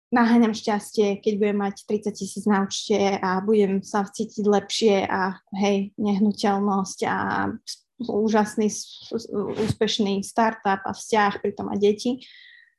[0.08, 5.36] naháňam šťastie, keď budem mať 30 tisíc na účte a budem sa cítiť lepšie a
[5.60, 7.18] hej, nehnuteľnosť a
[8.08, 8.72] úžasný,
[9.68, 12.24] úspešný startup a vzťah, pritom a deti,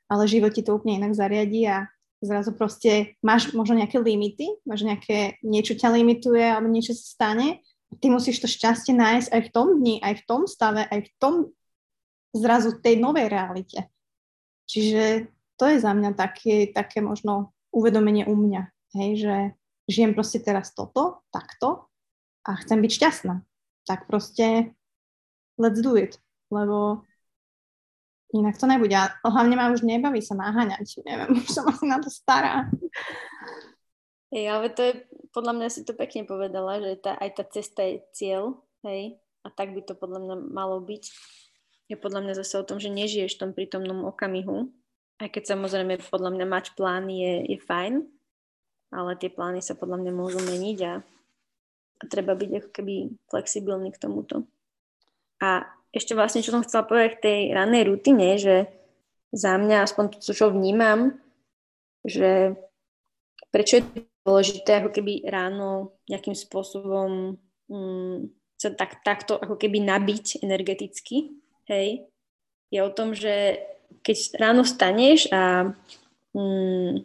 [0.09, 1.87] ale život ti to úplne inak zariadí a
[2.19, 7.63] zrazu proste máš možno nejaké limity, máš nejaké, niečo ťa limituje alebo niečo sa stane.
[8.03, 11.11] Ty musíš to šťastie nájsť aj v tom dni, aj v tom stave, aj v
[11.23, 11.35] tom
[12.35, 13.89] zrazu tej novej realite.
[14.69, 18.63] Čiže to je za mňa také, také možno uvedomenie u mňa,
[18.97, 19.37] hej, že
[19.89, 21.89] žijem proste teraz toto, takto
[22.45, 23.35] a chcem byť šťastná.
[23.89, 24.77] Tak proste
[25.57, 26.21] let's do it,
[26.53, 27.09] lebo
[28.35, 28.97] inak to nebude.
[28.97, 32.69] A hlavne ma už nebaví sa naháňať, neviem, už som asi na to stará.
[34.29, 34.93] Hej, ale to je,
[35.33, 39.49] podľa mňa si to pekne povedala, že tá, aj tá cesta je cieľ, hej, a
[39.49, 41.05] tak by to podľa mňa malo byť.
[41.89, 44.69] Je podľa mňa zase o tom, že nežiješ v tom prítomnom okamihu,
[45.19, 48.05] aj keď samozrejme podľa mňa mať plán je, je fajn,
[48.93, 50.95] ale tie plány sa podľa mňa môžu meniť a,
[51.99, 52.95] a treba byť ako keby
[53.33, 54.45] flexibilný k tomuto.
[55.41, 58.69] A ešte vlastne, čo som chcela povedať k tej rannej rutine, že
[59.33, 61.17] za mňa, aspoň to, čo vnímam,
[62.05, 62.57] že
[63.53, 63.85] prečo je
[64.25, 67.37] dôležité ako keby ráno nejakým spôsobom
[67.69, 68.17] um,
[68.59, 71.39] sa tak, takto ako keby nabiť energeticky,
[71.71, 72.05] hej,
[72.69, 73.65] je o tom, že
[74.05, 75.73] keď ráno staneš a
[76.37, 77.01] um,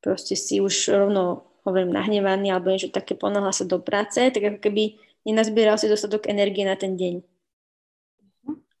[0.00, 4.58] proste si už rovno, hovorím, nahnevaný alebo niečo také ponáhla sa do práce, tak ako
[4.62, 4.96] keby
[5.26, 7.20] nenazbieral si dostatok energie na ten deň.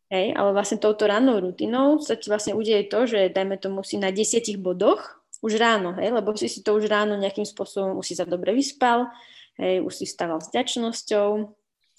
[0.06, 3.98] Hej, ale vlastne touto rannou rutinou sa ti vlastne udeje to, že dajme tomu si
[3.98, 5.02] na desiatich bodoch
[5.42, 8.54] už ráno, hej, lebo si si to už ráno nejakým spôsobom, už si sa dobre
[8.54, 9.10] vyspal,
[9.58, 11.28] hej, už si stával s ďačnosťou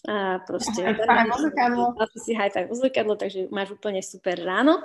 [0.08, 0.88] a proste...
[0.88, 4.80] Five si high five zrkadlo, takže máš úplne super ráno.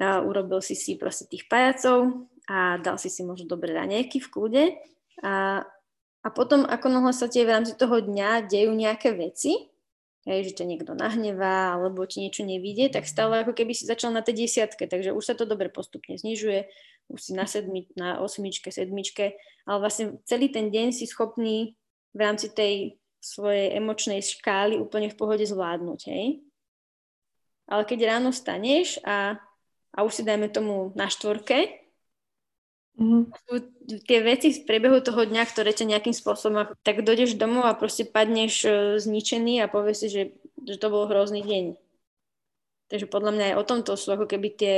[0.00, 4.28] A urobil si si proste tých pajacov a dal si si možno dobré ranejky v
[4.28, 4.64] kľude
[5.20, 5.64] a,
[6.26, 9.70] a potom, ako noho sa tie v rámci toho dňa dejú nejaké veci,
[10.26, 14.10] hej, že ťa niekto nahnevá alebo ti niečo nevidie, tak stále ako keby si začal
[14.10, 16.66] na tej desiatke, takže už sa to dobre postupne znižuje,
[17.14, 19.38] už si na, sedmi, na osmičke, sedmičke,
[19.70, 21.78] ale vlastne celý ten deň si schopný
[22.10, 26.42] v rámci tej svojej emočnej škály úplne v pohode zvládnuť, hej.
[27.70, 29.38] Ale keď ráno staneš a,
[29.94, 31.85] a už si dajme tomu na štvorke,
[32.96, 33.28] Mm.
[34.08, 38.08] Tie veci z priebehu toho dňa, ktoré ťa nejakým spôsobom, tak dojdeš domov a proste
[38.08, 40.22] padneš e, zničený a povieš si, že,
[40.64, 41.76] že to bol hrozný deň.
[42.88, 44.76] Takže podľa mňa aj o tomto sú ako keby tie,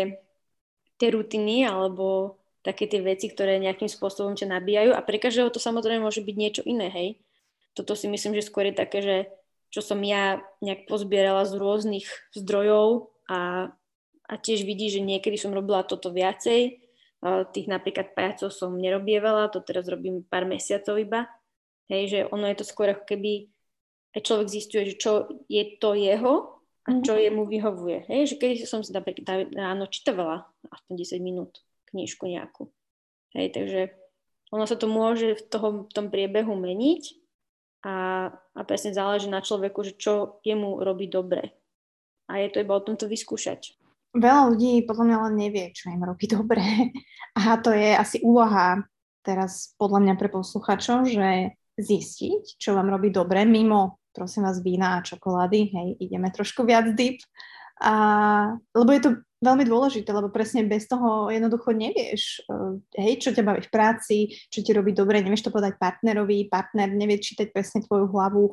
[0.98, 2.34] tie rutiny alebo
[2.66, 6.36] také tie veci, ktoré nejakým spôsobom ťa nabíjajú a pre každého to samozrejme môže byť
[6.36, 7.08] niečo iné, hej.
[7.78, 9.16] Toto si myslím, že skôr je také, že
[9.70, 13.70] čo som ja nejak pozbierala z rôznych zdrojov a,
[14.26, 16.87] a tiež vidí, že niekedy som robila toto viacej,
[17.26, 21.26] Tých napríklad pajacov som nerobievala, to teraz robím pár mesiacov iba.
[21.90, 23.50] Hej, že ono je to skôr ako keby
[24.14, 27.20] aj človek zistuje, že čo je to jeho a čo mhm.
[27.26, 27.98] jemu vyhovuje.
[28.06, 32.70] Hej, že keď som si napríklad ráno čítavala aspoň 10 minút knižku nejakú.
[33.34, 33.80] Hej, takže
[34.54, 37.02] ono sa to môže v toho, v tom priebehu meniť
[37.84, 41.52] a, a presne záleží na človeku, že čo jemu robí dobre.
[42.28, 43.77] A je to iba o tomto vyskúšať
[44.14, 46.92] veľa ľudí podľa mňa len nevie, čo im robí dobre.
[47.36, 48.84] A to je asi úloha
[49.26, 54.98] teraz podľa mňa pre posluchačov, že zistiť, čo vám robí dobre, mimo, prosím vás, vína
[54.98, 57.22] a čokolády, hej, ideme trošku viac deep.
[57.78, 57.94] A,
[58.74, 63.46] lebo je to veľmi dôležité, lebo presne bez toho jednoducho nevieš, eh, hej, čo ťa
[63.46, 64.16] baví v práci,
[64.50, 68.50] čo ti robí dobre, nevieš to povedať partnerovi, partner nevie čítať presne tvoju hlavu.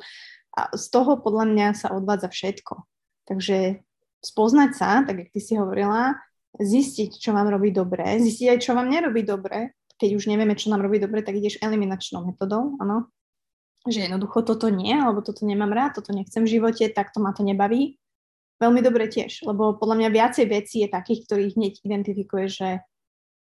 [0.56, 2.86] A z toho podľa mňa sa odvádza všetko.
[3.26, 3.82] Takže
[4.26, 6.18] spoznať sa, tak jak ty si hovorila,
[6.58, 9.78] zistiť, čo vám robí dobre, zistiť aj, čo vám nerobí dobre.
[9.96, 13.08] Keď už nevieme, čo nám robí dobre, tak ideš eliminačnou metodou, áno.
[13.86, 17.32] Že jednoducho toto nie, alebo toto nemám rád, toto nechcem v živote, tak to ma
[17.32, 18.02] to nebaví.
[18.58, 22.70] Veľmi dobre tiež, lebo podľa mňa viacej vecí je takých, ktorých hneď identifikuje, že,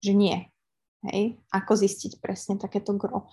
[0.01, 0.48] že nie.
[1.05, 1.36] Hej?
[1.52, 3.28] Ako zistiť presne takéto gro.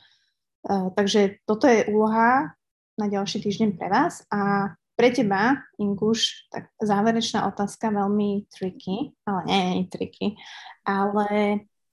[0.64, 2.56] Uh, takže toto je úloha
[3.00, 9.42] na ďalší týždeň pre vás a pre teba, Inguš, tak záverečná otázka veľmi tricky, ale
[9.50, 10.38] nie, nie triky,
[10.86, 11.30] ale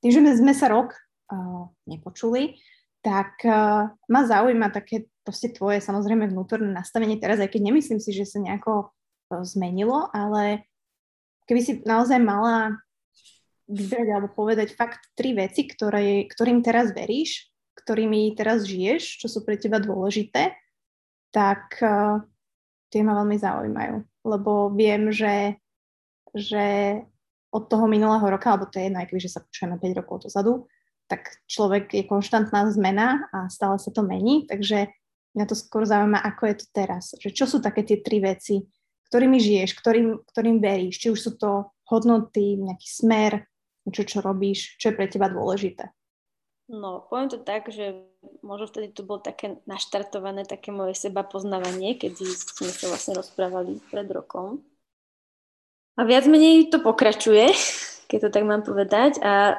[0.05, 2.61] tým, že sme sa rok uh, nepočuli,
[3.01, 8.13] tak uh, ma zaujíma také proste tvoje samozrejme vnútorné nastavenie teraz, aj keď nemyslím si,
[8.13, 10.69] že sa nejako uh, zmenilo, ale
[11.49, 12.77] keby si naozaj mala
[13.71, 17.49] vybrať alebo povedať fakt tri veci, ktoré, ktorým teraz veríš,
[17.81, 20.53] ktorými teraz žiješ, čo sú pre teba dôležité,
[21.31, 21.79] tak
[22.91, 23.97] tie ma veľmi zaujímajú,
[24.27, 25.57] lebo viem, že,
[26.35, 26.99] že
[27.51, 30.67] od toho minulého roka, alebo to je jedno, že sa počujeme 5 rokov dozadu,
[31.11, 34.91] tak človek je konštantná zmena a stále sa to mení, takže
[35.35, 37.05] mňa to skôr zaujíma, ako je to teraz.
[37.19, 38.62] Že čo sú také tie tri veci,
[39.11, 43.33] ktorými žiješ, ktorým, ktorým veríš, či už sú to hodnoty, nejaký smer,
[43.83, 45.91] niečo, čo robíš, čo je pre teba dôležité?
[46.71, 47.99] No, poviem to tak, že
[48.47, 53.83] možno vtedy to bolo také naštartované, také moje seba poznávanie, keď sme sa vlastne rozprávali
[53.91, 54.63] pred rokom.
[55.99, 57.51] A viac menej to pokračuje,
[58.09, 59.19] keď to tak mám povedať.
[59.19, 59.59] A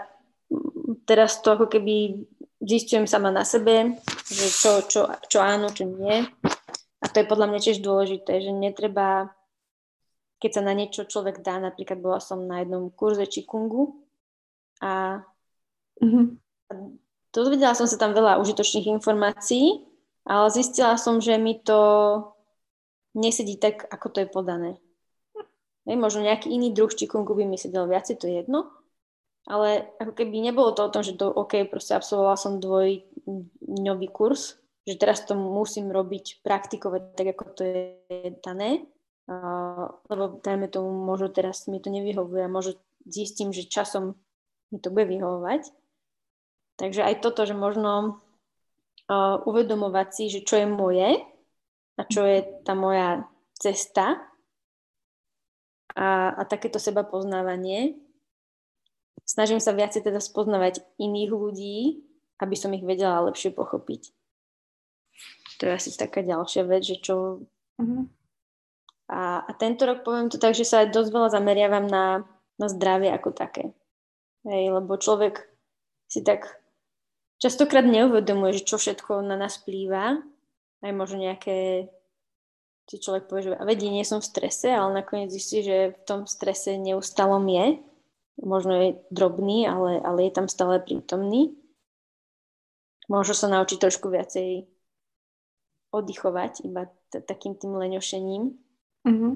[1.04, 2.24] teraz to ako keby
[2.64, 4.00] zistujem sama na sebe,
[4.32, 6.24] že čo, čo, čo áno, čo nie.
[7.04, 9.36] A to je podľa mňa tiež dôležité, že netreba,
[10.40, 14.00] keď sa na niečo človek dá, napríklad bola som na jednom kurze Čikungu
[14.80, 15.20] a
[16.00, 16.51] mm-hmm
[17.32, 19.88] Dozvedela som sa tam veľa užitočných informácií,
[20.28, 21.80] ale zistila som, že mi to
[23.16, 24.72] nesedí tak, ako to je podané.
[25.88, 28.70] Hej, možno nejaký iný druh čikungu by mi sedel viacej, to je jedno.
[29.50, 34.62] Ale ako keby nebolo to o tom, že to OK, proste absolvovala som dvojňový kurz,
[34.86, 37.76] že teraz to musím robiť, praktikovať tak, ako to je
[38.46, 38.86] dané.
[39.26, 42.76] Uh, lebo dajme tomu, možno teraz mi to nevyhovuje možno
[43.08, 44.18] zistím, že časom
[44.70, 45.72] mi to bude vyhovovať.
[46.82, 48.26] Takže aj toto, že možno
[49.06, 51.22] uh, uvedomovať si, že čo je moje
[51.94, 54.18] a čo je tá moja cesta
[55.94, 58.02] a, a takéto seba poznávanie.
[59.30, 62.02] Snažím sa viacej teda spoznávať iných ľudí,
[62.42, 64.10] aby som ich vedela lepšie pochopiť.
[65.62, 67.46] To je asi taká ďalšia vec, že čo...
[67.78, 68.10] Uh-huh.
[69.06, 72.26] A, a tento rok poviem to tak, že sa aj dosť veľa zameriavam na,
[72.58, 73.70] na zdravie ako také.
[74.42, 75.46] Hej, lebo človek
[76.10, 76.50] si tak
[77.42, 80.22] častokrát neuvedomuje, že čo všetko na nás plýva.
[80.82, 81.90] Aj možno nejaké,
[82.86, 86.30] si človek povie, že vedie, nie som v strese, ale nakoniec zistí, že v tom
[86.30, 87.82] strese neustalom je.
[88.42, 91.58] Možno je drobný, ale, ale je tam stále prítomný.
[93.10, 94.70] Možno sa naučiť trošku viacej
[95.92, 98.56] oddychovať iba t- takým tým leňošením.
[99.04, 99.34] Mm-hmm.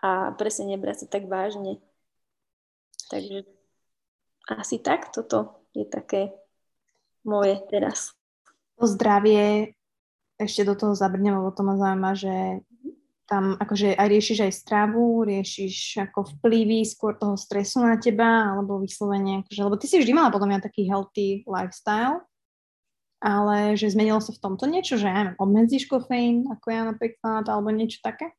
[0.00, 1.78] A presne nebrať sa tak vážne.
[3.12, 3.44] Takže
[4.48, 6.43] asi tak toto je také
[7.24, 8.12] moje teraz.
[8.78, 9.74] To zdravie,
[10.38, 12.34] ešte do toho zabrnem, lebo to ma zaujíma, že
[13.24, 18.76] tam akože aj riešiš aj stravu, riešiš ako vplyvy skôr toho stresu na teba, alebo
[18.76, 22.20] vyslovene, akože, lebo ty si vždy mala podľa mňa taký healthy lifestyle,
[23.24, 27.72] ale že zmenilo sa v tomto niečo, že aj obmedzíš kofeín, ako ja napríklad, alebo
[27.72, 28.36] niečo také?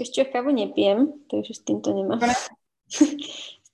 [0.00, 2.24] Ešte kávu nepijem, takže s týmto nemám.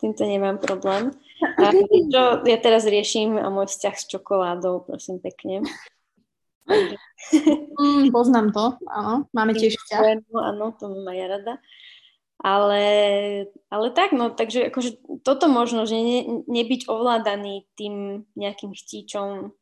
[0.00, 1.12] týmto nemám problém.
[1.60, 1.72] A
[2.10, 5.64] čo ja teraz riešim a môj vzťah s čokoládou, prosím pekne.
[7.80, 9.26] Mm, poznám to, áno.
[9.34, 10.30] Máme tiež vzťah.
[10.30, 11.54] Áno, to mám aj ja rada.
[12.40, 12.84] Ale,
[13.68, 19.52] ale tak, no, takže akože toto možno, že ne, nebyť ovládaný tým nejakým chtíčom,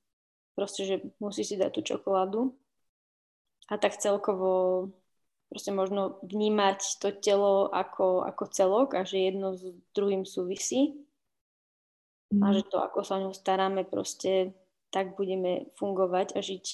[0.52, 2.54] proste, že musí si dať tú čokoládu.
[3.70, 4.90] A tak celkovo
[5.48, 9.64] proste možno vnímať to telo ako, ako celok a že jedno s
[9.96, 11.00] druhým súvisí
[12.32, 12.40] mm.
[12.44, 12.54] a mhm.
[12.54, 14.52] že to, ako sa o ňu staráme, proste
[14.88, 16.64] tak budeme fungovať a žiť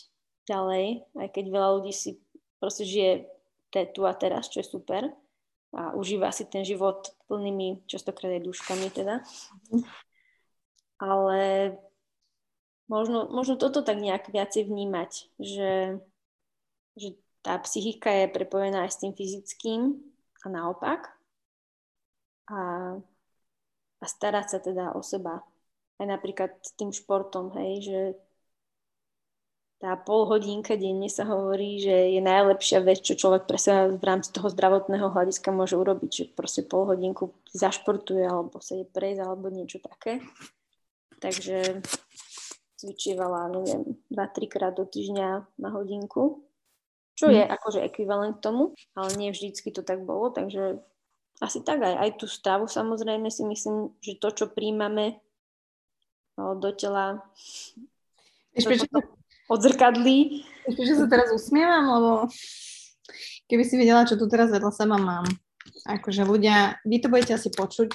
[0.47, 2.21] ďalej, aj keď veľa ľudí si
[2.63, 3.27] proste žije
[3.75, 5.11] te, tu a teraz, čo je super
[5.75, 9.27] a užíva si ten život plnými častokrát aj duškami teda.
[11.03, 11.75] Ale
[12.87, 15.99] možno, možno toto tak nejak viacej vnímať, že,
[16.95, 20.01] že tá psychika je prepojená aj s tým fyzickým
[20.43, 21.13] a naopak.
[22.49, 22.59] A
[24.05, 25.41] a starať sa teda o seba.
[25.97, 28.01] Aj napríklad tým športom, hej, že
[29.81, 34.05] tá pol hodinka denne sa hovorí, že je najlepšia vec, čo človek pre seba v
[34.05, 39.21] rámci toho zdravotného hľadiska môže urobiť, že proste pol hodinku zašportuje alebo sa je prejsť
[39.25, 40.21] alebo niečo také.
[41.21, 41.81] Takže
[42.77, 46.45] cvičievala, neviem, 2-3 krát do týždňa na hodinku,
[47.15, 47.51] čo je mhm.
[47.51, 50.83] akože ekvivalent tomu, ale nie vždycky to tak bolo, takže
[51.43, 55.19] asi tak aj, aj tú stravu samozrejme si myslím, že to, čo príjmame
[56.35, 57.23] do tela,
[58.55, 59.03] Víš, prečo to
[59.51, 60.19] odzrkadlí.
[60.67, 62.11] Víš, prečo sa teraz usmievam, lebo
[63.51, 65.27] keby si videla, čo tu teraz vedľa seba mám.
[65.91, 67.91] Akože ľudia, vy to budete asi počuť.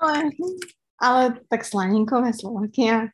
[0.00, 0.32] Ale,
[1.00, 3.12] ale tak slaninkové Slovakia.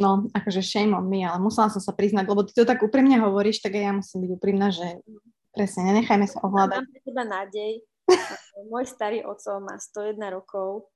[0.00, 3.20] No, akože shame on me, ale musela som sa priznať, lebo ty to tak úprimne
[3.20, 5.02] hovoríš, tak aj ja musím byť úprimná, že
[5.50, 6.86] Presne, nenechajme sa ovládať.
[6.86, 7.72] Mám pre teba nádej.
[8.70, 10.86] Môj starý oco má 101 rokov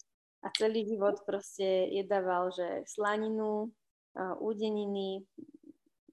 [0.47, 3.75] a celý život proste jedával, že slaninu,
[4.39, 5.27] údeniny,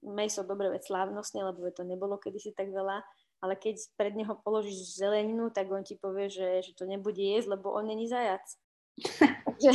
[0.02, 3.06] meso dobre veď slávnostne, lebo to nebolo kedysi tak veľa,
[3.38, 7.54] ale keď pred neho položíš zeleninu, tak on ti povie, že, že to nebude jesť,
[7.54, 8.42] lebo on není zajac.
[9.46, 9.70] takže,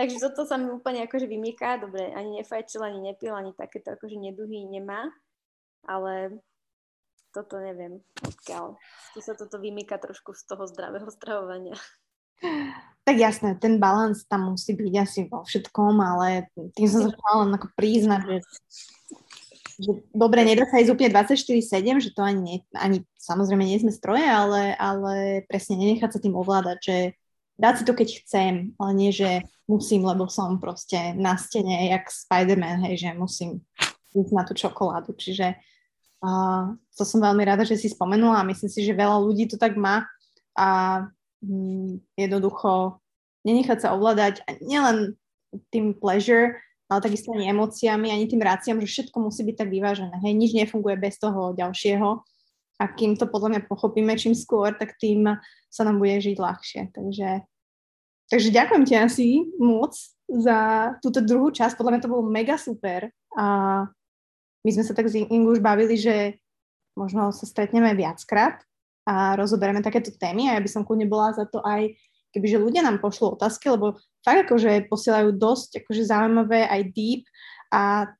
[0.00, 4.16] takže toto sa mi úplne akože vymýka, dobre, ani nefajčil, ani nepil, ani takéto akože
[4.16, 5.12] neduhy nemá,
[5.84, 6.40] ale
[7.36, 8.80] toto neviem odkiaľ.
[9.12, 11.76] Tu sa toto vymýka trošku z toho zdravého stravovania.
[13.04, 17.50] tak jasné, ten balans tam musí byť asi vo všetkom, ale tým som chcela len
[17.52, 18.36] ako priznať, že,
[19.84, 23.92] že dobre, nedá sa ísť úplne 24-7, že to ani, nie, ani samozrejme nie sme
[23.92, 26.96] stroje, ale, ale presne nenechať sa tým ovládať, že
[27.60, 32.08] dať si to, keď chcem, ale nie, že musím, lebo som proste na stene, jak
[32.08, 33.60] Spider-Man, hej, že musím
[34.16, 35.12] ísť na tú čokoládu.
[35.14, 35.60] Čiže
[36.24, 39.60] uh, to som veľmi rada, že si spomenula a myslím si, že veľa ľudí to
[39.60, 40.08] tak má
[40.56, 40.68] a
[41.44, 42.98] um, jednoducho
[43.46, 45.14] nenechať sa ovládať nielen
[45.70, 46.58] tým pleasure,
[46.90, 50.16] ale takisto ani emóciami, ani tým ráciam, že všetko musí byť tak vyvážené.
[50.26, 52.24] Hej, nič nefunguje bez toho ďalšieho
[52.80, 55.36] a kým to podľa mňa pochopíme čím skôr, tak tým
[55.68, 56.82] sa nám bude žiť ľahšie.
[56.96, 57.44] Takže,
[58.32, 59.26] takže ďakujem ti asi
[59.60, 59.92] moc
[60.24, 61.76] za túto druhú časť.
[61.76, 63.46] Podľa mňa to bolo mega super a
[64.64, 66.40] my sme sa tak s Ingu už bavili, že
[66.96, 68.64] možno sa stretneme viackrát
[69.04, 71.96] a rozoberieme takéto témy a ja by som kľudne bola za to aj,
[72.32, 77.24] kebyže ľudia nám pošlú otázky, lebo fakt akože posielajú dosť akože zaujímavé aj deep
[77.72, 78.12] a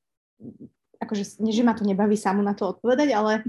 [1.01, 3.45] akože nie, že ma to nebaví samu na to odpovedať, ale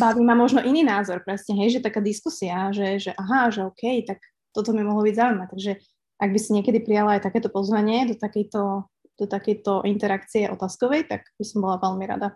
[0.00, 4.04] baví ma možno iný názor, presne, hej, že taká diskusia, že, že aha, že OK,
[4.08, 4.22] tak
[4.54, 5.48] toto mi mohlo byť zaujímavé.
[5.50, 5.72] Takže
[6.20, 11.22] ak by si niekedy prijala aj takéto pozvanie do takejto do takejto interakcie otázkovej, tak
[11.38, 12.34] by som bola veľmi rada.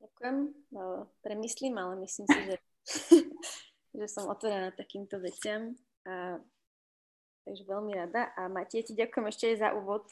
[0.00, 0.36] Ďakujem.
[0.76, 2.56] No, premyslím, ale myslím si, že,
[3.98, 5.72] že som otvorená takýmto veciam.
[6.04, 6.36] A,
[7.48, 8.28] takže veľmi rada.
[8.36, 10.04] A Matie, ti ďakujem ešte aj za úvod,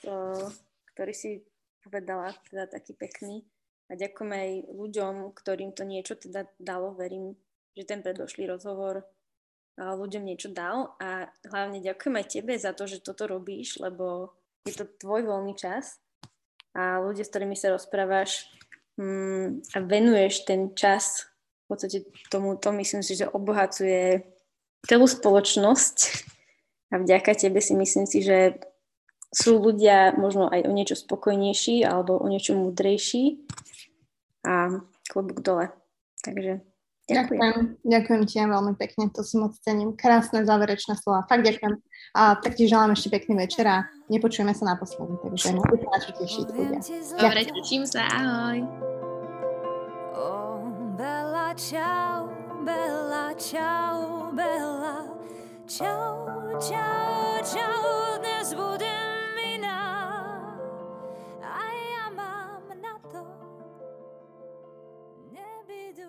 [0.96, 1.44] ktorý si
[1.84, 3.44] povedala, teda taký pekný.
[3.86, 6.94] A ďakujem aj ľuďom, ktorým to niečo teda dalo.
[6.98, 7.38] Verím,
[7.78, 9.06] že ten predošlý rozhovor
[9.78, 10.96] ľuďom niečo dal.
[10.98, 14.34] A hlavne ďakujem aj tebe za to, že toto robíš, lebo
[14.66, 16.02] je to tvoj voľný čas
[16.76, 18.50] a ľudia, s ktorými sa rozprávaš
[19.00, 21.24] mm, a venuješ ten čas,
[21.66, 21.98] v podstate
[22.28, 24.22] tomu, to myslím si, že obohacuje
[24.84, 25.96] celú spoločnosť
[26.94, 28.60] a vďaka tebe si myslím si, že
[29.34, 33.42] sú ľudia možno aj o niečo spokojnejší alebo o niečo múdrejší
[34.46, 35.74] a klobúk dole.
[36.22, 36.62] Takže
[37.06, 37.38] Ďakujem.
[37.38, 37.58] ďakujem.
[37.86, 39.94] Ďakujem ti veľmi pekne, to si moc cením.
[39.94, 41.22] Krásne záverečné slova.
[41.30, 41.78] Fakt ďakujem.
[42.18, 45.14] A tak ti želám ešte pekný večer a nepočujeme sa naposledy.
[45.22, 46.78] Takže môžete na čo tešiť ľudia.
[47.14, 48.10] Dobre, teším sa.
[48.10, 48.58] Ahoj.
[50.18, 50.66] Oh,
[50.98, 52.26] Bella, čau,
[52.66, 55.06] Bella, čau, Bella,
[55.70, 56.26] čau,
[56.58, 57.78] čau, čau,
[58.18, 58.85] dnes budem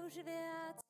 [0.07, 0.86] już wiatr